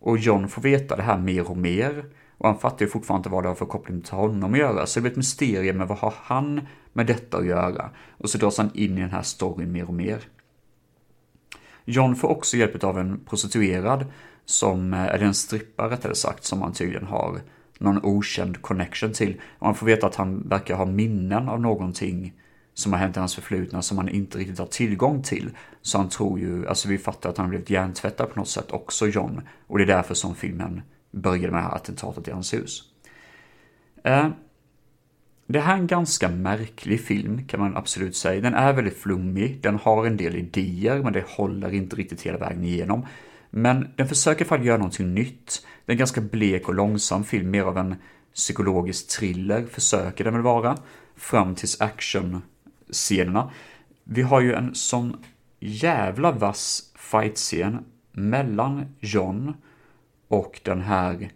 Och 0.00 0.18
John 0.18 0.48
får 0.48 0.62
veta 0.62 0.96
det 0.96 1.02
här 1.02 1.18
mer 1.18 1.50
och 1.50 1.56
mer. 1.56 2.04
Och 2.38 2.48
han 2.48 2.58
fattar 2.58 2.84
ju 2.84 2.90
fortfarande 2.90 3.20
inte 3.20 3.28
vad 3.28 3.44
det 3.44 3.48
har 3.48 3.54
för 3.54 3.66
koppling 3.66 4.00
till 4.00 4.14
honom 4.14 4.52
att 4.52 4.58
göra. 4.58 4.86
Så 4.86 4.98
det 4.98 5.02
blir 5.02 5.10
ett 5.10 5.16
mysterium 5.16 5.76
med 5.76 5.88
vad 5.88 5.98
har 5.98 6.14
han 6.16 6.60
med 6.92 7.06
detta 7.06 7.38
att 7.38 7.46
göra? 7.46 7.90
Och 8.18 8.30
så 8.30 8.38
dras 8.38 8.58
han 8.58 8.70
in 8.74 8.98
i 8.98 9.00
den 9.00 9.10
här 9.10 9.22
storyn 9.22 9.72
mer 9.72 9.88
och 9.88 9.94
mer. 9.94 10.20
John 11.84 12.16
får 12.16 12.28
också 12.28 12.56
hjälp 12.56 12.84
av 12.84 12.98
en 12.98 13.20
prostituerad 13.24 14.06
som, 14.44 14.94
eh, 14.94 15.04
eller 15.04 15.26
en 15.26 15.34
strippa 15.34 15.90
rättare 15.90 16.14
sagt, 16.14 16.44
som 16.44 16.62
han 16.62 16.72
tydligen 16.72 17.06
har 17.06 17.40
någon 17.78 18.04
okänd 18.04 18.62
connection 18.62 19.12
till. 19.12 19.40
Och 19.58 19.66
man 19.66 19.74
får 19.74 19.86
veta 19.86 20.06
att 20.06 20.14
han 20.14 20.48
verkar 20.48 20.74
ha 20.74 20.84
minnen 20.84 21.48
av 21.48 21.60
någonting 21.60 22.32
som 22.74 22.92
har 22.92 23.00
hänt 23.00 23.16
i 23.16 23.18
hans 23.18 23.34
förflutna 23.34 23.82
som 23.82 23.98
han 23.98 24.08
inte 24.08 24.38
riktigt 24.38 24.58
har 24.58 24.66
tillgång 24.66 25.22
till. 25.22 25.50
Så 25.82 25.98
han 25.98 26.08
tror 26.08 26.38
ju, 26.38 26.68
alltså 26.68 26.88
vi 26.88 26.98
fattar 26.98 27.30
att 27.30 27.36
han 27.36 27.46
har 27.46 27.50
blivit 27.50 27.70
hjärntvättad 27.70 28.30
på 28.32 28.40
något 28.40 28.48
sätt 28.48 28.70
också, 28.70 29.06
John. 29.06 29.40
Och 29.66 29.78
det 29.78 29.84
är 29.84 29.86
därför 29.86 30.14
som 30.14 30.34
filmen 30.34 30.82
började 31.10 31.52
med 31.52 31.62
det 31.62 31.64
här 31.64 31.74
attentatet 31.74 32.28
i 32.28 32.30
hans 32.30 32.54
hus. 32.54 32.82
Eh, 34.04 34.28
det 35.46 35.60
här 35.60 35.74
är 35.74 35.78
en 35.78 35.86
ganska 35.86 36.28
märklig 36.28 37.00
film 37.00 37.46
kan 37.46 37.60
man 37.60 37.76
absolut 37.76 38.16
säga. 38.16 38.40
Den 38.40 38.54
är 38.54 38.72
väldigt 38.72 38.96
flummig, 38.96 39.60
den 39.62 39.78
har 39.78 40.06
en 40.06 40.16
del 40.16 40.36
idéer 40.36 41.02
men 41.02 41.12
det 41.12 41.24
håller 41.28 41.74
inte 41.74 41.96
riktigt 41.96 42.22
hela 42.22 42.38
vägen 42.38 42.64
igenom. 42.64 43.06
Men 43.56 43.88
den 43.96 44.08
försöker 44.08 44.44
i 44.44 44.48
alla 44.48 44.56
fall 44.56 44.66
göra 44.66 44.76
någonting 44.76 45.14
nytt. 45.14 45.66
Det 45.84 45.92
är 45.92 45.94
en 45.94 45.98
ganska 45.98 46.20
blek 46.20 46.68
och 46.68 46.74
långsam 46.74 47.24
film, 47.24 47.50
mer 47.50 47.62
av 47.62 47.78
en 47.78 47.96
psykologisk 48.34 49.18
thriller 49.18 49.66
försöker 49.66 50.24
den 50.24 50.34
väl 50.34 50.42
vara. 50.42 50.76
Fram 51.16 51.54
tills 51.54 51.80
actionscenerna. 51.80 53.50
Vi 54.04 54.22
har 54.22 54.40
ju 54.40 54.54
en 54.54 54.74
sån 54.74 55.24
jävla 55.60 56.32
vass 56.32 56.92
fightscen 56.94 57.84
mellan 58.12 58.86
John 59.00 59.54
och 60.28 60.60
den 60.64 60.80
här 60.80 61.30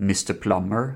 Mr 0.00 0.32
Plummer 0.32 0.94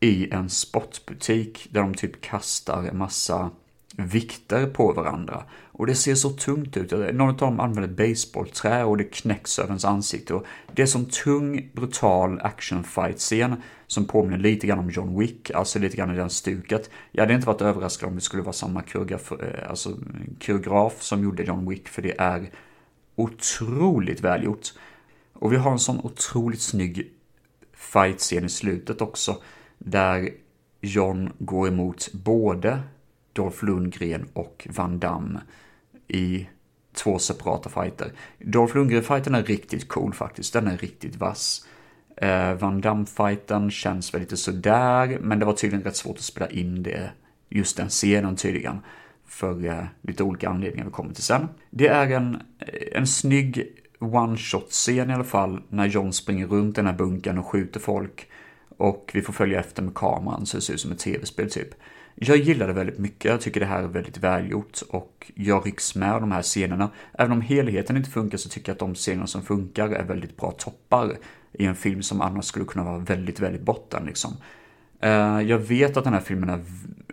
i 0.00 0.30
en 0.30 0.50
sportbutik 0.50 1.68
där 1.70 1.80
de 1.80 1.94
typ 1.94 2.20
kastar 2.20 2.82
en 2.82 2.98
massa 2.98 3.50
vikter 3.96 4.66
på 4.66 4.92
varandra. 4.92 5.44
Och 5.78 5.86
det 5.86 5.94
ser 5.94 6.14
så 6.14 6.30
tungt 6.30 6.76
ut. 6.76 6.90
Någon 6.90 7.20
av 7.28 7.36
dem 7.36 7.60
använder 7.60 8.08
baseballträ 8.08 8.84
och 8.84 8.96
det 8.96 9.04
knäcks 9.04 9.58
över 9.58 9.68
ens 9.68 9.84
ansikte. 9.84 10.34
Och 10.34 10.46
det 10.74 10.82
är 10.82 10.86
som 10.86 11.04
tung, 11.04 11.70
brutal 11.72 12.40
actionfight-scen 12.40 13.62
som 13.86 14.04
påminner 14.04 14.38
lite 14.38 14.66
grann 14.66 14.78
om 14.78 14.90
John 14.90 15.18
Wick, 15.18 15.50
alltså 15.50 15.78
lite 15.78 15.96
grann 15.96 16.14
i 16.14 16.16
den 16.16 16.30
stuket. 16.30 16.90
Jag 17.12 17.22
hade 17.22 17.34
inte 17.34 17.46
varit 17.46 17.60
överraskad 17.60 18.08
om 18.08 18.14
det 18.14 18.20
skulle 18.20 18.42
vara 18.42 18.52
samma 18.52 18.82
koreograf, 18.82 19.32
eh, 19.32 19.70
alltså, 19.70 19.96
koreograf 20.40 21.02
som 21.02 21.22
gjorde 21.22 21.42
John 21.42 21.68
Wick, 21.68 21.88
för 21.88 22.02
det 22.02 22.14
är 22.18 22.50
otroligt 23.16 24.20
välgjort. 24.20 24.68
Och 25.32 25.52
vi 25.52 25.56
har 25.56 25.72
en 25.72 25.78
sån 25.78 26.00
otroligt 26.00 26.60
snygg 26.60 27.10
fight-scen 27.72 28.44
i 28.44 28.48
slutet 28.48 29.00
också, 29.00 29.42
där 29.78 30.30
John 30.80 31.32
går 31.38 31.68
emot 31.68 32.12
både 32.12 32.80
Dolph 33.32 33.64
Lundgren 33.64 34.28
och 34.32 34.68
Van 34.70 34.98
Damme 34.98 35.40
i 36.08 36.48
två 36.94 37.18
separata 37.18 37.70
fighter. 37.70 38.12
Dolph 38.38 38.76
Lundgren-fighten 38.76 39.34
är 39.34 39.42
riktigt 39.42 39.88
cool 39.88 40.12
faktiskt, 40.14 40.52
den 40.52 40.66
är 40.66 40.76
riktigt 40.76 41.16
vass. 41.16 41.66
Eh, 42.16 42.54
Van 42.54 42.80
Damme-fighten 42.80 43.70
känns 43.70 44.14
väl 44.14 44.20
lite 44.20 44.36
sådär, 44.36 45.18
men 45.20 45.38
det 45.38 45.46
var 45.46 45.52
tydligen 45.52 45.84
rätt 45.84 45.96
svårt 45.96 46.16
att 46.16 46.22
spela 46.22 46.50
in 46.50 46.82
det, 46.82 47.10
just 47.48 47.76
den 47.76 47.88
scenen 47.88 48.36
tydligen, 48.36 48.78
för 49.26 49.66
eh, 49.66 49.84
lite 50.02 50.22
olika 50.22 50.48
anledningar 50.48 50.84
vi 50.84 50.92
kommer 50.92 51.14
till 51.14 51.22
sen. 51.22 51.48
Det 51.70 51.88
är 51.88 52.10
en, 52.10 52.34
eh, 52.58 52.98
en 52.98 53.06
snygg 53.06 53.66
one-shot-scen 53.98 55.10
i 55.10 55.14
alla 55.14 55.24
fall, 55.24 55.62
när 55.68 55.86
John 55.86 56.12
springer 56.12 56.46
runt 56.46 56.76
den 56.76 56.86
här 56.86 56.92
bunkern 56.92 57.38
och 57.38 57.46
skjuter 57.46 57.80
folk. 57.80 58.28
Och 58.78 59.10
vi 59.14 59.22
får 59.22 59.32
följa 59.32 59.60
efter 59.60 59.82
med 59.82 59.94
kameran 59.94 60.46
så 60.46 60.56
det 60.56 60.60
ser 60.60 60.74
ut 60.74 60.80
som 60.80 60.92
ett 60.92 60.98
tv-spel 60.98 61.50
typ. 61.50 61.68
Jag 62.18 62.36
gillar 62.36 62.66
det 62.66 62.72
väldigt 62.72 62.98
mycket, 62.98 63.30
jag 63.30 63.40
tycker 63.40 63.60
det 63.60 63.66
här 63.66 63.82
är 63.82 63.88
väldigt 63.88 64.18
välgjort 64.18 64.82
och 64.88 65.32
jag 65.34 65.66
rycks 65.66 65.94
med 65.94 66.12
av 66.12 66.20
de 66.20 66.32
här 66.32 66.42
scenerna. 66.42 66.90
Även 67.18 67.32
om 67.32 67.40
helheten 67.40 67.96
inte 67.96 68.10
funkar 68.10 68.38
så 68.38 68.48
tycker 68.48 68.68
jag 68.68 68.74
att 68.74 68.78
de 68.78 68.94
scener 68.94 69.26
som 69.26 69.42
funkar 69.42 69.88
är 69.88 70.04
väldigt 70.04 70.36
bra 70.36 70.50
toppar 70.50 71.16
i 71.52 71.64
en 71.64 71.74
film 71.74 72.02
som 72.02 72.20
annars 72.20 72.44
skulle 72.44 72.64
kunna 72.64 72.84
vara 72.84 72.98
väldigt, 72.98 73.40
väldigt 73.40 73.62
botten 73.62 74.04
liksom. 74.06 74.32
Eh, 75.00 75.40
jag 75.40 75.58
vet 75.58 75.96
att 75.96 76.04
den 76.04 76.12
här 76.12 76.20
filmen 76.20 76.48
är 76.48 76.64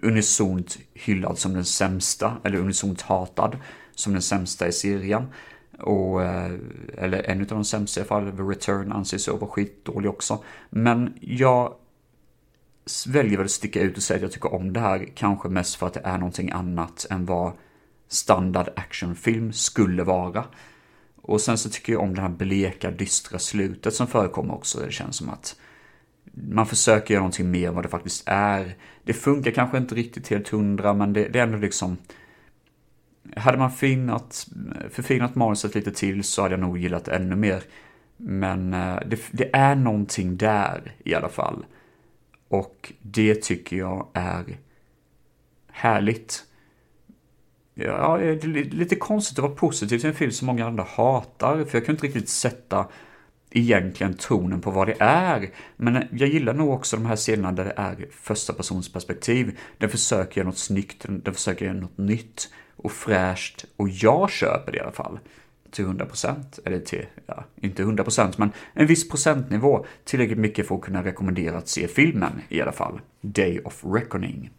unisont 0.02 0.78
hyllad 0.94 1.38
som 1.38 1.54
den 1.54 1.66
sämsta, 1.66 2.38
eller 2.44 2.58
unisont 2.58 3.02
hatad 3.02 3.58
som 3.96 4.14
den 4.14 4.22
sämsta 4.22 4.68
i 4.68 4.72
serien. 4.72 5.28
Och, 5.80 6.24
eh, 6.24 6.52
eller 6.98 7.30
en 7.30 7.42
av 7.42 7.48
de 7.48 7.66
sämsta 7.66 8.00
i 8.00 8.02
alla 8.02 8.08
fall, 8.08 8.32
The 8.38 8.44
Return 8.44 8.92
anses 8.92 9.28
vara 9.28 9.48
skitdålig 9.48 10.10
också. 10.10 10.44
Men 10.70 11.14
jag 11.22 11.74
väljer 13.08 13.38
väl 13.38 13.46
att 13.46 13.52
sticka 13.52 13.82
ut 13.82 13.98
och 13.98 14.04
säga 14.04 14.16
att 14.16 14.22
jag 14.22 14.32
tycker 14.32 14.54
om 14.54 14.74
det 14.74 14.80
här, 14.80 15.08
kanske 15.16 15.50
mest 15.50 15.76
för 15.76 15.88
att 15.88 15.94
det 15.94 16.02
är 16.04 16.18
någonting 16.18 16.52
annat 16.52 17.06
än 17.10 17.26
vad 17.26 17.54
standard 18.08 18.70
actionfilm 18.76 19.54
skulle 19.54 20.04
vara. 20.04 20.46
Och 21.22 21.42
sen 21.42 21.58
så 21.58 21.70
tycker 21.70 21.94
jag 21.94 22.02
om 22.02 22.16
det 22.16 22.22
här 22.22 22.30
bleka, 22.30 22.92
dystra 22.92 23.40
slutet 23.40 23.94
som 23.94 24.08
förekommer 24.08 24.54
också. 24.54 24.80
Det 24.80 24.92
känns 24.92 25.16
som 25.18 25.30
att 25.30 25.56
man 26.34 26.66
försöker 26.66 27.14
göra 27.14 27.22
någonting 27.22 27.52
mer 27.52 27.68
än 27.68 27.76
vad 27.76 27.86
det 27.86 27.90
faktiskt 27.90 28.24
är. 28.26 28.76
Det 29.04 29.14
funkar 29.14 29.52
kanske 29.52 29.78
inte 29.78 29.96
riktigt 29.96 30.28
helt 30.28 30.50
hundra, 30.50 30.94
men 30.94 31.14
det, 31.14 31.28
det 31.28 31.40
är 31.40 31.44
ändå 31.44 31.58
liksom... 31.58 31.98
Hade 33.36 33.58
man 33.58 33.72
finat, 33.72 34.48
förfinat 34.90 35.36
manuset 35.36 35.76
lite 35.76 35.92
till 35.92 36.24
så 36.24 36.42
hade 36.42 36.54
jag 36.54 36.60
nog 36.60 36.78
gillat 36.78 37.06
det 37.06 37.16
ännu 37.16 37.36
mer. 37.36 37.64
Men 38.18 38.74
eh, 38.74 39.00
det, 39.08 39.20
det 39.32 39.56
är 39.56 39.76
någonting 39.76 40.38
där 40.38 40.96
i 41.04 41.16
alla 41.16 41.30
fall. 41.30 41.66
Och 42.54 42.94
det 43.02 43.42
tycker 43.42 43.78
jag 43.78 44.08
är 44.14 44.58
härligt. 45.72 46.44
Ja, 47.74 48.18
det 48.18 48.44
är 48.44 48.64
lite 48.64 48.96
konstigt 48.96 49.40
att 49.40 49.44
vara 49.44 49.56
positiv 49.56 50.00
till 50.00 50.10
en 50.10 50.16
film 50.16 50.32
som 50.32 50.46
många 50.46 50.66
andra 50.66 50.84
hatar, 50.84 51.66
för 51.66 51.78
jag 51.78 51.86
kan 51.86 51.96
inte 51.96 52.08
riktigt 52.08 52.30
sätta 52.30 52.88
egentligen 53.52 54.14
tonen 54.14 54.62
på 54.62 54.72
vad 54.72 54.88
det 54.88 54.96
är. 55.00 55.50
Men 55.76 56.08
jag 56.12 56.30
gillar 56.30 56.54
nog 56.54 56.70
också 56.70 56.98
de 56.98 57.06
här 57.06 57.16
scenerna 57.16 57.52
där 57.52 57.66
det 57.66 57.74
är 57.76 58.08
första 58.12 58.54
persons 58.54 58.94
perspektiv. 58.94 59.60
Den 59.78 59.90
försöker 59.90 60.42
göra 60.42 60.48
något 60.48 60.58
snyggt, 60.58 61.06
den 61.08 61.34
försöker 61.34 61.66
göra 61.66 61.78
något 61.78 61.98
nytt 61.98 62.50
och 62.76 62.92
fräscht 62.92 63.66
och 63.76 63.90
jag 63.90 64.32
köper 64.32 64.72
det 64.72 64.78
i 64.78 64.82
alla 64.82 64.92
fall 64.92 65.20
till 65.74 65.86
100%, 65.86 66.60
eller 66.66 66.80
till, 66.80 67.06
ja, 67.26 67.44
inte 67.56 67.84
100% 67.84 68.34
men 68.38 68.52
en 68.74 68.88
viss 68.88 69.10
procentnivå 69.10 69.86
tillräckligt 70.04 70.38
mycket 70.38 70.68
för 70.68 70.76
att 70.76 70.82
kunna 70.82 71.04
rekommendera 71.04 71.58
att 71.58 71.68
se 71.68 71.88
filmen 71.88 72.42
i 72.50 72.62
alla 72.62 72.72
fall. 72.72 73.02
Day 73.22 73.62
of 73.66 73.84
Reckoning. 73.86 74.50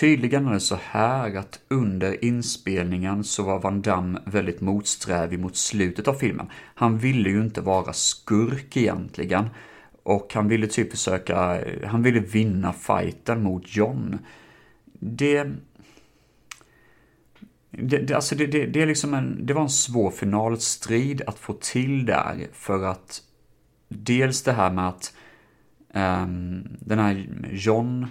Tydligen 0.00 0.46
är 0.46 0.52
det 0.52 0.60
så 0.60 0.78
här 0.82 1.36
att 1.36 1.60
under 1.68 2.24
inspelningen 2.24 3.24
så 3.24 3.42
var 3.42 3.60
Van 3.60 3.82
Damme 3.82 4.20
väldigt 4.24 4.60
motsträvig 4.60 5.38
mot 5.38 5.56
slutet 5.56 6.08
av 6.08 6.14
filmen. 6.14 6.46
Han 6.74 6.98
ville 6.98 7.30
ju 7.30 7.42
inte 7.42 7.60
vara 7.60 7.92
skurk 7.92 8.76
egentligen. 8.76 9.48
Och 10.02 10.34
han 10.34 10.48
ville 10.48 10.66
typ 10.66 10.90
försöka, 10.90 11.60
han 11.84 12.02
ville 12.02 12.20
vinna 12.20 12.72
fighten 12.72 13.42
mot 13.42 13.76
John. 13.76 14.18
Det... 15.00 15.52
Det, 17.78 17.98
det, 17.98 18.14
alltså 18.14 18.34
det, 18.34 18.46
det, 18.46 18.66
det, 18.66 18.82
är 18.82 18.86
liksom 18.86 19.14
en, 19.14 19.46
det 19.46 19.54
var 19.54 19.62
en 19.62 19.70
svår 19.70 20.10
finalstrid 20.10 21.22
att 21.26 21.38
få 21.38 21.52
till 21.52 22.06
där 22.06 22.46
för 22.52 22.84
att 22.84 23.22
dels 23.88 24.42
det 24.42 24.52
här 24.52 24.70
med 24.70 24.88
att 24.88 25.14
um, 25.94 26.68
den 26.80 26.98
här 26.98 27.28
John 27.52 28.06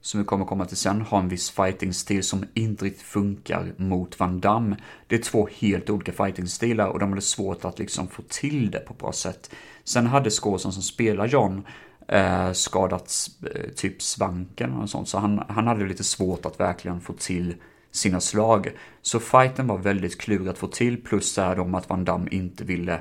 som 0.00 0.20
vi 0.20 0.26
kommer 0.26 0.44
komma 0.44 0.64
till 0.64 0.76
sen, 0.76 1.00
har 1.00 1.18
en 1.18 1.28
viss 1.28 1.50
fighting-stil 1.50 2.22
som 2.22 2.44
inte 2.54 2.84
riktigt 2.84 3.06
funkar 3.06 3.72
mot 3.76 4.20
Van 4.20 4.40
Damme. 4.40 4.76
Det 5.06 5.14
är 5.14 5.22
två 5.22 5.48
helt 5.58 5.90
olika 5.90 6.12
fighting-stilar 6.12 6.88
och 6.88 6.98
de 6.98 7.08
hade 7.08 7.22
svårt 7.22 7.64
att 7.64 7.78
liksom 7.78 8.08
få 8.08 8.22
till 8.28 8.70
det 8.70 8.78
på 8.78 8.92
ett 8.92 8.98
bra 8.98 9.12
sätt. 9.12 9.50
Sen 9.84 10.06
hade 10.06 10.30
skådespelaren 10.30 10.72
som 10.72 10.82
spelar 10.82 11.26
John 11.26 11.66
eh, 12.08 12.52
skadat 12.52 13.12
eh, 13.54 13.70
typ 13.76 14.02
svanken 14.02 14.72
och 14.72 14.90
sånt, 14.90 15.08
så 15.08 15.18
han, 15.18 15.44
han 15.48 15.66
hade 15.66 15.86
lite 15.86 16.04
svårt 16.04 16.46
att 16.46 16.60
verkligen 16.60 17.00
få 17.00 17.12
till 17.12 17.54
sina 17.90 18.20
slag. 18.20 18.72
Så 19.02 19.20
fighten 19.20 19.66
var 19.66 19.78
väldigt 19.78 20.20
klurig 20.20 20.48
att 20.48 20.58
få 20.58 20.66
till, 20.66 21.04
plus 21.04 21.34
det 21.34 21.42
här 21.42 21.58
om 21.58 21.74
att 21.74 21.88
Van 21.88 22.04
Damme 22.04 22.28
inte 22.30 22.64
ville 22.64 23.00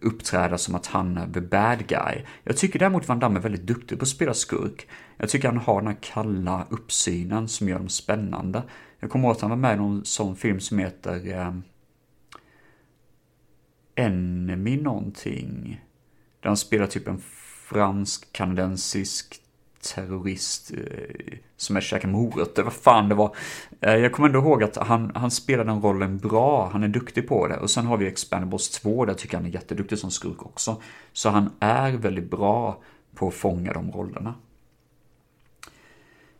uppträda 0.00 0.58
som 0.58 0.74
att 0.74 0.86
han 0.86 1.16
är 1.16 1.32
the 1.32 1.40
bad 1.40 1.86
guy. 1.86 2.24
Jag 2.44 2.56
tycker 2.56 2.78
däremot 2.78 3.08
Van 3.08 3.18
Damme 3.18 3.38
är 3.38 3.42
väldigt 3.42 3.66
duktig 3.66 3.98
på 3.98 4.02
att 4.02 4.08
spela 4.08 4.34
skurk. 4.34 4.88
Jag 5.16 5.28
tycker 5.28 5.48
han 5.48 5.58
har 5.58 5.80
den 5.80 5.86
här 5.86 5.98
kalla 6.00 6.66
uppsynen 6.70 7.48
som 7.48 7.68
gör 7.68 7.78
dem 7.78 7.88
spännande. 7.88 8.62
Jag 9.00 9.10
kommer 9.10 9.24
ihåg 9.24 9.36
att 9.36 9.40
han 9.40 9.50
var 9.50 9.56
med 9.56 9.74
i 9.74 9.78
någon 9.78 10.04
sån 10.04 10.36
film 10.36 10.60
som 10.60 10.78
heter 10.78 11.28
eh, 11.28 11.54
Enemy 13.94 14.76
någonting. 14.76 15.80
Där 16.40 16.48
han 16.48 16.56
spelar 16.56 16.86
typ 16.86 17.08
en 17.08 17.22
fransk-kanadensisk 17.68 19.40
terrorist 19.80 20.70
eh, 20.70 21.38
som 21.56 21.76
är 21.76 21.80
käkar 21.80 22.08
morötter, 22.08 22.62
vad 22.62 22.72
fan 22.72 23.08
det 23.08 23.14
var. 23.14 23.36
Eh, 23.80 23.94
jag 23.94 24.12
kommer 24.12 24.28
ändå 24.28 24.38
ihåg 24.38 24.62
att 24.62 24.76
han, 24.76 25.12
han 25.14 25.30
spelar 25.30 25.64
den 25.64 25.82
rollen 25.82 26.18
bra, 26.18 26.70
han 26.72 26.82
är 26.82 26.88
duktig 26.88 27.28
på 27.28 27.46
det. 27.46 27.56
Och 27.56 27.70
sen 27.70 27.86
har 27.86 27.96
vi 27.96 28.06
Expendables 28.06 28.70
2, 28.70 29.04
där 29.04 29.14
tycker 29.14 29.34
jag 29.34 29.40
han 29.40 29.50
är 29.50 29.54
jätteduktig 29.54 29.98
som 29.98 30.10
skurk 30.10 30.46
också. 30.46 30.82
Så 31.12 31.28
han 31.28 31.50
är 31.60 31.92
väldigt 31.92 32.30
bra 32.30 32.82
på 33.14 33.28
att 33.28 33.34
fånga 33.34 33.72
de 33.72 33.92
rollerna. 33.92 34.34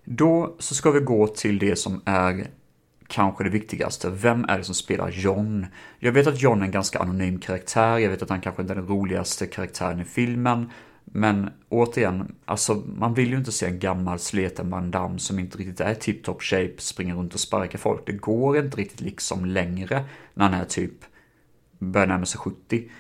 Då 0.05 0.57
så 0.59 0.75
ska 0.75 0.91
vi 0.91 1.01
gå 1.01 1.27
till 1.27 1.59
det 1.59 1.77
som 1.77 2.03
är 2.05 2.47
kanske 3.07 3.45
det 3.45 3.51
viktigaste. 3.51 4.11
Vem 4.11 4.45
är 4.45 4.59
det 4.59 4.65
som 4.65 4.75
spelar 4.75 5.11
John? 5.11 5.67
Jag 5.99 6.13
vet 6.13 6.27
att 6.27 6.43
John 6.43 6.61
är 6.61 6.65
en 6.65 6.71
ganska 6.71 6.99
anonym 6.99 7.39
karaktär, 7.39 7.99
jag 7.99 8.11
vet 8.11 8.23
att 8.23 8.31
han 8.31 8.41
kanske 8.41 8.63
inte 8.63 8.73
är 8.73 8.77
den 8.77 8.87
roligaste 8.87 9.47
karaktären 9.47 10.01
i 10.01 10.05
filmen. 10.05 10.71
Men 11.13 11.51
återigen, 11.69 12.35
alltså 12.45 12.75
man 12.75 13.15
vill 13.15 13.31
ju 13.31 13.37
inte 13.37 13.53
se 13.53 13.67
en 13.67 13.79
gammal 13.79 14.19
sleten 14.19 14.71
Van 14.71 14.91
Damme 14.91 15.19
som 15.19 15.39
inte 15.39 15.59
riktigt 15.59 15.81
är 15.81 15.95
tip-top 15.95 16.43
shape, 16.43 16.75
springer 16.79 17.15
runt 17.15 17.35
och 17.35 17.41
sparkar 17.41 17.79
folk. 17.79 18.07
Det 18.07 18.13
går 18.13 18.59
inte 18.59 18.77
riktigt 18.77 19.01
liksom 19.01 19.45
längre 19.45 20.05
när 20.35 20.45
han 20.49 20.61
är 20.61 20.65
typ, 20.65 20.93
börjar 21.79 22.07
närma 22.07 22.27
sig 22.27 22.39
70. 22.39 22.91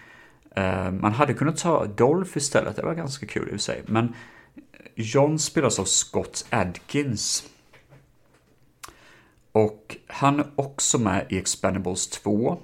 Uh, 0.58 0.64
eh, 0.64 0.92
man 0.92 1.12
hade 1.12 1.34
kunnat 1.34 1.56
ta 1.56 1.86
Dolph 1.86 2.38
istället, 2.38 2.76
det 2.76 2.82
var 2.82 2.94
ganska 2.94 3.26
kul 3.26 3.42
i 3.42 3.46
och 3.46 3.50
för 3.50 3.58
sig. 3.58 3.82
Men 3.86 4.14
John 4.94 5.38
spelas 5.38 5.78
av 5.78 5.84
Scott 5.84 6.46
Adkins. 6.50 7.44
Och 9.52 9.96
han 10.06 10.40
är 10.40 10.46
också 10.54 10.98
med 10.98 11.26
i 11.28 11.38
Expendables 11.38 12.08
2. 12.08 12.58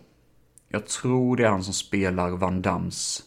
Jag 0.68 0.86
tror 0.86 1.36
det 1.36 1.44
är 1.44 1.48
han 1.48 1.64
som 1.64 1.74
spelar 1.74 2.30
Van 2.30 2.62
Dams 2.62 3.25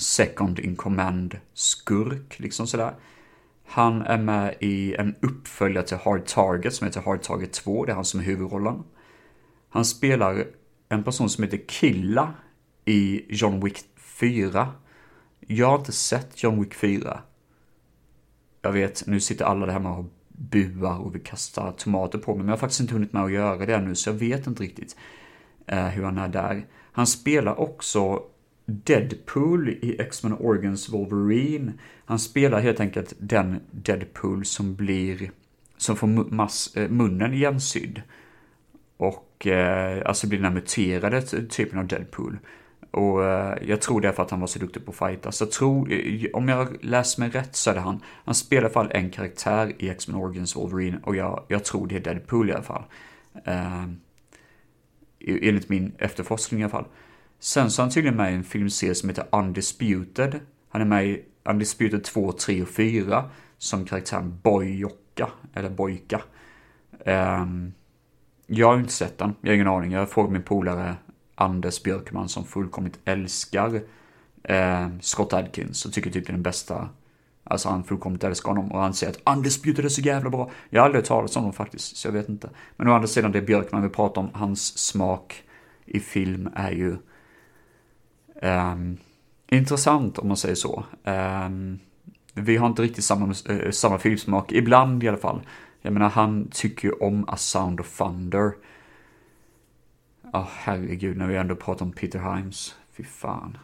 second 0.00 0.58
in 0.58 0.76
command 0.76 1.38
skurk, 1.54 2.38
liksom 2.38 2.66
sådär. 2.66 2.94
Han 3.66 4.02
är 4.02 4.18
med 4.18 4.54
i 4.60 4.94
en 4.94 5.14
uppföljare 5.20 5.86
till 5.86 5.96
Hard 5.96 6.26
Target 6.26 6.74
som 6.74 6.86
heter 6.86 7.00
Hard 7.00 7.22
Target 7.22 7.52
2, 7.52 7.84
det 7.84 7.92
är 7.92 7.96
han 7.96 8.04
som 8.04 8.20
är 8.20 8.24
huvudrollen. 8.24 8.84
Han 9.68 9.84
spelar 9.84 10.44
en 10.88 11.04
person 11.04 11.30
som 11.30 11.44
heter 11.44 11.60
Killa 11.68 12.34
i 12.84 13.24
John 13.28 13.60
Wick 13.64 13.84
4. 13.96 14.68
Jag 15.40 15.66
har 15.66 15.78
inte 15.78 15.92
sett 15.92 16.42
John 16.42 16.60
Wick 16.60 16.74
4. 16.74 17.20
Jag 18.62 18.72
vet, 18.72 19.06
nu 19.06 19.20
sitter 19.20 19.44
alla 19.44 19.66
där 19.66 19.72
hemma 19.72 19.96
och 19.96 20.04
buar 20.28 20.98
och 20.98 21.14
vill 21.14 21.22
kasta 21.22 21.72
tomater 21.72 22.18
på 22.18 22.30
mig, 22.34 22.38
men 22.38 22.46
jag 22.46 22.52
har 22.52 22.58
faktiskt 22.58 22.80
inte 22.80 22.94
hunnit 22.94 23.12
med 23.12 23.22
att 23.22 23.32
göra 23.32 23.66
det 23.66 23.74
ännu, 23.74 23.94
så 23.94 24.10
jag 24.10 24.14
vet 24.14 24.46
inte 24.46 24.62
riktigt 24.62 24.96
eh, 25.66 25.86
hur 25.86 26.04
han 26.04 26.18
är 26.18 26.28
där. 26.28 26.66
Han 26.92 27.06
spelar 27.06 27.60
också 27.60 28.22
Deadpool 28.70 29.68
i 29.68 29.96
X-Men 30.00 30.32
Organs 30.32 30.88
Wolverine. 30.88 31.72
Han 32.04 32.18
spelar 32.18 32.60
helt 32.60 32.80
enkelt 32.80 33.12
den 33.18 33.60
Deadpool 33.70 34.44
som 34.44 34.74
blir, 34.74 35.30
som 35.76 35.96
får 35.96 36.06
mass, 36.06 36.76
eh, 36.76 36.90
munnen 36.90 37.34
igensydd. 37.34 38.02
Och 38.96 39.46
eh, 39.46 40.02
alltså 40.06 40.26
blir 40.26 40.38
den 40.38 40.46
här 40.46 40.54
muterade 40.54 41.22
typen 41.48 41.78
av 41.78 41.86
Deadpool. 41.86 42.38
Och 42.90 43.24
eh, 43.24 43.58
jag 43.62 43.80
tror 43.80 44.00
det 44.00 44.08
är 44.08 44.12
för 44.12 44.22
att 44.22 44.30
han 44.30 44.40
var 44.40 44.46
så 44.46 44.58
duktig 44.58 44.84
på 44.84 44.90
att 44.90 45.10
fighta. 45.10 45.32
Så 45.32 45.44
jag 45.44 45.52
tror, 45.52 45.92
eh, 45.92 46.26
om 46.32 46.48
jag 46.48 46.84
läser 46.84 47.20
mig 47.20 47.30
rätt 47.30 47.56
så 47.56 47.70
är 47.70 47.74
det 47.74 47.80
han. 47.80 48.00
Han 48.24 48.34
spelar 48.34 48.62
i 48.62 48.64
alla 48.64 48.72
fall 48.72 48.90
en 48.90 49.10
karaktär 49.10 49.72
i 49.78 49.88
X-Men 49.88 50.16
Organs 50.16 50.56
Wolverine 50.56 50.98
och 51.02 51.16
jag, 51.16 51.44
jag 51.48 51.64
tror 51.64 51.86
det 51.86 51.96
är 51.96 52.00
Deadpool 52.00 52.50
i 52.50 52.52
alla 52.52 52.62
fall. 52.62 52.84
Eh, 53.44 53.84
enligt 55.20 55.68
min 55.68 55.92
efterforskning 55.98 56.60
i 56.60 56.64
alla 56.64 56.70
fall. 56.70 56.86
Sen 57.40 57.70
så 57.70 57.82
är 57.82 57.84
han 57.84 57.90
tydligen 57.90 58.16
med 58.16 58.32
i 58.32 58.34
en 58.34 58.44
filmserie 58.44 58.94
som 58.94 59.08
heter 59.08 59.26
Undisputed. 59.32 60.40
Han 60.68 60.80
är 60.82 60.86
med 60.86 61.06
i 61.06 61.24
Undisputed 61.44 62.04
2, 62.04 62.32
3 62.32 62.62
och 62.62 62.68
4 62.68 63.24
som 63.58 63.84
karaktären 63.84 64.38
Boyocka, 64.42 65.28
eller 65.54 65.70
Bojka. 65.70 66.22
Um, 66.90 67.00
ehm, 67.04 67.72
jag 68.46 68.66
har 68.66 68.78
inte 68.78 68.92
sett 68.92 69.18
den, 69.18 69.34
jag 69.40 69.50
har 69.50 69.54
ingen 69.54 69.68
aning. 69.68 69.92
Jag 69.92 70.10
frågade 70.10 70.32
min 70.32 70.42
polare 70.42 70.96
Anders 71.34 71.82
Björkman 71.82 72.28
som 72.28 72.44
fullkomligt 72.44 72.98
älskar 73.04 73.80
eh, 74.42 74.88
Scott 75.00 75.32
Adkins 75.32 75.84
och 75.84 75.92
tycker 75.92 76.10
typ 76.10 76.26
det 76.26 76.30
är 76.30 76.34
den 76.34 76.42
bästa. 76.42 76.88
Alltså 77.44 77.68
han 77.68 77.84
fullkomligt 77.84 78.24
älskar 78.24 78.48
honom 78.48 78.72
och 78.72 78.80
han 78.80 78.94
säger 78.94 79.12
att 79.12 79.36
Undisputed 79.36 79.84
är 79.84 79.88
så 79.88 80.00
jävla 80.00 80.30
bra. 80.30 80.50
Jag 80.70 80.80
har 80.80 80.86
aldrig 80.86 81.02
hört 81.02 81.08
talas 81.08 81.36
om 81.36 81.42
honom 81.42 81.52
faktiskt, 81.52 81.96
så 81.96 82.08
jag 82.08 82.12
vet 82.12 82.28
inte. 82.28 82.50
Men 82.76 82.88
å 82.88 82.92
andra 82.92 83.08
sidan, 83.08 83.32
det 83.32 83.42
Björkman 83.42 83.82
vill 83.82 83.90
prata 83.90 84.20
om, 84.20 84.30
hans 84.32 84.78
smak 84.78 85.42
i 85.84 86.00
film 86.00 86.50
är 86.54 86.70
ju 86.72 86.96
um, 88.42 88.98
intressant 89.48 90.18
om 90.18 90.28
man 90.28 90.36
säger 90.36 90.54
så. 90.54 90.84
Um, 91.04 91.78
vi 92.34 92.56
har 92.56 92.66
inte 92.66 92.82
riktigt 92.82 93.04
samma, 93.04 93.34
uh, 93.50 93.70
samma 93.70 93.98
filmsmak, 93.98 94.52
ibland 94.52 95.04
i 95.04 95.08
alla 95.08 95.18
fall. 95.18 95.40
Jag 95.82 95.92
menar, 95.92 96.08
han 96.08 96.48
tycker 96.52 96.88
ju 96.88 96.94
om 96.94 97.24
A 97.28 97.36
Sound 97.36 97.80
of 97.80 97.98
Thunder. 97.98 98.52
Ja, 100.32 100.40
oh, 100.40 100.48
herregud, 100.50 101.16
när 101.16 101.26
vi 101.26 101.36
ändå 101.36 101.56
pratar 101.56 101.84
om 101.84 101.92
Peter 101.92 102.18
Himes. 102.18 102.74
Fy 102.92 103.04
fan. 103.04 103.58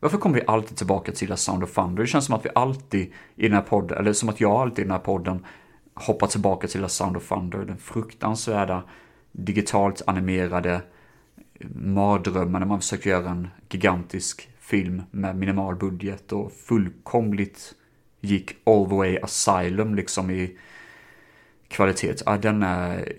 Varför 0.00 0.18
kommer 0.18 0.34
vi 0.34 0.46
alltid 0.46 0.76
tillbaka 0.76 1.12
till 1.12 1.32
A 1.32 1.36
Sound 1.36 1.64
of 1.64 1.74
Thunder? 1.74 2.02
Det 2.02 2.06
känns 2.06 2.26
som 2.26 2.34
att 2.34 2.44
vi 2.44 2.50
alltid 2.54 3.12
i 3.36 3.48
den 3.48 3.52
här 3.52 3.62
podden, 3.62 3.98
eller 3.98 4.12
som 4.12 4.28
att 4.28 4.40
jag 4.40 4.52
alltid 4.52 4.78
i 4.78 4.82
den 4.82 4.90
här 4.90 4.98
podden 4.98 5.46
hoppar 5.94 6.26
tillbaka 6.26 6.68
till 6.68 6.84
A 6.84 6.88
Sound 6.88 7.16
of 7.16 7.28
Thunder. 7.28 7.58
Den 7.58 7.78
fruktansvärda, 7.78 8.82
digitalt 9.32 10.02
animerade 10.06 10.82
mardrömmar 11.74 12.58
när 12.58 12.66
man 12.66 12.80
försöker 12.80 13.10
göra 13.10 13.30
en 13.30 13.48
gigantisk 13.68 14.48
film 14.60 15.02
med 15.10 15.36
minimal 15.36 15.76
budget 15.76 16.32
och 16.32 16.52
fullkomligt 16.52 17.74
gick 18.20 18.56
all 18.64 18.88
the 18.88 18.94
way 18.94 19.18
asylum 19.22 19.94
liksom 19.94 20.30
i 20.30 20.58
kvalitet. 21.68 22.14
Ja, 22.26 22.36
den 22.36 22.62
är... 22.62 23.12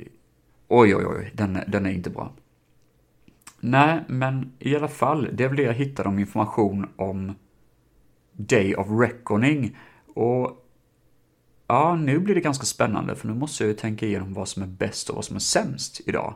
Oj, 0.67 0.95
oj, 0.95 1.05
oj, 1.05 1.31
den, 1.33 1.59
den 1.67 1.85
är 1.85 1.91
inte 1.91 2.09
bra. 2.09 2.33
Nej, 3.59 4.03
men 4.07 4.51
i 4.59 4.75
alla 4.75 4.87
fall, 4.87 5.29
det 5.33 5.43
är 5.43 5.47
väl 5.47 5.57
det 5.57 5.63
jag 5.63 5.73
hittade 5.73 6.09
om 6.09 6.19
information 6.19 6.89
om 6.95 7.33
Day 8.31 8.75
of 8.75 8.87
Reckoning. 8.89 9.77
Och 10.13 10.67
ja, 11.67 11.95
nu 11.95 12.19
blir 12.19 12.35
det 12.35 12.41
ganska 12.41 12.65
spännande 12.65 13.15
för 13.15 13.27
nu 13.27 13.33
måste 13.33 13.63
jag 13.63 13.69
ju 13.69 13.75
tänka 13.75 14.05
igenom 14.05 14.33
vad 14.33 14.47
som 14.47 14.63
är 14.63 14.67
bäst 14.67 15.09
och 15.09 15.15
vad 15.15 15.25
som 15.25 15.35
är 15.35 15.39
sämst 15.39 16.01
idag. 16.05 16.35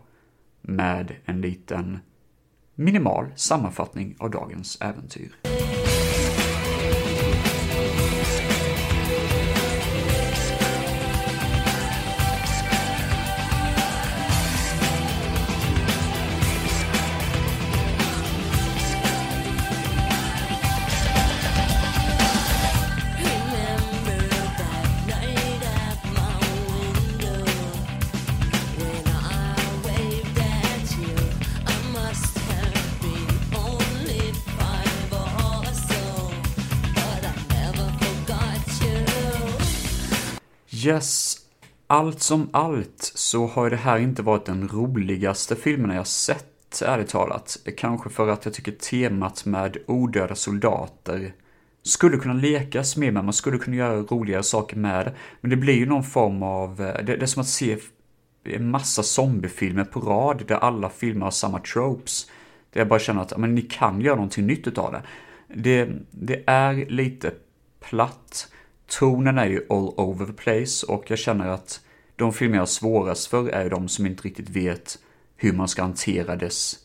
Med 0.62 1.16
en 1.26 1.42
liten 1.42 2.00
minimal 2.76 3.32
sammanfattning 3.36 4.16
av 4.20 4.32
dagens 4.32 4.82
äventyr. 4.82 5.36
Allt 41.88 42.22
som 42.22 42.50
allt 42.54 43.12
så 43.16 43.48
har 43.48 43.70
det 43.70 43.76
här 43.76 44.00
inte 44.00 44.22
varit 44.22 44.46
den 44.46 44.68
roligaste 44.68 45.56
filmen 45.56 45.96
jag 45.96 46.08
sett, 46.08 46.82
ärligt 46.86 47.10
talat. 47.10 47.58
Kanske 47.78 48.10
för 48.10 48.28
att 48.28 48.46
jag 48.46 48.54
tycker 48.54 48.72
temat 48.72 49.46
med 49.46 49.78
odöda 49.88 50.36
soldater 50.36 51.34
skulle 51.84 52.18
kunna 52.18 52.34
lekas 52.34 52.98
mer 52.98 53.12
med, 53.12 53.24
man 53.24 53.34
skulle 53.34 53.58
kunna 53.58 53.76
göra 53.76 54.02
roligare 54.02 54.44
saker 54.44 54.78
med 54.78 55.06
det. 55.06 55.14
Men 55.42 55.50
det 55.50 55.56
blir 55.56 55.74
ju 55.74 55.86
någon 55.86 56.04
form 56.04 56.44
av, 56.44 56.82
eh, 56.82 57.04
det, 57.04 57.16
det 57.16 57.22
är 57.22 57.26
som 57.26 57.42
att 57.42 57.48
se 57.48 57.78
en 58.44 58.70
massa 58.70 59.04
zombiefilmer 59.04 59.84
på 59.84 60.00
rad 60.00 60.44
där 60.48 60.56
alla 60.56 60.90
filmer 60.90 61.24
har 61.24 61.32
samma 61.32 61.60
tropes. 61.60 62.30
Där 62.74 62.82
jag 62.82 62.88
bara 62.88 63.00
känner 63.00 63.22
att 63.22 63.38
men, 63.38 63.56
ni 63.56 63.62
kan 63.62 64.02
göra 64.02 64.16
någonting 64.16 64.48
nytt 64.48 64.68
utav 64.68 64.92
det. 64.92 65.02
det. 65.48 65.90
Det 66.12 66.44
är 66.48 66.86
lite 66.90 67.32
platt. 67.80 68.52
Tonen 68.88 69.38
är 69.38 69.46
ju 69.46 69.66
all 69.70 69.94
over 69.98 70.26
the 70.26 70.34
place 70.34 70.86
och 70.88 71.04
jag 71.08 71.20
känner 71.20 71.48
att 71.48 71.82
de 72.16 72.34
filmer 72.34 72.56
jag 72.56 72.62
har 72.62 72.66
svårast 72.66 73.28
för 73.28 73.50
är 73.50 73.70
de 73.70 73.88
som 73.88 74.06
inte 74.06 74.24
riktigt 74.24 74.50
vet 74.50 74.98
hur 75.36 75.54
man 75.54 75.68
ska 75.68 75.82
hantera 75.82 76.36
dess 76.36 76.76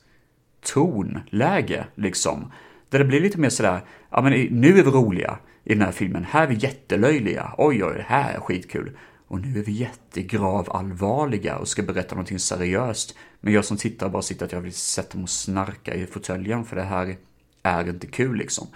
tonläge, 0.65 1.87
liksom. 1.95 2.53
Där 2.89 2.99
det 2.99 3.05
blir 3.05 3.21
lite 3.21 3.39
mer 3.39 3.49
sådär, 3.49 3.81
ja 4.11 4.23
men 4.23 4.33
nu 4.33 4.69
är 4.69 4.83
vi 4.83 4.91
roliga 4.91 5.39
i 5.65 5.75
den 5.75 5.83
här 5.83 5.93
filmen, 5.93 6.25
här 6.25 6.43
är 6.43 6.47
vi 6.47 6.55
jättelöjliga, 6.55 7.55
oj 7.59 7.85
oj, 7.85 7.95
det 7.97 8.03
här 8.07 8.35
är 8.35 8.41
skitkul. 8.41 8.97
Och 9.29 9.41
nu 9.41 9.59
är 9.59 9.65
vi 9.65 9.73
jättegrav 9.73 10.71
allvarliga 10.71 11.59
och 11.59 11.69
ska 11.69 11.83
berätta 11.83 12.15
någonting 12.15 12.39
seriöst. 12.39 13.15
Men 13.41 13.53
jag 13.53 13.65
som 13.65 13.77
tittar 13.77 14.09
bara 14.09 14.23
sitter 14.23 14.47
att 14.47 14.53
jag 14.53 14.61
vill 14.61 14.73
sätta 14.73 15.17
mig 15.17 15.23
och 15.23 15.31
snarka 15.31 15.95
i 15.95 16.07
fåtöljen 16.07 16.65
för 16.65 16.77
det 16.77 16.83
här 16.83 17.17
är 17.63 17.89
inte 17.89 18.07
kul 18.07 18.37
liksom. 18.37 18.67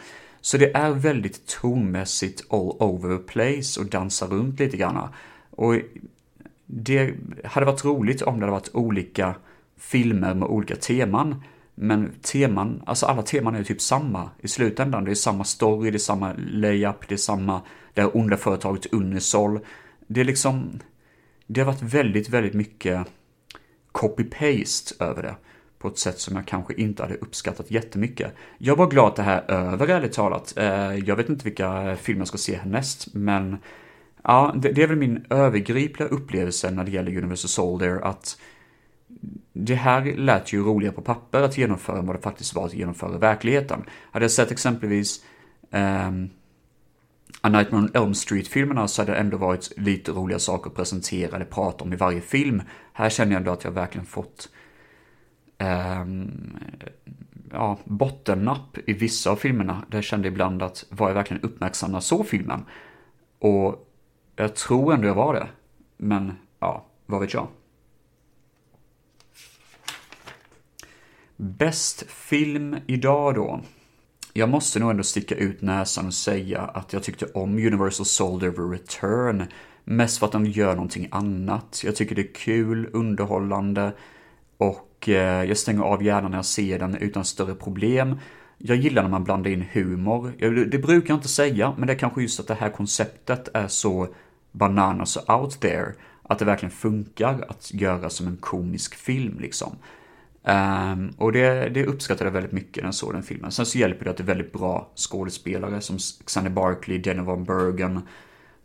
Så 0.47 0.59
det 0.59 0.77
är 0.77 0.91
väldigt 0.91 1.47
tonmässigt 1.47 2.45
all 2.49 2.77
over 2.79 3.17
the 3.17 3.23
place 3.23 3.81
och 3.81 3.87
dansar 3.87 4.27
runt 4.27 4.61
lite 4.61 4.77
grann. 4.77 5.09
Och 5.51 5.75
det 6.67 7.15
hade 7.45 7.67
varit 7.67 7.85
roligt 7.85 8.23
om 8.23 8.35
det 8.35 8.41
hade 8.41 8.53
varit 8.53 8.75
olika 8.75 9.35
filmer 9.77 10.35
med 10.35 10.49
olika 10.49 10.77
teman. 10.77 11.43
Men 11.75 12.13
teman, 12.23 12.83
alltså 12.87 13.07
alla 13.07 13.23
teman 13.23 13.55
är 13.55 13.59
ju 13.59 13.65
typ 13.65 13.81
samma 13.81 14.31
i 14.41 14.49
slutändan. 14.49 15.05
Det 15.05 15.11
är 15.11 15.15
samma 15.15 15.45
story, 15.45 15.91
det 15.91 15.97
är 15.97 15.99
samma 15.99 16.35
layup, 16.39 17.09
det 17.09 17.15
är 17.15 17.19
samma, 17.19 17.63
det 17.95 18.01
här 18.01 18.17
onda 18.17 18.37
företaget 18.37 18.93
Unisol. 18.93 19.61
Det 20.07 20.21
är 20.21 20.25
liksom, 20.25 20.81
det 21.47 21.61
har 21.61 21.67
varit 21.67 21.83
väldigt, 21.83 22.29
väldigt 22.29 22.55
mycket 22.55 23.07
copy-paste 23.93 25.03
över 25.03 25.23
det. 25.23 25.37
På 25.79 25.89
ett 25.89 25.99
sätt 25.99 26.19
som 26.19 26.37
jag 26.37 26.47
kanske 26.47 26.75
inte 26.75 27.03
hade 27.03 27.15
uppskattat 27.15 27.71
jättemycket. 27.71 28.35
Jag 28.59 28.77
var 28.77 28.87
glad 28.87 29.09
att 29.09 29.17
det 29.17 29.23
här 29.23 29.43
är 29.49 29.73
över, 29.73 29.89
ärligt 29.89 30.13
talat. 30.13 30.55
Eh, 30.57 30.95
jag 30.95 31.17
vet 31.17 31.29
inte 31.29 31.45
vilka 31.45 31.97
filmer 31.97 32.21
jag 32.21 32.29
ska 32.29 32.39
se 32.39 32.57
härnäst, 32.57 33.15
men 33.15 33.57
ja, 34.25 34.55
det, 34.57 34.83
är 34.83 34.87
väl 34.87 34.97
min 34.97 35.27
övergripliga 35.31 36.09
upplevelse 36.09 36.71
när 36.71 36.85
det 36.85 36.91
gäller 36.91 37.17
Universal 37.17 37.49
Soldier, 37.49 37.97
att 37.97 38.39
det 39.53 39.75
här 39.75 40.17
lät 40.17 40.53
ju 40.53 40.63
roligare 40.63 40.95
på 40.95 41.03
papper 41.03 41.43
att 41.43 41.59
genomföra 41.59 41.99
än 41.99 42.07
vad 42.07 42.17
det 42.17 42.23
faktiskt 42.23 42.55
var 42.55 42.67
att 42.67 42.75
genomföra 42.75 43.15
i 43.15 43.19
verkligheten. 43.19 43.85
Hade 44.11 44.25
jag 44.25 44.33
sett 44.33 44.51
exempelvis 44.51 45.25
um, 45.71 46.31
A 47.41 47.49
Nightmare 47.49 47.83
on 47.83 47.91
Elm 47.95 48.15
Street-filmerna 48.15 48.89
så 48.89 49.03
hade 49.03 49.13
det 49.13 49.19
ändå 49.19 49.37
varit 49.37 49.73
lite 49.77 50.13
roliga 50.13 50.39
saker 50.39 50.71
att 50.71 50.77
presentera 50.77 51.37
eller 51.37 51.45
prata 51.45 51.85
om 51.85 51.93
i 51.93 51.97
varje 51.97 52.21
film. 52.21 52.63
Här 52.93 53.11
känner 53.11 53.33
jag 53.33 53.39
ändå 53.39 53.51
att 53.51 53.65
jag 53.65 53.71
verkligen 53.71 54.07
fått 54.07 54.49
eh, 55.59 56.05
ja, 57.53 57.79
bottennapp 57.85 58.79
i 58.87 58.93
vissa 58.93 59.31
av 59.31 59.37
filmerna. 59.37 59.85
Där 59.89 59.99
jag 59.99 60.05
kände 60.05 60.29
ibland 60.29 60.63
att 60.63 60.85
var 60.89 61.09
jag 61.09 61.15
verkligen 61.15 61.43
uppmärksam 61.43 61.91
när 61.91 61.97
jag 61.97 62.03
såg 62.03 62.27
filmen? 62.27 62.65
Och 63.39 63.93
jag 64.37 64.55
tror 64.55 64.95
ändå 64.95 65.09
jag 65.09 65.15
var 65.15 65.35
det. 65.35 65.49
Men 65.97 66.33
ja, 66.59 66.87
vad 67.07 67.21
vet 67.21 67.35
jag. 67.35 67.49
Bäst 71.37 72.11
film 72.11 72.77
idag 72.87 73.35
då? 73.35 73.61
Jag 74.33 74.49
måste 74.49 74.79
nog 74.79 74.91
ändå 74.91 75.03
sticka 75.03 75.35
ut 75.35 75.63
näsan 75.63 76.07
och 76.07 76.15
säga 76.15 76.61
att 76.61 76.93
jag 76.93 77.03
tyckte 77.03 77.27
om 77.27 77.55
Universal 77.55 78.07
Soldier 78.07 78.71
Return. 78.71 79.47
Mest 79.85 80.19
för 80.19 80.27
att 80.27 80.33
de 80.33 80.47
gör 80.47 80.75
någonting 80.75 81.09
annat. 81.11 81.83
Jag 81.85 81.97
tycker 81.97 82.15
det 82.15 82.23
är 82.23 82.35
kul, 82.35 82.91
underhållande 82.93 83.93
och 84.57 84.86
Eh, 85.09 85.45
jag 85.45 85.57
stänger 85.57 85.83
av 85.83 86.03
hjärnan 86.03 86.31
när 86.31 86.39
jag 86.39 86.45
ser 86.45 86.79
den 86.79 86.97
utan 86.97 87.25
större 87.25 87.55
problem. 87.55 88.19
Jag 88.59 88.77
gillar 88.77 89.03
när 89.03 89.11
man 89.11 89.25
blandar 89.25 89.51
in 89.51 89.65
humor. 89.73 90.33
Det 90.71 90.79
brukar 90.79 91.11
jag 91.11 91.17
inte 91.17 91.29
säga, 91.29 91.75
men 91.79 91.87
det 91.87 91.93
är 91.93 91.99
kanske 91.99 92.23
just 92.23 92.41
att 92.41 92.47
det 92.47 92.55
här 92.55 92.71
konceptet 92.71 93.49
är 93.55 93.69
så 93.69 94.09
bananas 94.53 95.17
och 95.17 95.41
out 95.41 95.61
there. 95.61 95.93
Att 96.23 96.39
det 96.39 96.45
verkligen 96.45 96.71
funkar 96.71 97.45
att 97.49 97.75
göra 97.75 98.11
som 98.11 98.27
en 98.27 98.37
komisk 98.37 98.95
film 98.95 99.39
liksom. 99.41 99.77
Um, 100.43 101.13
och 101.19 101.33
det, 101.33 101.69
det 101.69 101.87
uppskattade 101.87 102.29
jag 102.29 102.33
väldigt 102.33 102.53
mycket 102.53 102.77
när 102.77 102.89
jag 102.89 102.95
såg 102.95 103.13
den 103.13 103.23
filmen. 103.23 103.51
Sen 103.51 103.67
så 103.67 103.79
hjälper 103.79 104.05
det 104.05 104.11
att 104.11 104.17
det 104.17 104.23
är 104.23 104.27
väldigt 104.27 104.53
bra 104.53 104.91
skådespelare 104.95 105.81
som 105.81 105.99
Xander 106.25 106.51
Barkley, 106.51 107.03
Jenny 107.05 107.23
Von 107.23 107.45
Bergen, 107.45 107.97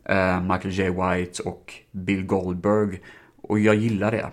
uh, 0.09 0.41
Michael 0.41 0.71
J. 0.71 0.89
White 0.89 1.43
och 1.43 1.73
Bill 1.91 2.25
Goldberg. 2.25 2.99
Och 3.41 3.59
jag 3.59 3.75
gillar 3.75 4.11
det. 4.11 4.29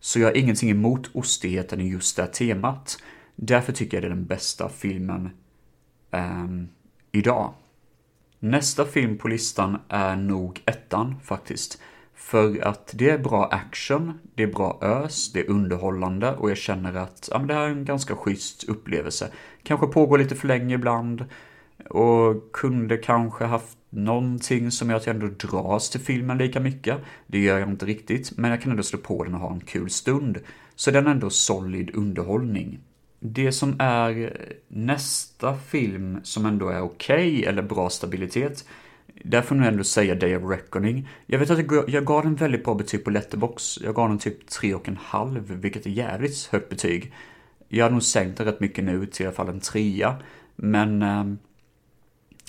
Så 0.00 0.20
jag 0.20 0.26
har 0.26 0.36
ingenting 0.36 0.70
emot 0.70 1.10
ostigheten 1.12 1.80
i 1.80 1.88
just 1.88 2.16
det 2.16 2.22
här 2.22 2.30
temat. 2.30 3.02
Därför 3.36 3.72
tycker 3.72 3.96
jag 3.96 4.02
det 4.02 4.06
är 4.06 4.16
den 4.16 4.26
bästa 4.26 4.68
filmen 4.68 5.30
um, 6.10 6.68
idag. 7.12 7.54
Nästa 8.38 8.84
film 8.84 9.18
på 9.18 9.28
listan 9.28 9.78
är 9.88 10.16
nog 10.16 10.62
ettan 10.66 11.14
faktiskt. 11.24 11.80
För 12.14 12.66
att 12.66 12.92
det 12.94 13.10
är 13.10 13.18
bra 13.18 13.46
action, 13.46 14.18
det 14.34 14.42
är 14.42 14.46
bra 14.46 14.78
ös, 14.82 15.32
det 15.32 15.40
är 15.40 15.50
underhållande 15.50 16.36
och 16.36 16.50
jag 16.50 16.56
känner 16.56 16.94
att 16.94 17.28
ja, 17.32 17.38
men 17.38 17.48
det 17.48 17.54
här 17.54 17.62
är 17.62 17.70
en 17.70 17.84
ganska 17.84 18.16
schysst 18.16 18.64
upplevelse. 18.64 19.30
Kanske 19.62 19.86
pågår 19.86 20.18
lite 20.18 20.34
för 20.36 20.48
länge 20.48 20.74
ibland 20.74 21.24
och 21.88 22.52
kunde 22.52 22.96
kanske 22.96 23.44
haft 23.44 23.78
någonting 23.90 24.70
som 24.70 24.90
gör 24.90 24.96
att 24.96 25.06
jag 25.06 25.14
ändå 25.14 25.26
dras 25.26 25.90
till 25.90 26.00
filmen 26.00 26.38
lika 26.38 26.60
mycket. 26.60 26.98
Det 27.26 27.38
gör 27.38 27.58
jag 27.58 27.68
inte 27.68 27.86
riktigt, 27.86 28.36
men 28.36 28.50
jag 28.50 28.62
kan 28.62 28.70
ändå 28.70 28.82
slå 28.82 28.98
på 28.98 29.24
den 29.24 29.34
och 29.34 29.40
ha 29.40 29.52
en 29.52 29.60
kul 29.60 29.90
stund. 29.90 30.38
Så 30.74 30.90
den 30.90 31.06
är 31.06 31.10
ändå 31.10 31.30
solid 31.30 31.90
underhållning. 31.94 32.78
Det 33.20 33.52
som 33.52 33.76
är 33.78 34.36
nästa 34.68 35.56
film 35.56 36.20
som 36.22 36.46
ändå 36.46 36.68
är 36.68 36.80
okej, 36.80 37.38
okay, 37.38 37.44
eller 37.44 37.62
bra 37.62 37.90
stabilitet, 37.90 38.64
där 39.24 39.42
får 39.42 39.56
jag 39.56 39.66
ändå 39.66 39.84
säga 39.84 40.14
Day 40.14 40.36
of 40.36 40.50
Reckoning. 40.50 41.08
Jag 41.26 41.38
vet 41.38 41.50
att 41.50 41.58
jag, 41.58 41.88
jag 41.88 42.04
gav 42.04 42.22
den 42.22 42.34
väldigt 42.34 42.64
bra 42.64 42.74
betyg 42.74 43.04
på 43.04 43.10
Letterbox. 43.10 43.80
Jag 43.80 43.94
gav 43.94 44.08
den 44.08 44.18
typ 44.18 44.48
3,5, 44.48 45.40
vilket 45.40 45.86
är 45.86 45.90
jävligt 45.90 46.48
högt 46.52 46.68
betyg. 46.68 47.12
Jag 47.68 47.84
har 47.84 47.90
nog 47.90 48.02
sänkt 48.02 48.38
den 48.38 48.46
rätt 48.46 48.60
mycket 48.60 48.84
nu 48.84 49.06
till 49.06 49.24
i 49.24 49.26
alla 49.26 49.36
fall 49.36 49.48
en 49.48 49.60
trea. 49.60 50.16
Men... 50.56 51.02
Ehm, 51.02 51.38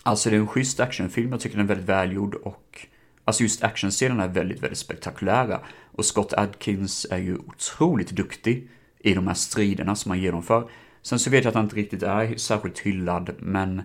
Alltså 0.03 0.30
det 0.30 0.36
är 0.36 0.40
en 0.40 0.48
schysst 0.48 0.80
actionfilm, 0.80 1.32
jag 1.32 1.40
tycker 1.40 1.57
den 1.57 1.65
är 1.65 1.68
väldigt 1.68 1.90
välgjord 1.90 2.36
och... 2.36 2.88
Alltså 3.26 3.44
just 3.44 3.64
actionscenerna 3.64 4.23
är 4.23 4.28
väldigt, 4.28 4.64
väldigt 4.64 4.80
spektakulära. 4.80 5.60
Och 5.91 6.06
Scott 6.06 6.34
Adkins 6.34 7.07
är 7.11 7.18
ju 7.18 7.38
otroligt 7.38 8.10
duktig 8.10 8.69
i 8.99 9.14
de 9.14 9.28
här 9.28 9.34
striderna 9.34 9.95
som 9.95 10.11
han 10.11 10.19
genomför. 10.19 10.69
Sen 11.02 11.19
så 11.19 11.30
vet 11.30 11.44
jag 11.44 11.49
att 11.49 11.56
han 11.56 11.64
inte 11.64 11.76
riktigt 11.76 12.03
är 12.03 12.36
särskilt 12.36 12.80
hyllad, 12.80 13.36
men 13.40 13.82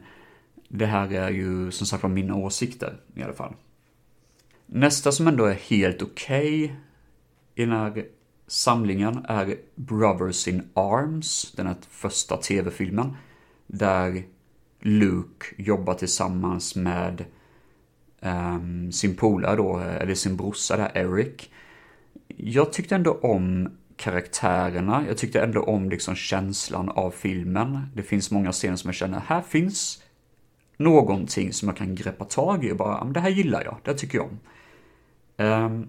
det 0.68 0.86
här 0.86 1.12
är 1.12 1.30
ju 1.30 1.70
som 1.70 1.86
sagt 1.86 2.02
var 2.02 2.10
mina 2.10 2.34
åsikter 2.34 2.96
i 3.14 3.22
alla 3.22 3.32
fall. 3.32 3.54
Nästa 4.66 5.12
som 5.12 5.28
ändå 5.28 5.44
är 5.44 5.54
helt 5.54 6.02
okej 6.02 6.64
okay 6.64 6.76
i 7.54 7.64
den 7.64 7.72
här 7.72 8.04
samlingen 8.46 9.24
är 9.28 9.56
Brothers 9.74 10.48
in 10.48 10.68
Arms, 10.74 11.52
den 11.56 11.66
här 11.66 11.76
första 11.90 12.36
tv-filmen. 12.36 13.16
Där 13.66 14.24
Luke 14.80 15.46
jobbar 15.56 15.94
tillsammans 15.94 16.76
med 16.76 17.24
um, 18.20 18.92
sin 18.92 19.16
polare 19.16 19.56
då, 19.56 19.78
eller 19.78 20.14
sin 20.14 20.36
brorsa 20.36 20.76
där, 20.76 20.90
Eric. 20.94 21.50
Jag 22.36 22.72
tyckte 22.72 22.94
ändå 22.94 23.12
om 23.22 23.68
karaktärerna, 23.96 25.04
jag 25.08 25.18
tyckte 25.18 25.40
ändå 25.40 25.62
om 25.62 25.90
liksom 25.90 26.14
känslan 26.14 26.88
av 26.88 27.10
filmen. 27.10 27.86
Det 27.94 28.02
finns 28.02 28.30
många 28.30 28.52
scener 28.52 28.76
som 28.76 28.88
jag 28.88 28.94
känner, 28.94 29.20
här 29.20 29.40
finns 29.40 30.02
någonting 30.76 31.52
som 31.52 31.68
jag 31.68 31.76
kan 31.76 31.94
greppa 31.94 32.24
tag 32.24 32.64
i 32.64 32.72
och 32.72 32.76
bara, 32.76 33.04
det 33.04 33.20
här 33.20 33.30
gillar 33.30 33.64
jag, 33.64 33.76
det 33.84 33.90
här 33.90 33.98
tycker 33.98 34.18
jag 34.18 34.26
om. 34.26 34.38
Um, 35.46 35.88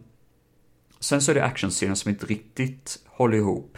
sen 0.99 1.21
så 1.21 1.31
är 1.31 1.35
det 1.35 1.45
actionscener 1.45 1.95
som 1.95 2.09
inte 2.11 2.25
riktigt 2.25 2.99
håller 3.05 3.37
ihop. 3.37 3.77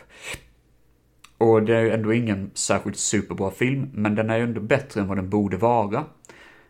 Och 1.40 1.64
det 1.64 1.76
är 1.76 1.82
ju 1.82 1.92
ändå 1.92 2.14
ingen 2.14 2.52
särskilt 2.54 2.98
superbra 2.98 3.52
film, 3.52 3.90
men 3.94 4.16
den 4.16 4.30
är 4.30 4.38
ju 4.38 4.44
ändå 4.44 4.62
bättre 4.62 5.02
än 5.02 5.08
vad 5.08 5.18
den 5.18 5.30
borde 5.30 5.58
vara. 5.58 6.06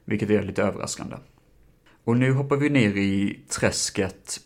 Vilket 0.06 0.30
är 0.30 0.44
lite 0.44 0.64
överraskande. 0.64 1.16
Och 2.04 2.18
nu 2.18 2.34
hoppar 2.34 2.56
vi 2.56 2.70
ner 2.70 2.98
i 2.98 3.40
träsket 3.50 4.40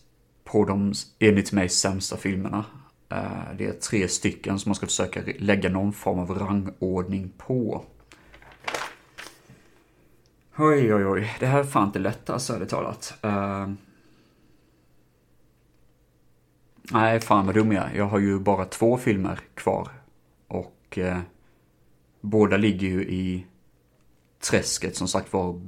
på 0.44 0.66
de, 0.66 0.94
enligt 1.20 1.52
mig, 1.52 1.70
sämsta 1.70 2.18
filmerna. 2.18 2.66
Eh, 3.10 3.56
det 3.58 3.66
är 3.66 3.72
tre 3.72 4.08
stycken 4.08 4.60
som 4.60 4.70
man 4.70 4.76
ska 4.76 4.86
försöka 4.86 5.22
lägga 5.40 5.70
någon 5.70 5.94
form 5.94 6.20
av 6.20 6.40
rangordning 6.40 7.32
på. 7.38 7.86
Oj, 10.58 10.94
oj, 10.94 11.06
oj. 11.06 11.36
Det 11.40 11.46
här 11.46 11.60
är 11.60 11.64
fan 11.64 11.88
inte 11.88 12.00
lätt 12.00 12.30
alltså, 12.30 12.54
ärligt 12.54 12.70
talat. 12.70 13.14
Uh, 13.26 13.70
Nej, 16.92 17.20
fan 17.20 17.46
vad 17.46 17.56
dum 17.56 17.72
jag 17.72 17.84
är. 17.84 17.96
Jag 17.96 18.06
har 18.06 18.20
ju 18.20 18.40
bara 18.40 18.66
två 18.66 18.98
filmer 18.98 19.40
kvar. 19.56 19.90
Och 20.54 20.98
eh, 20.98 21.20
båda 22.22 22.58
ligger 22.58 22.88
ju 22.88 23.04
i 23.04 23.46
träsket 24.40 24.96
som 24.96 25.08
sagt 25.08 25.34
var 25.34 25.62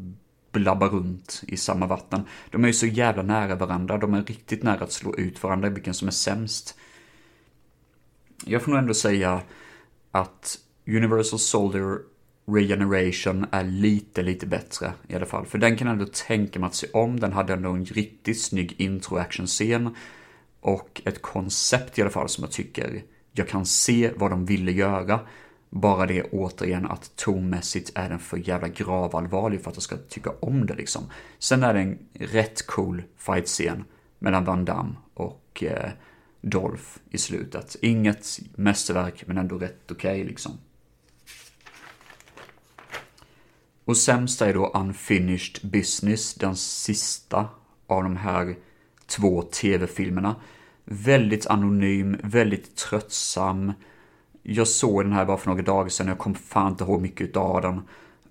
blabbar 0.52 0.90
runt 0.90 1.44
i 1.48 1.58
samma 1.58 1.88
vatten. 1.88 2.22
De 2.50 2.64
är 2.64 2.68
ju 2.68 2.74
så 2.74 2.86
jävla 2.86 3.24
nära 3.24 3.56
varandra. 3.56 3.98
De 3.98 4.14
är 4.14 4.24
riktigt 4.24 4.64
nära 4.64 4.84
att 4.84 4.92
slå 4.92 5.16
ut 5.16 5.44
varandra 5.44 5.70
vilken 5.70 5.94
som 5.94 6.08
är 6.08 6.12
sämst. 6.12 6.78
Jag 8.46 8.62
får 8.62 8.72
nog 8.72 8.80
ändå 8.80 8.94
säga 8.94 9.42
att 10.12 10.60
Universal 10.88 11.40
Soldier 11.40 12.00
Regeneration 12.48 13.46
är 13.52 13.64
lite, 13.64 14.22
lite 14.22 14.46
bättre 14.46 14.94
i 15.08 15.16
alla 15.16 15.26
fall. 15.26 15.46
För 15.46 15.58
den 15.58 15.78
kan 15.78 15.88
ändå 15.88 16.06
tänka 16.28 16.60
mig 16.60 16.68
att 16.68 16.76
se 16.76 16.88
om. 16.94 17.20
Den 17.20 17.34
hade 17.34 17.54
ändå 17.54 17.70
en 17.70 17.86
riktigt 17.86 18.42
snygg 18.42 18.76
intro-action-scen. 18.78 19.96
Och 20.60 21.02
ett 21.06 21.22
koncept 21.22 22.00
i 22.00 22.02
alla 22.02 22.12
fall 22.12 22.30
som 22.30 22.44
jag 22.44 22.52
tycker 22.52 23.04
jag 23.38 23.48
kan 23.48 23.66
se 23.66 24.12
vad 24.16 24.32
de 24.32 24.46
ville 24.46 24.72
göra. 24.72 25.20
Bara 25.70 26.06
det 26.06 26.24
återigen 26.24 26.86
att 26.86 27.16
tonmässigt 27.16 27.92
är 27.96 28.10
den 28.10 28.20
för 28.20 28.50
jävla 28.50 28.68
gravallvarlig 28.68 29.62
för 29.62 29.70
att 29.70 29.76
jag 29.76 29.84
ska 29.84 29.98
tycka 29.98 30.32
om 30.40 30.66
det 30.66 30.76
liksom. 30.76 31.04
Sen 31.40 31.64
är 31.64 31.74
det 31.74 31.80
en 31.80 32.00
rätt 32.14 32.68
cool 32.68 33.04
fightscen 33.18 33.84
mellan 34.20 34.46
Van 34.46 34.66
Damme 34.66 34.96
och 35.14 35.64
eh, 35.64 35.90
Dolph 36.42 36.98
i 37.10 37.18
slutet. 37.18 37.76
Inget 37.82 38.40
mästerverk 38.56 39.24
men 39.28 39.38
ändå 39.38 39.58
rätt 39.58 39.92
okej 39.92 40.12
okay, 40.12 40.24
liksom. 40.24 40.52
Och 43.86 43.98
sämst 43.98 44.42
är 44.42 44.54
då 44.54 44.68
Unfinished 44.68 45.72
Business, 45.72 46.34
den 46.34 46.56
sista 46.56 47.50
av 47.88 48.04
de 48.04 48.16
här 48.16 48.56
två 49.06 49.42
tv-filmerna. 49.42 50.36
Väldigt 50.86 51.48
anonym, 51.48 52.18
väldigt 52.24 52.76
tröttsam. 52.76 53.74
Jag 54.44 54.68
såg 54.68 55.04
den 55.04 55.14
här 55.14 55.26
bara 55.26 55.38
för 55.38 55.50
några 55.50 55.64
dagar 55.64 55.90
sedan 55.90 56.08
och 56.08 56.12
jag 56.12 56.18
kom 56.18 56.36
fan 56.36 56.72
inte 56.72 56.84
ihåg 56.84 57.02
mycket 57.02 57.38
av 57.38 57.62
den. 57.62 57.82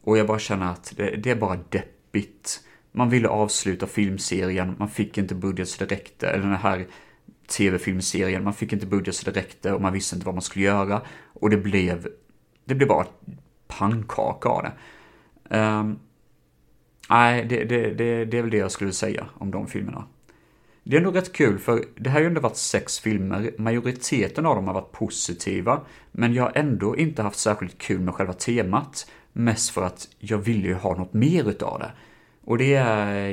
Och 0.03 0.19
jag 0.19 0.27
bara 0.27 0.39
känner 0.39 0.73
att 0.73 0.93
det, 0.97 1.17
det 1.17 1.31
är 1.31 1.37
bara 1.37 1.59
deppigt. 1.69 2.61
Man 2.93 3.11
ville 3.11 3.29
avsluta 3.29 3.87
filmserien, 3.87 4.75
man 4.79 4.89
fick 4.89 5.19
inte 5.19 5.35
budget 5.35 5.69
så 5.69 5.85
det 5.85 5.95
räckte. 5.95 6.29
Eller 6.29 6.43
den 6.43 6.57
här 6.57 6.87
tv-filmserien, 7.47 8.45
man 8.45 8.55
fick 8.55 8.73
inte 8.73 8.87
budget 8.87 9.15
så 9.15 9.31
det 9.31 9.41
räckte 9.41 9.73
och 9.73 9.81
man 9.81 9.93
visste 9.93 10.17
inte 10.17 10.27
vad 10.27 10.35
man 10.35 10.43
skulle 10.43 10.65
göra. 10.65 11.03
Och 11.33 11.51
det 11.51 11.57
blev, 11.57 12.09
det 12.65 12.75
blev 12.75 12.89
bara 12.89 13.07
pannkaka 13.67 14.49
av 14.49 14.63
det. 14.63 14.73
Um, 15.59 15.99
nej, 17.11 17.47
det, 17.49 17.65
det, 17.65 17.95
det, 17.95 18.25
det 18.25 18.39
är 18.39 18.43
väl 18.43 18.51
det 18.51 18.57
jag 18.57 18.71
skulle 18.71 18.93
säga 18.93 19.27
om 19.35 19.51
de 19.51 19.67
filmerna. 19.67 20.05
Det 20.87 20.97
är 20.97 21.01
nog 21.01 21.17
rätt 21.17 21.33
kul 21.33 21.59
för 21.59 21.85
det 21.97 22.11
här 22.11 22.15
har 22.15 22.21
ju 22.21 22.27
ändå 22.27 22.41
varit 22.41 22.57
sex 22.57 22.99
filmer. 22.99 23.55
Majoriteten 23.59 24.47
av 24.47 24.57
dem 24.57 24.67
har 24.67 24.75
varit 24.75 24.93
positiva. 24.93 25.81
Men 26.13 26.35
jag 26.35 26.43
har 26.43 26.53
ändå 26.55 26.97
inte 26.97 27.23
haft 27.23 27.39
särskilt 27.39 27.79
kul 27.79 28.01
med 28.01 28.15
själva 28.15 28.33
temat. 28.33 29.11
Mest 29.33 29.71
för 29.71 29.83
att 29.83 30.09
jag 30.19 30.39
ville 30.39 30.69
ju 30.69 30.75
ha 30.75 30.97
något 30.97 31.13
mer 31.13 31.49
utav 31.49 31.79
det. 31.79 31.93
Och 32.45 32.59
det 32.59 32.75
är, 32.75 33.31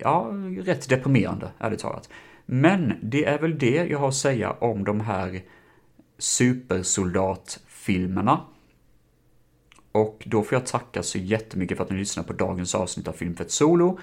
ja, 0.00 0.30
rätt 0.60 0.88
deprimerande, 0.88 1.50
ärligt 1.58 1.80
talat. 1.80 2.08
Men 2.46 2.92
det 3.02 3.24
är 3.24 3.38
väl 3.38 3.58
det 3.58 3.86
jag 3.90 3.98
har 3.98 4.08
att 4.08 4.14
säga 4.14 4.50
om 4.50 4.84
de 4.84 5.00
här 5.00 5.40
supersoldatfilmerna. 6.18 8.40
Och 9.92 10.22
då 10.26 10.42
får 10.42 10.58
jag 10.58 10.66
tacka 10.66 11.02
så 11.02 11.18
jättemycket 11.18 11.76
för 11.76 11.84
att 11.84 11.90
ni 11.90 11.98
lyssnar 11.98 12.24
på 12.24 12.32
dagens 12.32 12.74
avsnitt 12.74 13.08
av 13.08 13.12
Filmfett 13.12 13.50
Solo. 13.50 13.98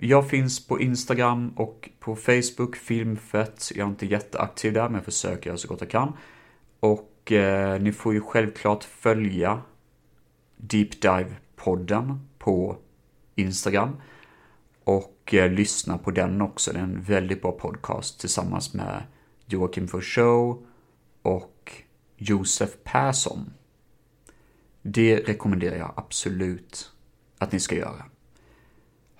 Jag 0.00 0.28
finns 0.30 0.66
på 0.66 0.80
Instagram 0.80 1.48
och 1.56 1.90
på 2.00 2.16
Facebook, 2.16 2.76
Filmfett. 2.76 3.72
Jag 3.74 3.86
är 3.86 3.90
inte 3.90 4.06
jätteaktiv 4.06 4.72
där, 4.72 4.84
men 4.84 4.94
jag 4.94 5.04
försöker 5.04 5.50
göra 5.50 5.58
så 5.58 5.68
gott 5.68 5.80
jag 5.80 5.90
kan. 5.90 6.12
Och 6.80 7.32
eh, 7.32 7.80
ni 7.80 7.92
får 7.92 8.14
ju 8.14 8.20
självklart 8.20 8.84
följa 8.84 9.62
Deep 10.56 11.02
Dive-podden 11.02 12.18
på 12.38 12.76
Instagram. 13.34 13.96
Och 14.84 15.34
eh, 15.34 15.50
lyssna 15.50 15.98
på 15.98 16.10
den 16.10 16.42
också. 16.42 16.72
Det 16.72 16.78
är 16.78 16.82
en 16.82 17.02
väldigt 17.02 17.42
bra 17.42 17.52
podcast 17.52 18.20
tillsammans 18.20 18.74
med 18.74 19.02
Joakim 19.46 19.88
Show 19.88 20.66
och 21.22 21.72
Josef 22.16 22.70
Persson. 22.84 23.52
Det 24.82 25.16
rekommenderar 25.16 25.76
jag 25.76 25.92
absolut 25.96 26.92
att 27.38 27.52
ni 27.52 27.60
ska 27.60 27.74
göra. 27.74 28.04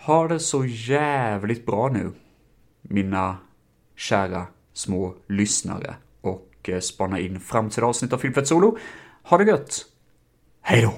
Ha 0.06 0.28
det 0.28 0.40
så 0.40 0.64
jävligt 0.64 1.66
bra 1.66 1.88
nu, 1.88 2.12
mina 2.82 3.36
kära 3.96 4.46
små 4.72 5.14
lyssnare 5.26 5.94
och 6.20 6.50
eh, 6.68 6.80
spana 6.80 7.18
in 7.18 7.40
framtida 7.40 7.86
avsnitt 7.86 8.12
av 8.12 8.18
Filmfett 8.18 8.48
Solo. 8.48 8.78
Ha 9.22 9.38
det 9.38 9.44
gött! 9.44 9.86
Hej 10.60 10.82
då! 10.82 10.94